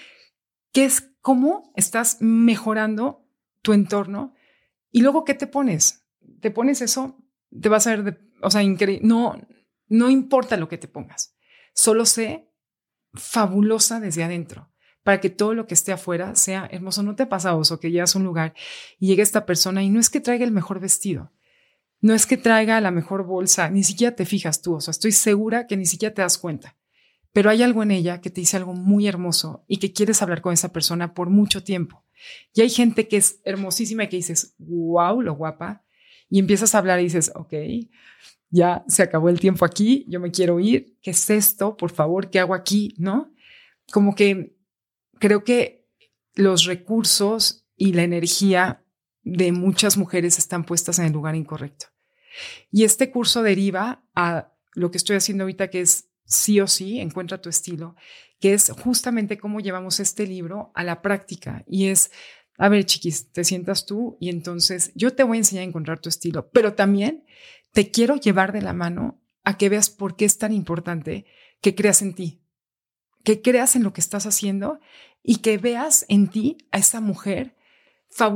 [0.73, 3.27] ¿Qué es cómo estás mejorando
[3.63, 4.35] tu entorno?
[4.91, 6.05] Y luego, ¿qué te pones?
[6.41, 7.19] ¿Te pones eso?
[7.61, 9.07] Te vas a ver, o sea, increíble.
[9.07, 9.41] No,
[9.89, 11.37] no importa lo que te pongas.
[11.73, 12.48] Solo sé
[13.15, 14.71] fabulosa desde adentro
[15.03, 17.03] para que todo lo que esté afuera sea hermoso.
[17.03, 18.55] ¿No te pasa, Oso, que llegas a un lugar
[18.99, 21.33] y llega esta persona y no es que traiga el mejor vestido,
[22.01, 25.13] no es que traiga la mejor bolsa, ni siquiera te fijas tú, o sea, estoy
[25.13, 26.77] segura que ni siquiera te das cuenta,
[27.33, 30.43] pero hay algo en ella que te dice algo muy hermoso y que quieres hablar
[30.43, 32.05] con esa persona por mucho tiempo.
[32.53, 35.85] Y hay gente que es hermosísima y que dices, wow, lo guapa,
[36.29, 37.55] y empiezas a hablar y dices, ok,
[38.51, 41.77] ya se acabó el tiempo aquí, yo me quiero ir, ¿qué es esto?
[41.77, 42.95] Por favor, ¿qué hago aquí?
[42.99, 43.33] ¿No?
[43.91, 44.57] como que
[45.19, 45.87] creo que
[46.35, 48.85] los recursos y la energía
[49.23, 51.87] de muchas mujeres están puestas en el lugar incorrecto.
[52.71, 57.01] Y este curso deriva a lo que estoy haciendo ahorita, que es sí o sí,
[57.01, 57.97] encuentra tu estilo,
[58.39, 61.65] que es justamente cómo llevamos este libro a la práctica.
[61.67, 62.13] Y es,
[62.59, 65.99] a ver, chiquis, te sientas tú y entonces yo te voy a enseñar a encontrar
[65.99, 67.25] tu estilo, pero también
[67.73, 71.27] te quiero llevar de la mano a que veas por qué es tan importante
[71.61, 72.43] que creas en ti,
[73.25, 74.81] que creas en lo que estás haciendo
[75.23, 77.57] y que veas en ti a esa mujer.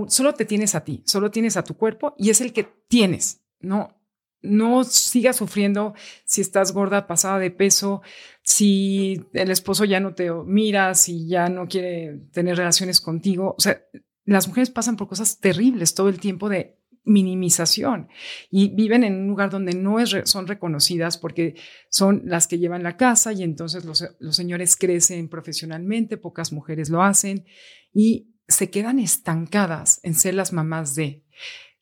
[0.09, 3.43] Solo te tienes a ti, solo tienes a tu cuerpo y es el que tienes.
[3.61, 4.03] No,
[4.43, 5.95] no sigas sufriendo
[6.25, 8.03] si estás gorda, pasada de peso,
[8.43, 13.55] si el esposo ya no te mira, si ya no quiere tener relaciones contigo.
[13.57, 13.83] O sea,
[14.25, 18.09] las mujeres pasan por cosas terribles todo el tiempo de minimización
[18.51, 21.57] y viven en un lugar donde no son reconocidas porque
[21.89, 26.91] son las que llevan la casa y entonces los, los señores crecen profesionalmente, pocas mujeres
[26.91, 27.45] lo hacen
[27.93, 31.25] y se quedan estancadas en ser las mamás de.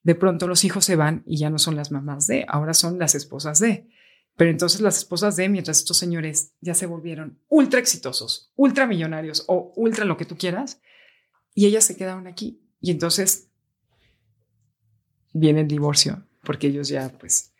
[0.03, 2.99] De pronto los hijos se van y ya no son las mamás de, ahora son
[2.99, 3.89] las esposas de.
[4.37, 9.45] Pero entonces las esposas de, mientras estos señores ya se volvieron ultra exitosos, ultra millonarios
[9.49, 10.81] o ultra lo que tú quieras,
[11.55, 12.63] y ellas se quedaron aquí.
[12.81, 13.50] Y entonces
[15.33, 17.53] viene el divorcio, porque ellos ya pues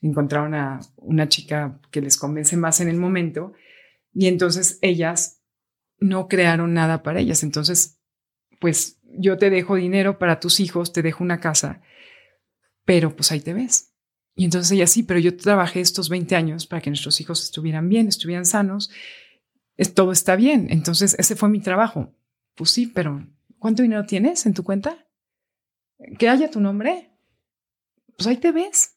[0.00, 3.52] encontraron a una chica que les convence más en el momento,
[4.12, 5.42] y entonces ellas
[5.98, 7.42] no crearon nada para ellas.
[7.42, 8.00] Entonces,
[8.60, 11.82] pues yo te dejo dinero para tus hijos, te dejo una casa,
[12.84, 13.94] pero pues ahí te ves.
[14.34, 17.88] Y entonces ella sí, pero yo trabajé estos 20 años para que nuestros hijos estuvieran
[17.88, 18.90] bien, estuvieran sanos,
[19.94, 20.68] todo está bien.
[20.70, 22.14] Entonces ese fue mi trabajo.
[22.54, 23.26] Pues sí, pero
[23.58, 25.06] ¿cuánto dinero tienes en tu cuenta?
[26.18, 27.07] Que haya tu nombre.
[28.18, 28.96] Pues ahí te ves.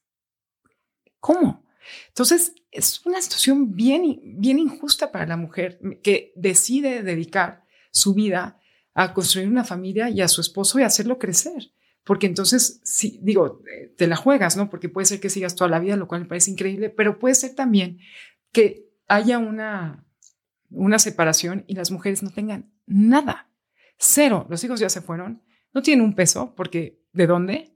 [1.20, 1.64] ¿Cómo?
[2.08, 8.60] Entonces es una situación bien, bien injusta para la mujer que decide dedicar su vida
[8.96, 11.72] a construir una familia y a su esposo y hacerlo crecer.
[12.04, 13.62] Porque entonces, sí, digo,
[13.96, 14.72] te la juegas, ¿no?
[14.72, 17.36] Porque puede ser que sigas toda la vida, lo cual me parece increíble, pero puede
[17.36, 18.00] ser también
[18.52, 20.04] que haya una,
[20.72, 23.52] una separación y las mujeres no tengan nada.
[24.00, 24.48] Cero.
[24.50, 25.44] Los hijos ya se fueron.
[25.74, 27.71] No tienen un peso porque ¿de dónde?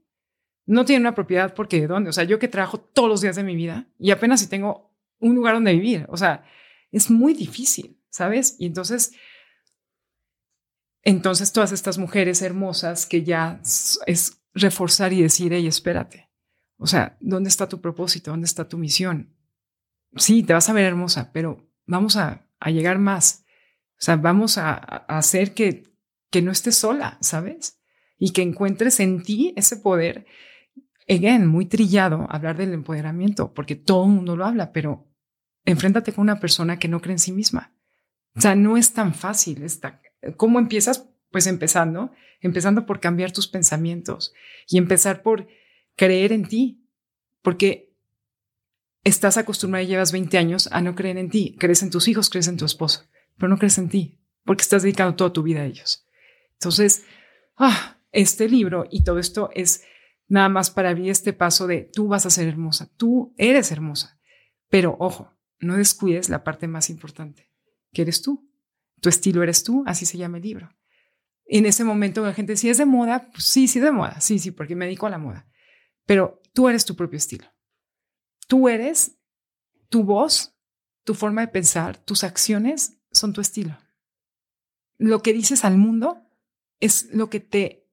[0.66, 2.10] No tienen una propiedad porque ¿de dónde?
[2.10, 4.92] O sea, yo que trabajo todos los días de mi vida y apenas si tengo
[5.18, 6.06] un lugar donde vivir.
[6.08, 6.44] O sea,
[6.90, 8.56] es muy difícil, ¿sabes?
[8.58, 9.12] Y entonces
[11.06, 13.60] entonces todas estas mujeres hermosas que ya
[14.06, 16.28] es reforzar y decir, hey, espérate.
[16.78, 18.32] O sea, ¿dónde está tu propósito?
[18.32, 19.32] ¿Dónde está tu misión?
[20.16, 23.44] Sí, te vas a ver hermosa, pero vamos a, llegar más.
[23.92, 25.84] O sea, vamos a, hacer que,
[26.28, 27.78] que no estés sola, ¿sabes?
[28.18, 30.26] Y que encuentres en ti ese poder.
[31.08, 35.06] Again, muy trillado hablar del empoderamiento, porque todo el mundo lo habla, pero
[35.64, 37.72] enfréntate con una persona que no cree en sí misma.
[38.34, 40.00] O sea, no es tan fácil, está,
[40.36, 41.08] ¿Cómo empiezas?
[41.30, 44.32] Pues empezando, empezando por cambiar tus pensamientos
[44.66, 45.46] y empezar por
[45.94, 46.84] creer en ti,
[47.42, 47.94] porque
[49.04, 52.30] estás acostumbrado y llevas 20 años a no creer en ti, crees en tus hijos,
[52.30, 53.04] crees en tu esposo,
[53.36, 56.06] pero no crees en ti, porque estás dedicando toda tu vida a ellos.
[56.54, 57.04] Entonces,
[57.56, 59.84] ah, este libro y todo esto es
[60.28, 64.18] nada más para abrir este paso de tú vas a ser hermosa, tú eres hermosa,
[64.68, 67.50] pero ojo, no descuides la parte más importante,
[67.92, 68.50] que eres tú.
[69.00, 70.74] Tu estilo eres tú, así se llama el libro.
[71.44, 74.38] En ese momento la gente, si es de moda, pues sí, sí de moda, sí,
[74.38, 75.46] sí, porque me dedico a la moda.
[76.04, 77.46] Pero tú eres tu propio estilo.
[78.48, 79.18] Tú eres
[79.88, 80.56] tu voz,
[81.04, 83.76] tu forma de pensar, tus acciones son tu estilo.
[84.98, 86.22] Lo que dices al mundo
[86.80, 87.85] es lo que te,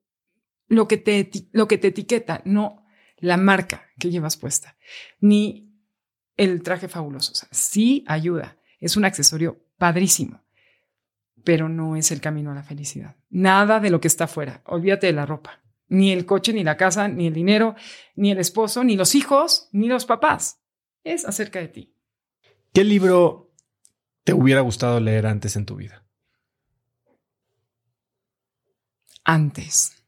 [0.74, 2.86] lo que te, lo que te etiqueta, no
[3.18, 4.76] la marca que llevas puesta,
[5.20, 5.74] ni
[6.36, 7.32] el traje fabuloso.
[7.32, 10.44] O sea, sí ayuda, es un accesorio padrísimo,
[11.44, 13.16] pero no es el camino a la felicidad.
[13.30, 14.62] Nada de lo que está afuera.
[14.66, 15.62] Olvídate de la ropa.
[15.88, 17.76] Ni el coche, ni la casa, ni el dinero,
[18.16, 20.62] ni el esposo, ni los hijos, ni los papás.
[21.04, 21.96] Es acerca de ti.
[22.74, 23.52] ¿Qué libro
[24.24, 26.06] te hubiera gustado leer antes en tu vida?
[29.24, 30.03] Antes.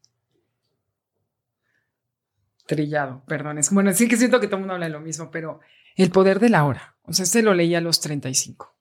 [2.66, 3.58] Trillado, perdón.
[3.58, 5.60] Es, bueno, sí que siento que todo el mundo habla de lo mismo, pero
[5.96, 6.96] El poder de la hora.
[7.02, 8.76] O sea, este lo leí a los 35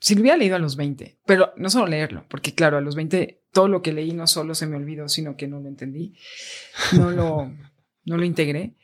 [0.00, 2.94] si lo hubiera leído a los 20, pero no solo leerlo, porque claro, a los
[2.94, 6.16] 20 todo lo que leí no solo se me olvidó, sino que no lo entendí,
[6.92, 7.52] no lo,
[8.04, 8.76] no lo integré.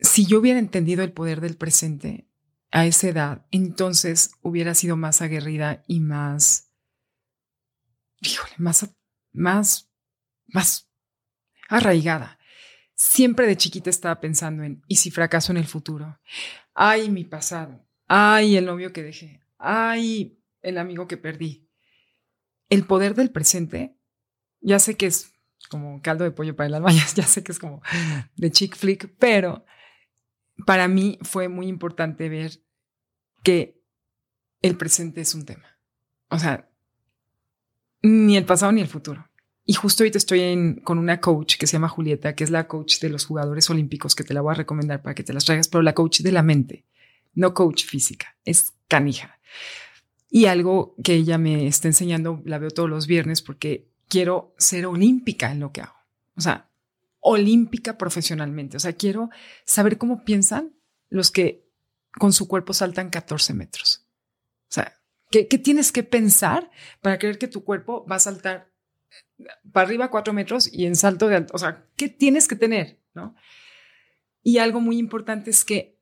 [0.00, 2.26] Si yo hubiera entendido el poder del presente
[2.70, 6.70] a esa edad, entonces hubiera sido más aguerrida y más,
[8.20, 8.88] híjole, más,
[9.32, 9.90] más,
[10.46, 10.90] más
[11.68, 12.37] arraigada.
[12.98, 16.18] Siempre de chiquita estaba pensando en, ¿y si fracaso en el futuro?
[16.74, 17.86] Ay, mi pasado.
[18.08, 21.66] Ay, el novio que dejé ay, el amigo que perdí.
[22.70, 23.96] el poder del presente,
[24.60, 25.32] ya sé que es
[25.70, 27.82] como caldo de pollo para el alma, ya sé que es como
[28.36, 29.64] de chick flick, pero
[30.66, 32.62] para mí fue muy importante ver
[33.42, 33.80] que
[34.60, 35.78] el presente es un tema.
[36.28, 36.68] O sea,
[38.02, 39.27] ni el pasado ni el futuro.
[39.70, 43.00] Y justo ahorita estoy con una coach que se llama Julieta, que es la coach
[43.00, 45.68] de los jugadores olímpicos, que te la voy a recomendar para que te las traigas,
[45.68, 46.86] pero la coach de la mente,
[47.34, 49.38] no coach física, es canija.
[50.30, 54.86] Y algo que ella me está enseñando, la veo todos los viernes porque quiero ser
[54.86, 55.98] olímpica en lo que hago.
[56.34, 56.70] O sea,
[57.20, 58.78] olímpica profesionalmente.
[58.78, 59.28] O sea, quiero
[59.66, 60.72] saber cómo piensan
[61.10, 61.68] los que
[62.12, 64.06] con su cuerpo saltan 14 metros.
[64.62, 64.94] O sea,
[65.30, 66.70] ¿qué, qué tienes que pensar
[67.02, 68.77] para creer que tu cuerpo va a saltar
[69.72, 71.54] para arriba cuatro metros y en salto de alto.
[71.54, 73.00] O sea, ¿qué tienes que tener?
[73.14, 73.34] ¿no?
[74.42, 75.98] Y algo muy importante es que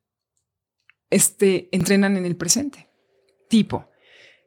[1.10, 2.88] este, entrenan en el presente.
[3.48, 3.90] Tipo,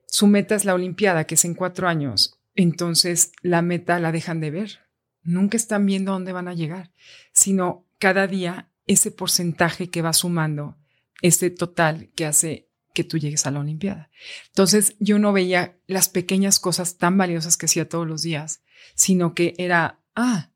[0.06, 2.40] su meta es la Olimpiada, que es en cuatro años.
[2.56, 4.80] Entonces, la meta la dejan de ver.
[5.22, 6.92] Nunca están viendo dónde van a llegar,
[7.34, 10.78] sino cada día ese porcentaje que va sumando,
[11.22, 14.10] ese total que hace que tú llegues a la Olimpiada.
[14.48, 18.62] Entonces yo no veía las pequeñas cosas tan valiosas que hacía todos los días,
[18.96, 20.52] sino que era, ah,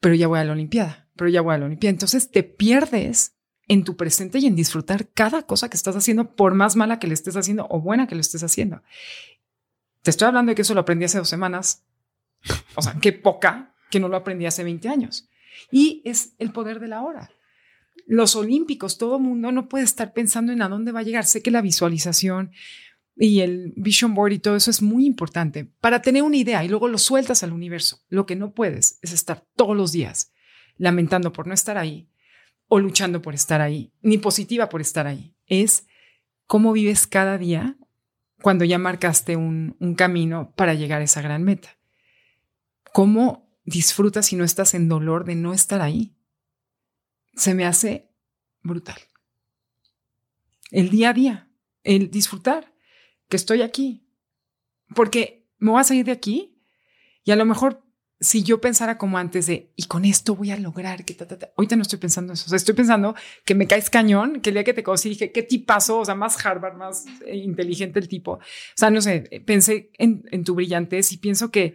[0.00, 1.92] pero ya voy a la Olimpiada, pero ya voy a la Olimpiada.
[1.92, 3.34] Entonces te pierdes
[3.68, 7.06] en tu presente y en disfrutar cada cosa que estás haciendo, por más mala que
[7.06, 8.82] le estés haciendo o buena que lo estés haciendo.
[10.02, 11.84] Te estoy hablando de que eso lo aprendí hace dos semanas.
[12.74, 15.28] O sea, qué poca que no lo aprendí hace 20 años.
[15.70, 17.30] Y es el poder de la hora
[18.06, 21.24] los olímpicos, todo mundo no puede estar pensando en a dónde va a llegar.
[21.24, 22.52] Sé que la visualización
[23.16, 26.68] y el vision board y todo eso es muy importante para tener una idea y
[26.68, 28.00] luego lo sueltas al universo.
[28.08, 30.32] Lo que no puedes es estar todos los días
[30.76, 32.08] lamentando por no estar ahí
[32.68, 35.34] o luchando por estar ahí, ni positiva por estar ahí.
[35.46, 35.86] Es
[36.46, 37.76] cómo vives cada día
[38.40, 41.78] cuando ya marcaste un, un camino para llegar a esa gran meta.
[42.92, 46.14] ¿Cómo disfrutas si no estás en dolor de no estar ahí?
[47.34, 48.10] Se me hace
[48.62, 48.98] brutal.
[50.70, 51.50] El día a día,
[51.84, 52.72] el disfrutar
[53.28, 54.06] que estoy aquí.
[54.94, 56.58] Porque me voy a salir de aquí
[57.24, 57.82] y a lo mejor
[58.20, 61.38] si yo pensara como antes de, y con esto voy a lograr que ta, ta,
[61.38, 61.52] ta.
[61.56, 62.44] ahorita no estoy pensando eso.
[62.46, 65.32] O sea, estoy pensando que me caes cañón, que el día que te conocí dije,
[65.32, 68.32] qué tipazo, o sea, más Harvard, más eh, inteligente el tipo.
[68.34, 68.40] O
[68.76, 71.74] sea, no sé, pensé en, en tu brillantez y pienso que,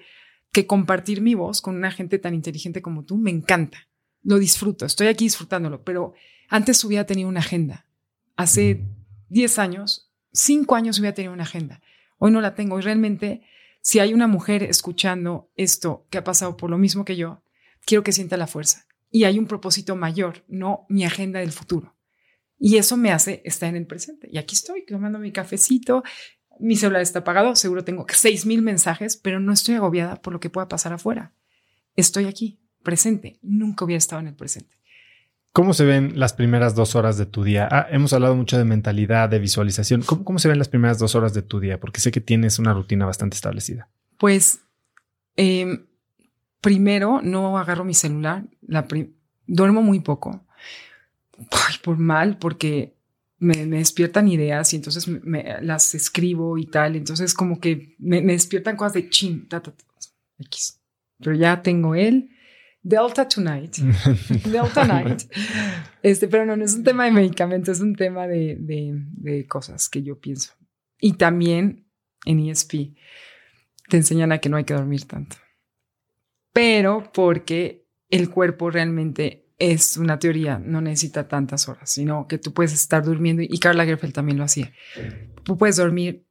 [0.53, 3.87] que compartir mi voz con una gente tan inteligente como tú me encanta
[4.27, 6.13] lo disfruto, estoy aquí disfrutándolo, pero
[6.49, 7.85] antes hubiera tenido una agenda.
[8.35, 8.83] Hace
[9.29, 11.81] 10 años, 5 años hubiera tenido una agenda.
[12.17, 13.43] Hoy no la tengo y realmente
[13.79, 17.41] si hay una mujer escuchando esto que ha pasado por lo mismo que yo,
[17.85, 18.85] quiero que sienta la fuerza.
[19.09, 21.95] Y hay un propósito mayor, no mi agenda del futuro.
[22.59, 24.27] Y eso me hace estar en el presente.
[24.29, 26.03] Y aquí estoy tomando mi cafecito,
[26.59, 30.41] mi celular está apagado, seguro tengo seis mil mensajes, pero no estoy agobiada por lo
[30.41, 31.33] que pueda pasar afuera.
[31.95, 33.37] Estoy aquí presente.
[33.41, 34.77] Nunca hubiera estado en el presente.
[35.51, 37.67] ¿Cómo se ven las primeras dos horas de tu día?
[37.69, 40.03] Ah, hemos hablado mucho de mentalidad, de visualización.
[40.03, 41.81] ¿Cómo, se ven las primeras dos horas de tu día?
[41.81, 43.89] Porque sé que tienes una rutina bastante establecida.
[44.17, 44.61] Pues
[45.35, 45.85] em,
[46.61, 48.45] primero no agarro mi celular,
[49.45, 50.45] duermo muy poco.
[51.83, 52.95] por mal, porque
[53.37, 56.95] me, despiertan ideas y entonces me, las escribo y tal.
[56.95, 59.49] Entonces como que me, despiertan cosas de chin,
[60.39, 60.79] X.
[61.19, 62.29] Pero ya tengo él
[62.87, 63.75] Delta Tonight.
[64.45, 65.23] Delta Night.
[66.01, 69.89] Este, pero no, no es un tema de medicamentos, es un tema de, de, cosas
[69.89, 70.53] que yo pienso.
[70.97, 71.85] Y también
[72.23, 72.95] en ESP
[73.89, 75.35] te enseñan a que no hay que dormir tanto.
[76.53, 82.53] Pero porque el cuerpo realmente es una teoría, no necesita tantas horas, sino que tú
[82.53, 84.71] puedes estar durmiendo, y Carla Gerfeld también lo hacía.
[85.43, 86.25] Tú puedes dormir,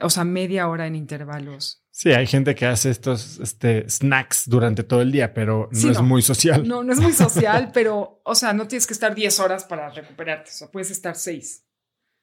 [0.00, 4.82] o sea, media hora en intervalos Sí, hay gente que hace estos este, snacks durante
[4.82, 6.66] todo el día, pero no es muy social.
[6.66, 9.90] No, no es muy social, pero, o sea, no tienes que estar 10 horas para
[9.90, 10.50] recuperarte.
[10.50, 11.64] O sea, puedes estar 6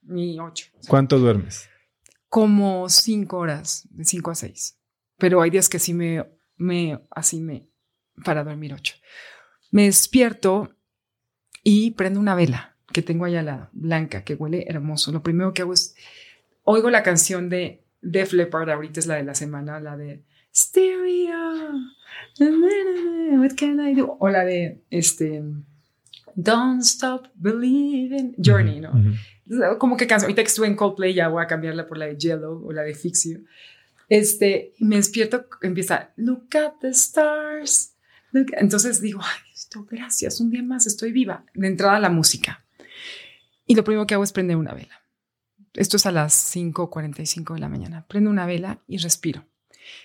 [0.02, 0.66] ni 8.
[0.90, 1.70] ¿Cuánto duermes?
[2.28, 4.78] Como 5 horas, de 5 a 6.
[5.18, 7.66] Pero hay días que sí me, me, así me,
[8.26, 8.96] para dormir 8.
[9.72, 10.76] Me despierto
[11.64, 15.14] y prendo una vela que tengo allá la blanca, que huele hermoso.
[15.14, 15.96] Lo primero que hago es,
[16.64, 20.24] oigo la canción de Def Leppard ahorita es la de la semana, la de
[20.54, 21.74] Stereo,
[22.40, 24.18] what can I do?
[24.20, 25.42] O la de este
[26.36, 28.92] Don't Stop Believing, Journey, ¿no?
[29.78, 30.26] Como que canso.
[30.26, 32.84] Ahorita que estuve en Coldplay ya voy a cambiarla por la de Yellow o la
[32.84, 33.46] de Fix You.
[34.10, 37.96] Este, me despierto, empieza Look at the stars.
[38.34, 41.46] Entonces digo, ay, esto, gracias, un día más, estoy viva.
[41.54, 42.64] De entrada la música.
[43.66, 45.01] Y lo primero que hago es prender una vela
[45.74, 49.46] esto es a las 5.45 de la mañana, prendo una vela y respiro.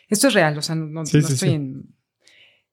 [0.09, 1.95] Esto es real, o sea, no, estoy en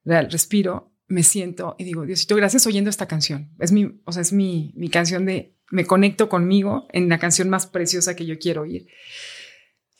[0.04, 3.50] real, respiro, me siento y digo, Diosito, gracias oyendo esta canción.
[3.58, 7.48] Es mi, o sea, es mi, mi canción de, me conecto conmigo en la canción
[7.50, 8.86] más preciosa que yo quiero oír.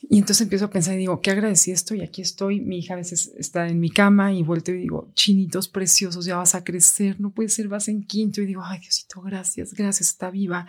[0.07, 2.59] Y entonces empiezo a pensar y digo, qué agradecí esto y aquí estoy.
[2.59, 6.37] Mi hija a veces está en mi cama y vuelto y digo, chinitos preciosos, ya
[6.37, 8.41] vas a crecer, no puede ser, vas en quinto.
[8.41, 10.67] Y digo, ay Diosito, gracias, gracias, está viva.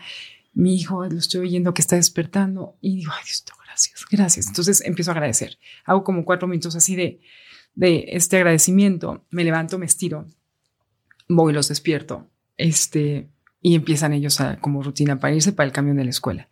[0.57, 4.47] Mi hijo lo estoy oyendo que está despertando y digo, ay Diosito, gracias, gracias.
[4.47, 5.59] Entonces empiezo a agradecer.
[5.85, 7.21] Hago como cuatro minutos así de,
[7.75, 9.23] de este agradecimiento.
[9.29, 10.25] Me levanto, me estiro,
[11.29, 12.27] voy, los despierto.
[12.57, 13.29] Este,
[13.61, 16.49] y empiezan ellos a, como rutina para irse para el camión de la escuela.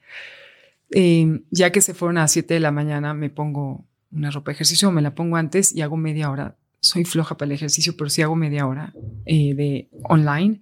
[0.91, 4.51] Eh, ya que se fueron a las 7 de la mañana, me pongo una ropa
[4.51, 6.59] de ejercicio, me la pongo antes y hago media hora.
[6.81, 8.93] Soy floja para el ejercicio, pero sí hago media hora
[9.25, 10.61] eh, de online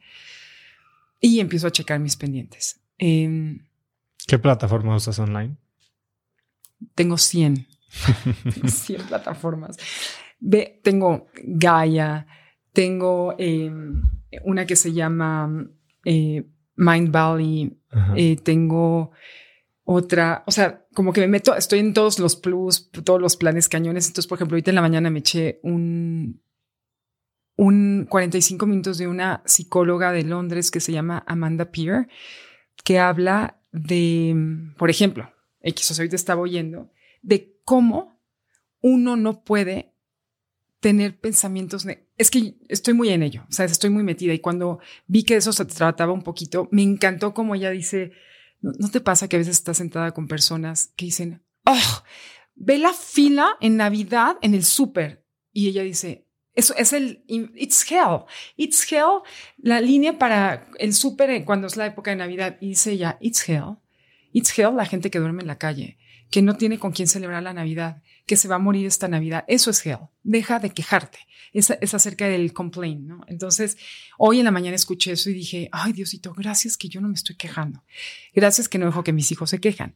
[1.21, 2.82] y empiezo a checar mis pendientes.
[3.05, 3.59] Em,
[4.29, 5.57] ¿Qué plataforma usas online?
[6.95, 7.67] Tengo 100.
[8.65, 9.77] 100 plataformas.
[10.39, 12.29] Ve, tengo Gaia,
[12.73, 14.03] tengo em,
[14.45, 15.69] una que se llama
[16.05, 16.45] eh,
[16.77, 17.77] Mind Valley,
[18.45, 19.11] tengo
[19.83, 23.69] otra, o sea, como que me meto, estoy en todos los plus, todos los planes
[23.69, 24.07] cañones.
[24.07, 26.41] Entonces, por ejemplo, ahorita en la mañana me eché un,
[27.57, 32.07] un 45 minutos de una psicóloga de Londres que se llama Amanda Peer,
[32.83, 34.35] que habla de,
[34.77, 36.91] por ejemplo, X, ahorita estaba oyendo,
[37.23, 38.21] de cómo
[38.81, 39.95] uno no puede
[40.81, 41.87] tener pensamientos.
[42.19, 45.37] Es que estoy muy en ello, o sea, estoy muy metida y cuando vi que
[45.37, 48.13] eso se trataba un poquito, me encantó como ella dice,
[48.63, 52.03] ¿No, te pasa que a veces estás sentada con personas que dicen, oh,
[52.55, 55.27] ve la fila en Navidad en el súper?
[55.53, 56.22] Y ella dice,
[56.55, 58.25] eso es el, it's hell,
[58.57, 59.23] it's hell,
[59.59, 62.59] la línea para el súper cuando es la época de Navidad.
[62.61, 63.77] Y dice ella, it's hell,
[64.33, 65.99] it's hell la gente que duerme en la calle,
[66.31, 69.45] que no tiene con quién celebrar la Navidad, que se va a morir esta Navidad.
[69.49, 70.09] Eso es hell.
[70.23, 71.21] Deja de quejarte.
[71.55, 73.25] Es, es acerca del complaint, ¿no?
[73.27, 73.77] Entonces,
[74.17, 77.15] hoy en la mañana escuché eso y dije, ay, Diosito, gracias que yo no me
[77.15, 77.85] estoy quejando.
[78.35, 79.95] Gracias que no dejo que mis hijos se quejan.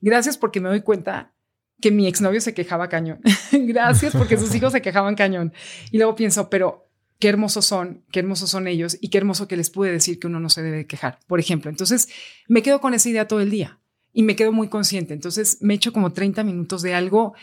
[0.00, 1.32] Gracias porque me doy cuenta
[1.80, 3.20] que mi exnovio se quejaba cañón.
[3.52, 5.52] gracias porque sus hijos se quejaban cañón.
[5.90, 6.88] Y luego pienso, pero
[7.18, 10.26] qué hermosos son, qué hermosos son ellos y qué hermoso que les pude decir que
[10.26, 11.70] uno no se debe quejar, por ejemplo.
[11.70, 12.08] Entonces,
[12.48, 13.78] me quedo con esa idea todo el día
[14.12, 15.14] y me quedo muy consciente.
[15.14, 17.34] Entonces, me echo como 30 minutos de algo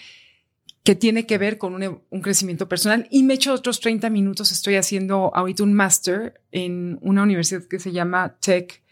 [0.84, 4.52] que tiene que ver con un, crecimiento personal y me echo otros 30 minutos.
[4.52, 8.83] Estoy haciendo ahorita un máster en una universidad que se llama Tech,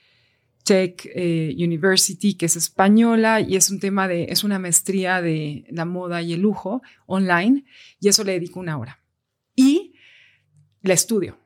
[0.64, 5.66] Tech eh, University, que es española y es un tema de, es una maestría de
[5.70, 7.66] la moda y el lujo online
[8.00, 9.04] y eso le dedico una hora.
[9.56, 9.96] Y
[10.82, 11.38] la estudio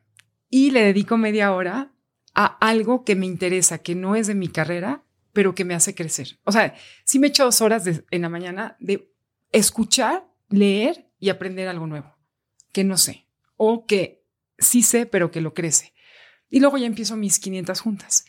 [0.50, 1.92] y le dedico media hora
[2.34, 5.96] a algo que me interesa, que no es de mi carrera, pero que me hace
[5.96, 6.40] crecer.
[6.44, 9.12] O sea, sí me echo dos horas en la mañana de
[9.52, 12.16] escuchar leer y aprender algo nuevo
[12.72, 13.26] que no sé
[13.56, 14.26] o que
[14.58, 15.94] sí sé, pero que lo crece.
[16.50, 18.26] Y luego ya empiezo mis 500 juntas.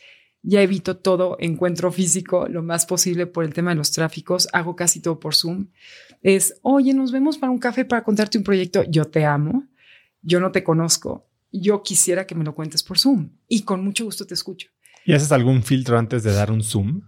[0.47, 4.47] Ya evito todo encuentro físico lo más posible por el tema de los tráficos.
[4.53, 5.67] Hago casi todo por Zoom.
[6.21, 8.83] Es, oye, nos vemos para un café para contarte un proyecto.
[8.83, 9.65] Yo te amo.
[10.21, 11.27] Yo no te conozco.
[11.51, 14.69] Yo quisiera que me lo cuentes por Zoom y con mucho gusto te escucho.
[15.05, 17.01] ¿Y haces algún filtro antes de dar un Zoom?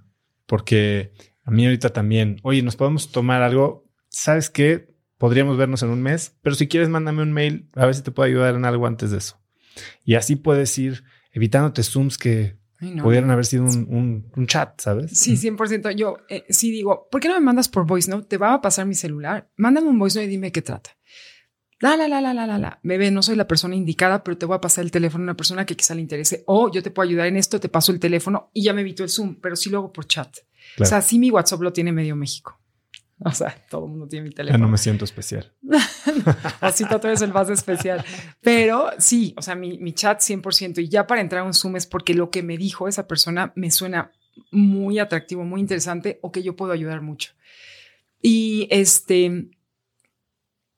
[0.46, 1.14] Porque
[1.44, 3.86] a mí ahorita también, oye, nos podemos tomar algo.
[4.10, 4.90] ¿Sabes qué?
[5.20, 8.10] podríamos vernos en un mes, pero si quieres, mándame un mail, a ver si te
[8.10, 9.38] puedo ayudar en algo antes de eso.
[10.04, 12.58] Y así puedes ir evitándote Zooms que
[13.02, 15.12] pudieran haber sido un, chat, ¿sabes?
[15.12, 15.96] Sí, 100%.
[15.96, 18.28] Yo eh, sí digo, ¿por qué no me mandas por voice note?
[18.28, 19.50] Te va a pasar mi celular.
[19.58, 20.92] Mándame un voice note y dime qué trata.
[21.82, 22.80] La, la, la, la, la, la, la.
[22.84, 25.38] Bebé, no soy la persona indicada, pero te voy a pasar el teléfono a una
[25.38, 26.44] persona que quizá le interese.
[26.46, 29.04] O yo te puedo ayudar en esto, te paso el teléfono y ya me evito
[29.04, 30.38] el Zoom, pero sí lo hago por chat.
[30.80, 32.59] O sea, sí mi WhatsApp lo tiene medio México.
[33.26, 34.58] O sea, todo el mundo tiene mi teléfono.
[34.58, 35.52] Ya no me siento especial.
[36.62, 38.04] Así todo es el más especial.
[38.42, 40.82] Pero sí, o sea, mi, mi chat 100%.
[40.82, 43.52] Y ya para entrar a un Zoom es porque lo que me dijo esa persona
[43.56, 44.12] me suena
[44.52, 47.34] muy atractivo, muy interesante o que yo puedo ayudar mucho.
[48.22, 49.50] Y este,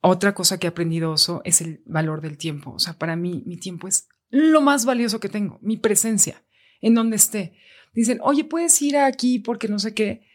[0.00, 2.72] otra cosa que he aprendido oso es el valor del tiempo.
[2.72, 6.42] O sea, para mí, mi tiempo es lo más valioso que tengo, mi presencia,
[6.80, 7.52] en donde esté.
[7.92, 10.31] Dicen, oye, puedes ir aquí porque no sé qué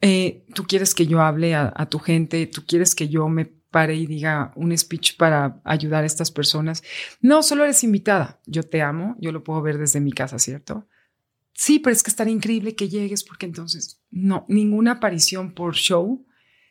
[0.00, 3.94] eh, tú quieres que yo hable a, tu gente, tú quieres que yo me pare
[3.94, 6.82] y diga un speech para ayudar a estas personas.
[7.20, 8.40] No, solo eres invitada.
[8.46, 10.86] Yo te amo, yo lo puedo ver desde mi casa, ¿cierto?
[11.52, 16.24] Sí, pero es que estaría increíble que llegues porque entonces, no, ninguna aparición por show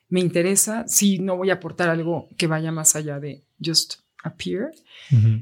[0.10, 4.72] me interesa si no voy a aportar algo que vaya más allá de just appear.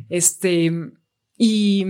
[0.10, 0.72] Este,
[1.38, 1.86] y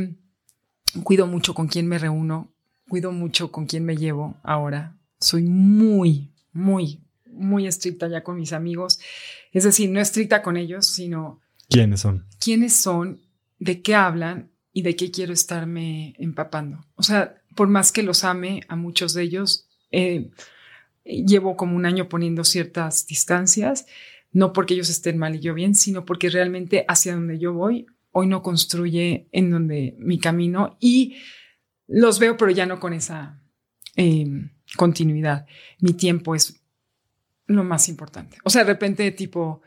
[1.03, 2.53] cuido mucho con quién me reúno,
[2.88, 4.97] cuido mucho con quién me llevo ahora.
[5.19, 8.99] Soy muy, muy, muy estricta ya con mis amigos.
[9.52, 11.41] Es decir, no estricta con ellos, sino...
[11.69, 12.26] ¿Quiénes son?
[12.39, 13.22] ¿Quiénes son?
[13.60, 14.52] ¿De qué hablan?
[14.73, 16.85] ¿Y de qué quiero estarme empapando?
[16.95, 20.30] O sea, por más que los ame a muchos de ellos, eh,
[21.03, 23.85] llevo como un año poniendo ciertas distancias,
[24.31, 27.88] no porque ellos estén mal y yo bien, sino porque realmente hacia donde yo voy,
[28.11, 31.18] hoy no construye en donde mi camino y
[31.88, 33.41] los veo, pero ya no con esa
[33.95, 35.45] em, continuidad.
[35.80, 36.61] Mi tiempo es
[37.45, 38.38] lo más importante.
[38.44, 39.61] O sea, de repente tipo,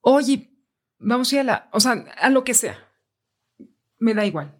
[0.00, 0.50] oye,
[0.98, 2.78] vamos a ir a la, o sea, a lo que sea.
[3.98, 4.54] Me da igual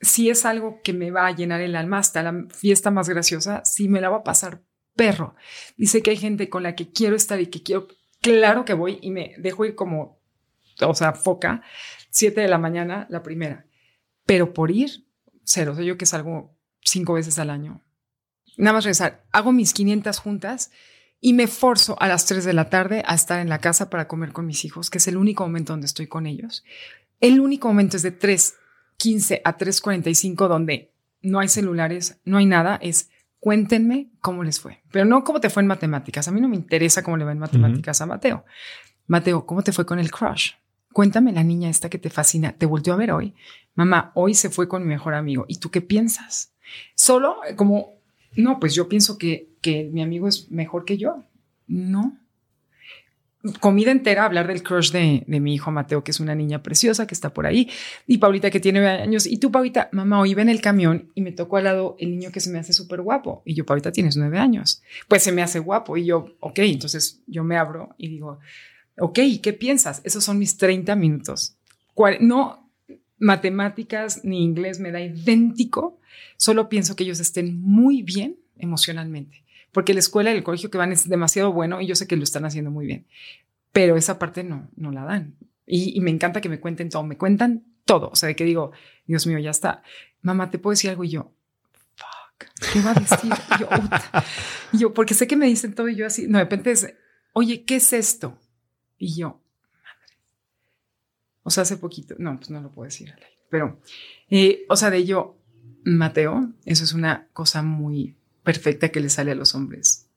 [0.00, 3.64] si es algo que me va a llenar el alma hasta la fiesta más graciosa,
[3.64, 4.62] sí me la va a pasar
[4.94, 5.34] perro.
[5.76, 7.88] Dice que hay gente con la que quiero estar y que quiero,
[8.20, 10.20] claro que voy y me dejo ir como,
[10.80, 11.62] o sea, foca,
[12.10, 13.66] siete de la mañana, la primera.
[14.24, 15.06] Pero por ir,
[15.44, 15.72] cero.
[15.72, 17.82] O sea, yo que salgo cinco veces al año.
[18.58, 19.24] Nada más regresar.
[19.32, 20.70] Hago mis 500 juntas
[21.20, 24.06] y me forzo a las 3 de la tarde a estar en la casa para
[24.06, 26.64] comer con mis hijos, que es el único momento donde estoy con ellos.
[27.20, 28.54] El único momento es de 3
[28.98, 33.10] 15 a 3.45 donde no hay celulares, no hay nada, es
[33.40, 34.82] cuéntenme cómo les fue.
[34.90, 36.28] Pero no cómo te fue en matemáticas.
[36.28, 38.44] A mí no me interesa cómo le va en matemáticas a Mateo.
[39.06, 40.52] Mateo, ¿cómo te fue con el crush?
[40.92, 42.52] Cuéntame la niña esta que te fascina.
[42.52, 43.34] ¿Te volteó a ver hoy?
[43.74, 45.44] Mamá, hoy se fue con mi mejor amigo.
[45.46, 46.52] ¿Y tú qué piensas?
[46.96, 47.97] Solo como,
[48.38, 51.22] no, pues yo pienso que, que mi amigo es mejor que yo.
[51.66, 52.16] No,
[53.60, 57.14] comida entera hablar del crush de, mi hijo Mateo, que es una niña preciosa que
[57.14, 57.68] está por ahí,
[58.06, 59.26] y Paulita que tiene años.
[59.26, 62.10] Y tú, Paulita, mamá, hoy iba en el camión y me tocó al lado el
[62.10, 63.42] niño que se me hace súper guapo.
[63.44, 64.82] Y yo, Paulita, tienes nueve años.
[65.08, 65.96] Pues se me hace guapo.
[65.96, 68.38] Y yo, ok, entonces yo me abro y digo,
[68.98, 70.00] ok, ¿qué piensas?
[70.04, 71.56] Esos son mis 30 minutos.
[72.20, 72.67] No
[73.18, 75.98] matemáticas ni inglés me da idéntico.
[76.36, 79.42] Solo pienso que ellos estén muy bien emocionalmente
[79.72, 82.16] porque la escuela y el colegio que van es demasiado bueno y yo sé que
[82.16, 83.06] lo están haciendo muy bien,
[83.72, 85.36] pero esa parte no, no la dan.
[85.66, 88.72] Y, me encanta que me cuenten todo, me cuentan todo, o sea, de que digo,
[89.06, 89.82] Dios mío, ya está,
[90.22, 91.04] mamá, ¿te puedo decir algo?
[91.04, 91.30] Y yo,
[91.94, 93.32] fuck, ¿qué va a decir?
[94.72, 96.94] y yo, porque sé que me dicen todo y yo así, no, de repente es,
[97.34, 98.38] oye, ¿qué es esto?
[98.96, 99.40] Y yo.
[101.48, 103.14] O sea, hace poquito, no, pues no lo puedo decir,
[103.48, 103.80] pero,
[104.28, 105.38] eh, o sea, de yo,
[105.82, 110.10] Mateo, eso es una cosa muy perfecta que le sale a los hombres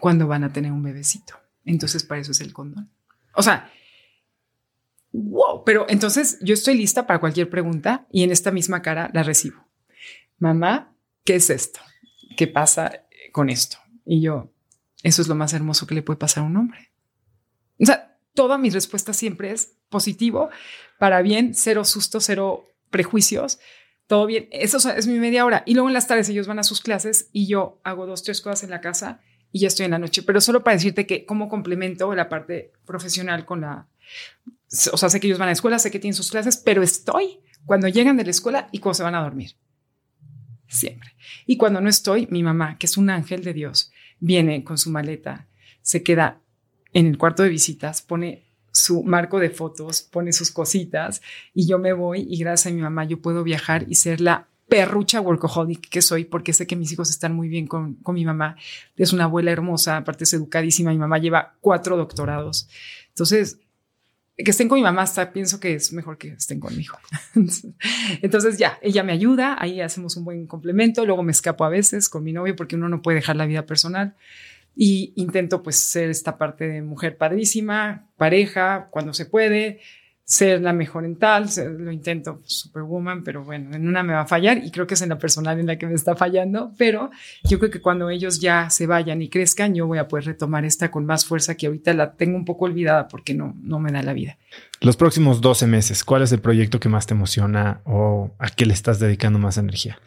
[0.00, 1.34] cuando van a tener un bebecito.
[1.66, 2.88] Entonces, para eso es el condón.
[3.34, 3.70] O sea,
[5.12, 9.24] wow, pero entonces yo estoy lista para cualquier pregunta y en esta misma cara la
[9.24, 9.68] recibo.
[10.38, 11.80] Mamá, ¿qué es esto?
[12.38, 13.76] ¿Qué pasa con esto?
[14.06, 14.50] Y yo,
[15.02, 16.92] eso es lo más hermoso que le puede pasar a un hombre.
[17.78, 20.50] O sea, toda mi respuesta siempre es positivo,
[20.98, 23.60] para bien, cero susto, cero prejuicios,
[24.08, 24.48] todo bien.
[24.50, 25.62] Eso es mi media hora.
[25.64, 28.40] Y luego en las tardes ellos van a sus clases y yo hago dos, tres
[28.40, 29.20] cosas en la casa
[29.52, 30.22] y ya estoy en la noche.
[30.22, 33.88] Pero solo para decirte que como complemento la parte profesional con la...
[34.92, 36.82] O sea, sé que ellos van a la escuela, sé que tienen sus clases, pero
[36.82, 39.56] estoy cuando llegan de la escuela y cuando se van a dormir.
[40.66, 41.14] Siempre.
[41.46, 44.90] Y cuando no estoy, mi mamá, que es un ángel de Dios, viene con su
[44.90, 45.48] maleta,
[45.82, 46.40] se queda
[46.92, 51.22] en el cuarto de visitas, pone su marco de fotos, pone sus cositas
[51.54, 54.48] y yo me voy y gracias a mi mamá yo puedo viajar y ser la
[54.68, 58.24] perrucha workaholic que soy porque sé que mis hijos están muy bien con, con mi
[58.24, 58.56] mamá.
[58.96, 62.68] Es una abuela hermosa, aparte es educadísima, mi mamá lleva cuatro doctorados.
[63.08, 63.58] Entonces,
[64.36, 66.96] que estén con mi mamá hasta pienso que es mejor que estén conmigo.
[68.22, 72.08] Entonces ya, ella me ayuda, ahí hacemos un buen complemento, luego me escapo a veces
[72.08, 74.16] con mi novio porque uno no puede dejar la vida personal
[74.74, 79.80] y intento pues ser esta parte de mujer padrísima, pareja, cuando se puede,
[80.24, 81.46] ser la mejor en tal,
[81.78, 85.02] lo intento superwoman, pero bueno, en una me va a fallar y creo que es
[85.02, 87.10] en la personal en la que me está fallando, pero
[87.44, 90.64] yo creo que cuando ellos ya se vayan y crezcan, yo voy a poder retomar
[90.64, 93.92] esta con más fuerza que ahorita la tengo un poco olvidada porque no, no me
[93.92, 94.38] da la vida.
[94.80, 98.64] Los próximos 12 meses, ¿cuál es el proyecto que más te emociona o a qué
[98.64, 99.98] le estás dedicando más energía?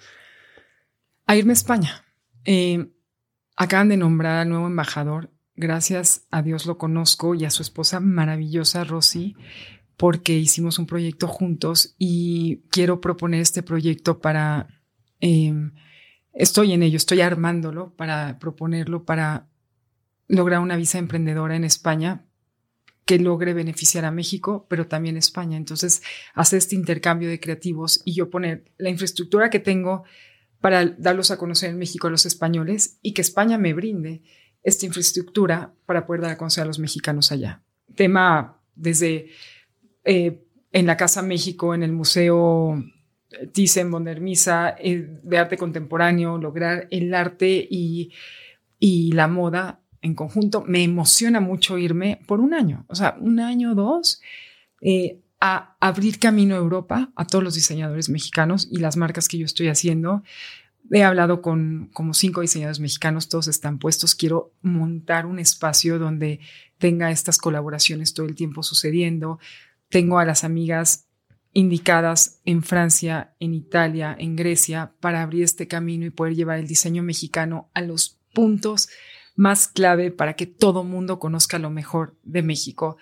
[1.28, 2.04] A irme a España.
[2.46, 2.88] Eh,
[3.56, 5.32] Acaban de nombrar al nuevo embajador.
[5.56, 9.36] Gracias a Dios lo conozco y a su esposa maravillosa, Rosy,
[9.95, 14.68] porque hicimos un proyecto juntos y quiero proponer este proyecto para...
[15.22, 15.72] Em,
[16.34, 19.48] estoy en ello, estoy armándolo para proponerlo, para
[20.27, 22.26] lograr una visa emprendedora en España
[23.06, 25.57] que logre beneficiar a México, pero también España.
[25.57, 26.02] Entonces,
[26.34, 30.03] hacer este intercambio de creativos y yo poner la infraestructura que tengo
[30.66, 34.24] para darlos a conocer en México a los españoles y que España me brinde
[34.64, 37.62] esta infraestructura para poder dar a conocer a los mexicanos allá.
[37.94, 39.28] Tema desde
[40.06, 42.84] eh, en la Casa México, en el Museo
[43.54, 48.12] Thyssen, Modermisa, eh, de arte contemporáneo, lograr el arte y,
[48.80, 50.64] y la moda en conjunto.
[50.66, 54.20] Me emociona mucho irme por un año, o sea, un año o dos,
[54.82, 59.38] eh, a abrir camino a Europa, a todos los diseñadores mexicanos y las marcas que
[59.38, 60.24] yo estoy haciendo.
[60.91, 64.16] He hablado con como cinco diseñadores mexicanos, todos están puestos.
[64.16, 66.40] Quiero montar un espacio donde
[66.78, 69.40] tenga estas colaboraciones todo el tiempo sucediendo.
[69.90, 71.06] Tengo a las amigas
[71.53, 76.68] indicadas en Francia, en Italia, en Grecia, para abrir este camino y poder llevar el
[76.68, 78.90] diseño mexicano a los puntos
[79.36, 82.98] más clave para que todo mundo conozca lo mejor de México.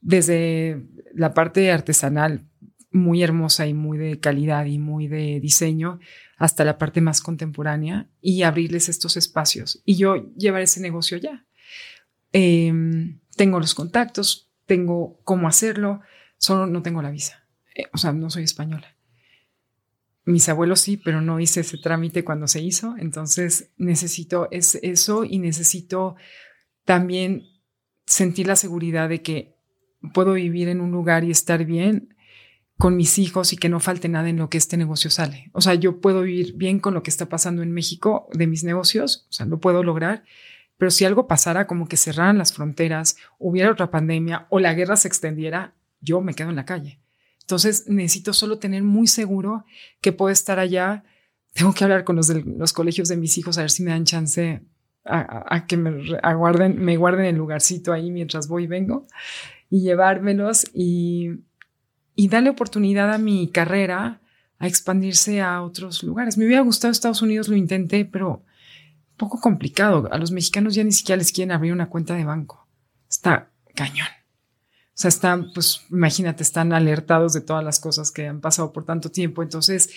[0.00, 0.82] Desde
[1.14, 2.46] la parte artesanal,
[2.90, 6.00] muy hermosa y muy de calidad y muy de diseño,
[6.36, 11.44] hasta la parte más contemporánea y abrirles estos espacios y yo llevar ese negocio ya.
[12.32, 16.00] Em, tengo los contactos, tengo cómo hacerlo,
[16.38, 17.46] solo no tengo la visa.
[17.74, 18.96] Eh, o sea, no soy española.
[20.24, 22.94] Mis abuelos sí, pero no hice ese trámite cuando se hizo.
[22.98, 26.16] Entonces necesito eso y necesito
[26.84, 27.44] también
[28.06, 29.59] sentir la seguridad de que
[30.12, 32.14] puedo vivir en un lugar y estar bien
[32.78, 35.50] con mis hijos y que no falte nada en lo que este negocio sale.
[35.52, 38.64] O sea, yo puedo vivir bien con lo que está pasando en México de mis
[38.64, 40.24] negocios, o sea, lo puedo lograr,
[40.78, 44.96] pero si algo pasara como que cerraran las fronteras, hubiera otra pandemia o la guerra
[44.96, 46.98] se extendiera, yo me quedo en la calle.
[47.42, 49.66] Entonces necesito solo tener muy seguro
[50.00, 51.04] que puedo estar allá.
[51.52, 53.90] Tengo que hablar con los, de, los colegios de mis hijos a ver si me
[53.90, 54.62] dan chance
[55.04, 59.06] a, que me aguarden, me guarden el lugarcito ahí mientras voy y vengo
[59.70, 61.30] y llevármelos y,
[62.14, 64.20] y darle oportunidad a mi carrera
[64.58, 66.36] a expandirse a otros lugares.
[66.36, 68.44] Me hubiera gustado Estados Unidos, lo intenté, pero
[69.16, 70.08] poco complicado.
[70.12, 72.68] A los mexicanos ya ni siquiera les quieren abrir una cuenta de banco.
[73.08, 74.06] Está cañón.
[74.06, 78.84] O sea, están, pues imagínate, están alertados de todas las cosas que han pasado por
[78.84, 79.42] tanto tiempo.
[79.42, 79.90] Entonces,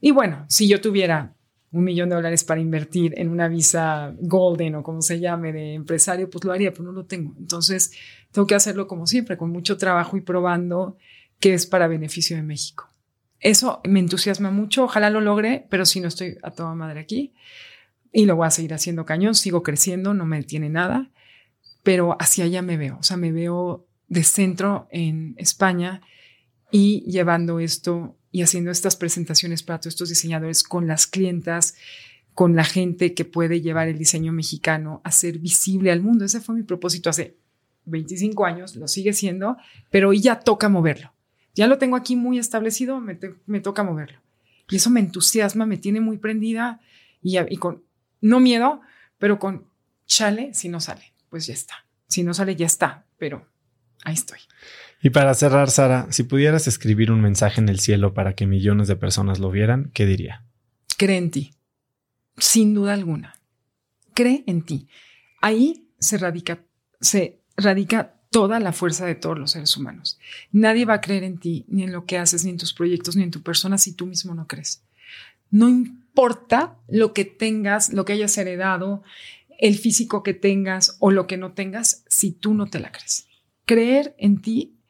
[0.00, 1.34] y bueno, si yo tuviera
[1.70, 5.74] un millón de dólares para invertir en una visa golden o como se llame de
[5.74, 7.34] empresario, pues lo haría, pero no lo tengo.
[7.38, 7.92] Entonces,
[8.32, 10.96] tengo que hacerlo como siempre, con mucho trabajo y probando
[11.40, 12.88] que es para beneficio de México.
[13.40, 17.34] Eso me entusiasma mucho, ojalá lo logre, pero si no estoy a toda madre aquí
[18.12, 21.10] y lo voy a seguir haciendo cañón, sigo creciendo, no me detiene nada,
[21.82, 26.00] pero hacia allá me veo, o sea, me veo de centro en España
[26.70, 31.76] y llevando esto y haciendo estas presentaciones para todos estos diseñadores con las clientas,
[32.34, 36.24] con la gente que puede llevar el diseño mexicano a ser visible al mundo.
[36.24, 37.38] Ese fue mi propósito hace
[37.88, 39.56] 25 años, lo sigue siendo,
[39.90, 41.12] pero hoy ya toca moverlo.
[41.54, 44.20] Ya lo tengo aquí muy establecido, me, me toca moverlo.
[44.70, 46.80] Y eso me entusiasma, me tiene muy prendida
[47.22, 47.82] y, y con,
[48.20, 48.80] no miedo,
[49.18, 49.66] pero con
[50.06, 51.86] chale, si no sale, pues ya está.
[52.06, 53.46] Si no sale, ya está, pero
[54.04, 54.38] ahí estoy.
[55.02, 58.88] Y para cerrar, Sara, si pudieras escribir un mensaje en el cielo para que millones
[58.88, 60.44] de personas lo vieran, ¿qué diría?
[60.96, 61.54] Cree en ti,
[62.36, 63.36] sin duda alguna.
[64.14, 64.88] Cree en ti.
[65.40, 66.58] Ahí se radica,
[67.00, 70.18] se radica toda la fuerza de todos los seres humanos.
[70.50, 73.16] Nadie va a creer en ti, ni en lo que haces, ni en tus proyectos,
[73.16, 74.82] ni en tu persona si tú mismo no crees.
[75.50, 79.02] No importa lo que tengas, lo que hayas heredado,
[79.58, 83.28] el físico que tengas o lo que no tengas, si tú no te la crees
[83.68, 84.80] creer en ti,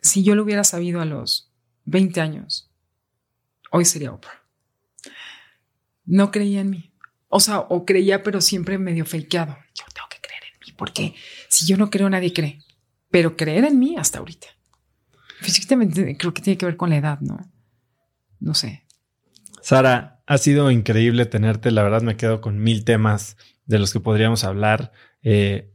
[0.00, 1.52] si yo lo hubiera sabido a los
[1.84, 2.72] 20 años,
[3.70, 4.42] hoy sería Oprah.
[6.06, 6.92] No creía en mí.
[7.28, 9.56] O sea, o creía, pero siempre medio fakeado.
[9.74, 11.14] Yo tengo que creer en mí, porque
[11.50, 12.58] si yo no creo, nadie cree.
[13.10, 14.46] Pero creer en mí hasta ahorita.
[15.42, 17.38] Físicamente creo que tiene que ver con la edad, ¿no?
[18.40, 18.86] No sé.
[19.60, 21.70] Sara, ha sido increíble tenerte.
[21.70, 23.36] La verdad me quedo con mil temas
[23.66, 24.92] de los que podríamos hablar.
[25.22, 25.70] Eh,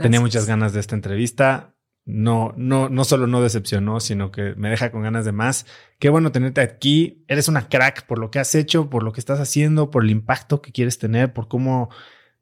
[0.00, 1.74] Tenía muchas ganas de esta entrevista.
[2.04, 5.66] No, no, no solo no decepcionó, sino que me deja con ganas de más.
[5.98, 7.24] Qué bueno tenerte aquí.
[7.26, 10.10] Eres una crack por lo que has hecho, por lo que estás haciendo, por el
[10.10, 11.90] impacto que quieres tener, por cómo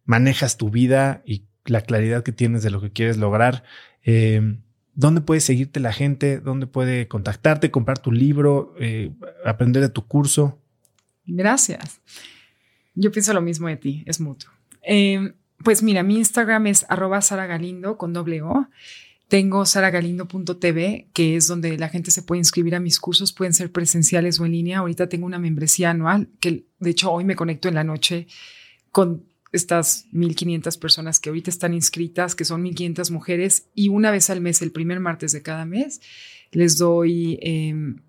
[0.04, 3.64] manejas tu vida y la claridad que tienes de lo que quieres lograr.
[4.04, 4.58] Eh,
[4.94, 6.40] ¿Dónde puede seguirte la gente?
[6.40, 9.12] ¿Dónde puede contactarte, comprar tu libro, eh,
[9.44, 10.58] aprender de tu curso?
[11.26, 12.00] Gracias.
[12.94, 14.50] Yo pienso lo mismo de ti, es mutuo.
[14.82, 18.68] Eh, pues mira, mi Instagram es arroba Galindo con doble O.
[19.28, 23.72] Tengo saragalindo.tv, que es donde la gente se puede inscribir a mis cursos, pueden ser
[23.72, 24.78] presenciales o en línea.
[24.78, 28.28] Ahorita tengo una membresía anual, que de hecho hoy me conecto en la noche
[28.92, 29.24] con
[29.56, 34.40] estas 1.500 personas que ahorita están inscritas, que son 1.500 mujeres, y una vez al
[34.40, 36.00] mes, el primer martes de cada mes,
[36.52, 38.00] les doy em,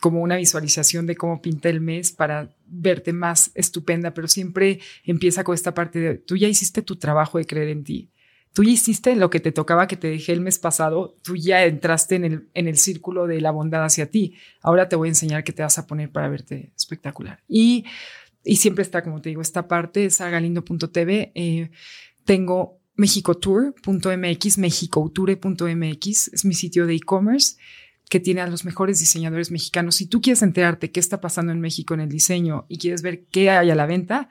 [0.00, 5.44] como una visualización de cómo pinta el mes para verte más estupenda, pero siempre empieza
[5.44, 8.10] con esta parte de, tú ya hiciste tu trabajo de creer en ti,
[8.56, 11.64] tú ya hiciste lo que te tocaba que te dejé el mes pasado, tú ya
[11.64, 14.34] entraste en el, en el círculo de la bondad hacia ti.
[14.62, 17.42] Ahora te voy a enseñar qué te vas a poner para verte espectacular.
[17.46, 17.84] Y,
[18.46, 21.32] y siempre está, como te digo, esta parte, sagalindo.tv.
[21.34, 21.70] Eh,
[22.24, 27.56] tengo mexicotour.mx, mexicotour.mx, es mi sitio de e-commerce
[28.08, 29.96] que tiene a los mejores diseñadores mexicanos.
[29.96, 33.26] Si tú quieres enterarte qué está pasando en México en el diseño y quieres ver
[33.26, 34.28] qué hay a la venta,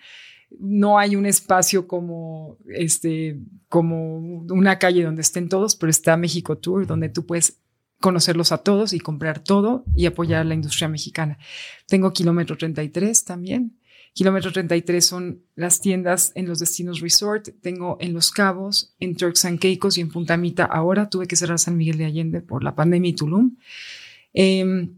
[0.58, 6.58] no hay un espacio como este como una calle donde estén todos, pero está México
[6.58, 7.60] Tour donde tú puedes
[8.00, 11.38] conocerlos a todos y comprar todo y apoyar a la industria mexicana.
[11.88, 13.78] Tengo kilómetro 33 también.
[14.16, 17.50] Kilómetro 33 son las tiendas en los destinos resort.
[17.62, 20.64] Tengo en Los Cabos, en Turks and Caicos y en Punta Mita.
[20.64, 23.58] Ahora tuve que cerrar San Miguel de Allende por la pandemia y Tulum.
[24.34, 24.94] Em,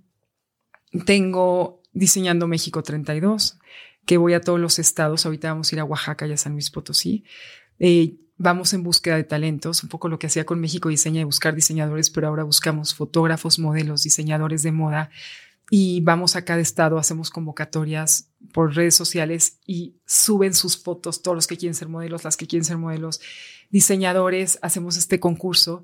[1.08, 3.58] tengo Diseñando México 32
[4.06, 5.26] que voy a todos los estados.
[5.26, 7.24] Ahorita vamos a ir a Oaxaca y a San Luis Potosí.
[7.80, 11.24] Eh, vamos en búsqueda de talentos, un poco lo que hacía con México Diseña y
[11.24, 15.10] buscar diseñadores, pero ahora buscamos fotógrafos, modelos, diseñadores de moda
[15.70, 21.36] y vamos a cada estado, hacemos convocatorias por redes sociales y suben sus fotos todos
[21.36, 23.20] los que quieren ser modelos, las que quieren ser modelos,
[23.70, 25.84] diseñadores, hacemos este concurso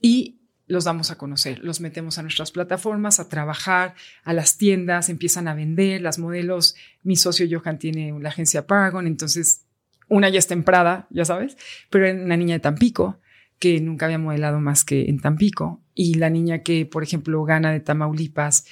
[0.00, 3.94] y los damos a conocer, los metemos a nuestras plataformas, a trabajar,
[4.24, 9.06] a las tiendas, empiezan a vender, las modelos, mi socio Johan tiene la agencia Paragon,
[9.06, 9.64] entonces
[10.08, 10.64] una ya está en
[11.10, 11.56] ya sabes,
[11.90, 13.18] pero una niña de Tampico
[13.58, 17.72] que nunca había modelado más que en Tampico y la niña que, por ejemplo, gana
[17.72, 18.66] de Tamaulipas,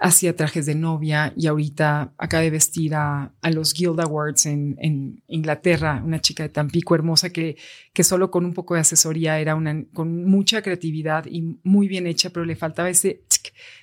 [0.00, 5.22] hacía trajes de novia y ahorita acaba de vestir a, los Guild Awards en, en,
[5.28, 7.56] Inglaterra, una chica de Tampico hermosa que,
[7.92, 12.06] que solo con un poco de asesoría era una, con mucha creatividad y muy bien
[12.06, 13.22] hecha, pero le faltaba ese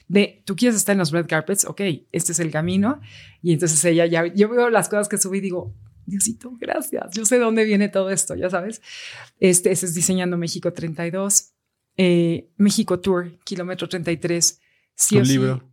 [0.08, 1.82] de, tú quieres estar en los red carpets, ok,
[2.12, 3.00] este es el camino.
[3.42, 5.74] Y entonces ella ya, yo veo las cosas que subí y digo,
[6.06, 8.82] Diosito, gracias, yo sé dónde viene todo esto, ya sabes.
[9.40, 11.54] Este, ese es Diseñando México 32,
[11.98, 14.60] eh, México Tour, kilómetro 33.
[14.96, 15.73] Sí o libro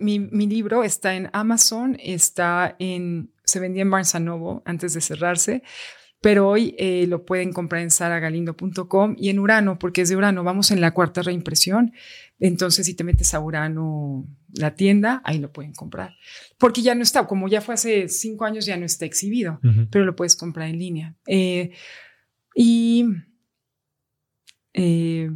[0.00, 5.00] mi, mi, libro está en Amazon, está en, se vendía en Barnes Noble antes de
[5.00, 5.62] cerrarse,
[6.20, 10.44] pero hoy eh, lo pueden comprar en saragalindo.com y en Urano, porque es de Urano,
[10.44, 11.92] vamos en la cuarta reimpresión.
[12.38, 16.14] Entonces, si te metes a Urano, la tienda, ahí lo pueden comprar.
[16.58, 19.60] Porque ya no está, como ya fue hace cinco años, ya no está exhibido,
[19.90, 21.16] pero lo puedes comprar en línea.
[21.26, 21.70] Eh,
[22.54, 23.06] y
[24.74, 25.30] eh,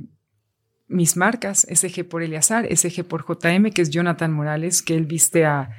[0.86, 5.44] mis marcas, SG por Eleazar, SG por JM, que es Jonathan Morales, que él viste
[5.44, 5.70] a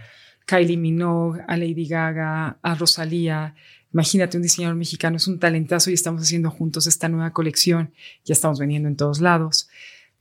[0.45, 3.55] Kylie Minogue, a Lady Gaga, a Rosalía.
[3.93, 7.93] Imagínate, un diseñador mexicano es un talentazo y estamos haciendo juntos esta nueva colección.
[8.23, 9.69] Ya estamos vendiendo en todos lados.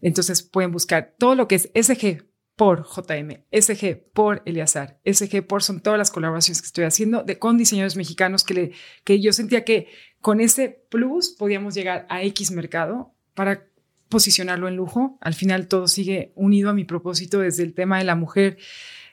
[0.01, 2.25] Entonces pueden buscar todo lo que es SG
[2.57, 7.39] por JM, SG por Eleazar, SG por son todas las colaboraciones que estoy haciendo de,
[7.39, 9.89] con diseñadores mexicanos que, le, que yo sentía que
[10.21, 13.67] con ese plus podíamos llegar a X mercado para
[14.09, 15.19] posicionarlo en lujo.
[15.21, 18.59] Al final todo sigue unido a mi propósito desde el tema de la mujer,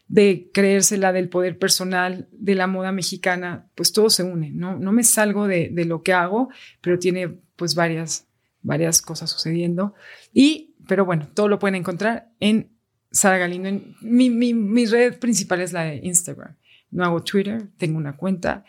[0.08, 4.52] de creérsela del poder personal, de la moda mexicana, pues todo se une.
[4.52, 6.50] No, no me salgo de, lo que hago,
[6.82, 8.28] pero tiene pues varias,
[8.62, 9.94] varias cosas sucediendo.
[10.34, 12.72] Y, pero bueno, todo lo pueden encontrar en
[13.10, 13.70] Sara Galindo.
[14.02, 16.58] mi, mi, red principal es la de Instagram.
[16.90, 18.66] No hago Twitter, tengo una cuenta.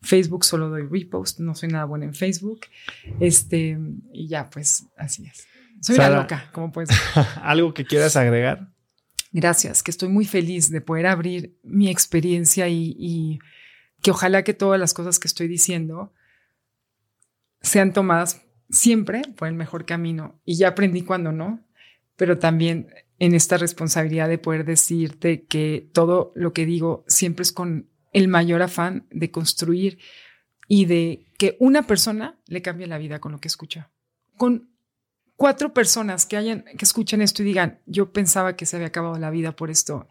[0.00, 2.60] Facebook solo doy repost, no soy nada buena en Facebook.
[3.20, 3.78] Este,
[4.12, 5.46] y ya, pues así es.
[5.86, 6.90] Soy una loca, como puedes
[7.42, 8.72] ¿Algo que quieras agregar?
[9.30, 13.38] Gracias, que estoy muy feliz de poder abrir mi experiencia y,
[14.02, 16.12] que ojalá que todas las cosas que estoy diciendo
[17.60, 20.40] sean tomadas siempre por el mejor camino.
[20.44, 21.64] Y ya aprendí cuando no,
[22.16, 22.88] pero también
[23.20, 28.26] en esta responsabilidad de poder decirte que todo lo que digo siempre es con el
[28.26, 30.00] mayor afán de construir
[30.66, 33.92] y de que una persona le cambie la vida con lo que escucha.
[34.36, 34.75] Con
[35.36, 39.18] cuatro personas que hayan, que escuchen esto y digan, yo pensaba que se había acabado
[39.18, 40.08] la vida por esto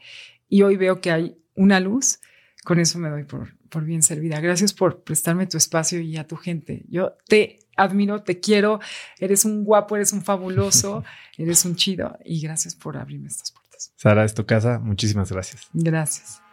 [0.47, 2.19] y hoy veo que hay una luz,
[2.64, 4.39] con eso me doy por, por bien servida.
[4.39, 6.84] Gracias por prestarme tu espacio y a tu gente.
[6.89, 8.80] Yo te admiro, te quiero,
[9.19, 11.03] eres un guapo, eres un fabuloso,
[11.38, 13.93] eres un chido y gracias por abrirme estas puertas.
[13.97, 15.68] Sara, es tu casa, muchísimas gracias.
[15.73, 16.44] Gracias.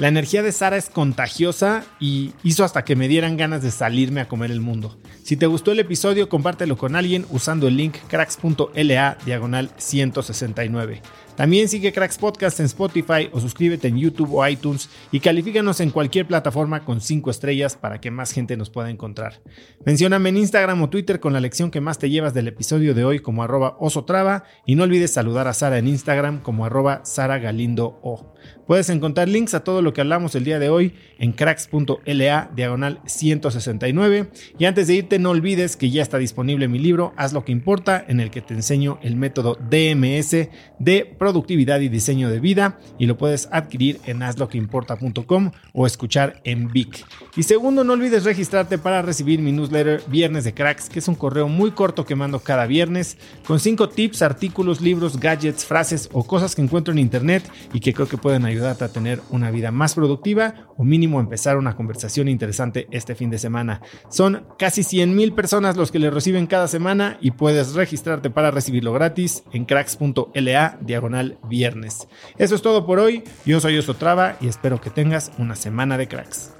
[0.00, 4.22] La energía de Sara es contagiosa y hizo hasta que me dieran ganas de salirme
[4.22, 4.96] a comer el mundo.
[5.22, 11.02] Si te gustó el episodio, compártelo con alguien usando el link cracks.la diagonal 169.
[11.36, 15.90] También sigue Cracks Podcast en Spotify o suscríbete en YouTube o iTunes y califícanos en
[15.90, 19.40] cualquier plataforma con 5 estrellas para que más gente nos pueda encontrar.
[19.86, 23.04] Mencióname en Instagram o Twitter con la lección que más te llevas del episodio de
[23.04, 27.38] hoy como arroba osotrava y no olvides saludar a Sara en Instagram como arroba Sara
[27.38, 28.34] Galindo o.
[28.70, 33.00] Puedes encontrar links a todo lo que hablamos el día de hoy en cracks.la diagonal
[33.04, 34.30] 169.
[34.60, 37.50] Y antes de irte, no olvides que ya está disponible mi libro Haz lo que
[37.50, 42.78] importa, en el que te enseño el método DMS de productividad y diseño de vida
[42.96, 47.04] y lo puedes adquirir en hazloqueimporta.com o escuchar en Vic.
[47.34, 51.16] Y segundo, no olvides registrarte para recibir mi newsletter Viernes de Cracks, que es un
[51.16, 56.24] correo muy corto que mando cada viernes con cinco tips, artículos, libros, gadgets, frases o
[56.24, 57.42] cosas que encuentro en internet
[57.72, 61.56] y que creo que pueden ayudarte a tener una vida más productiva o mínimo empezar
[61.56, 63.80] una conversación interesante este fin de semana.
[64.10, 68.50] Son casi 100 mil personas los que le reciben cada semana y puedes registrarte para
[68.50, 72.06] recibirlo gratis en cracks.la diagonal viernes.
[72.36, 73.24] Eso es todo por hoy.
[73.46, 76.52] Yo soy Osotrava y espero que tengas una semana de cracks.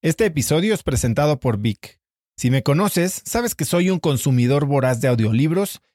[0.00, 2.00] Este episodio es presentado por Vic.
[2.36, 5.80] Si me conoces, sabes que soy un consumidor voraz de audiolibros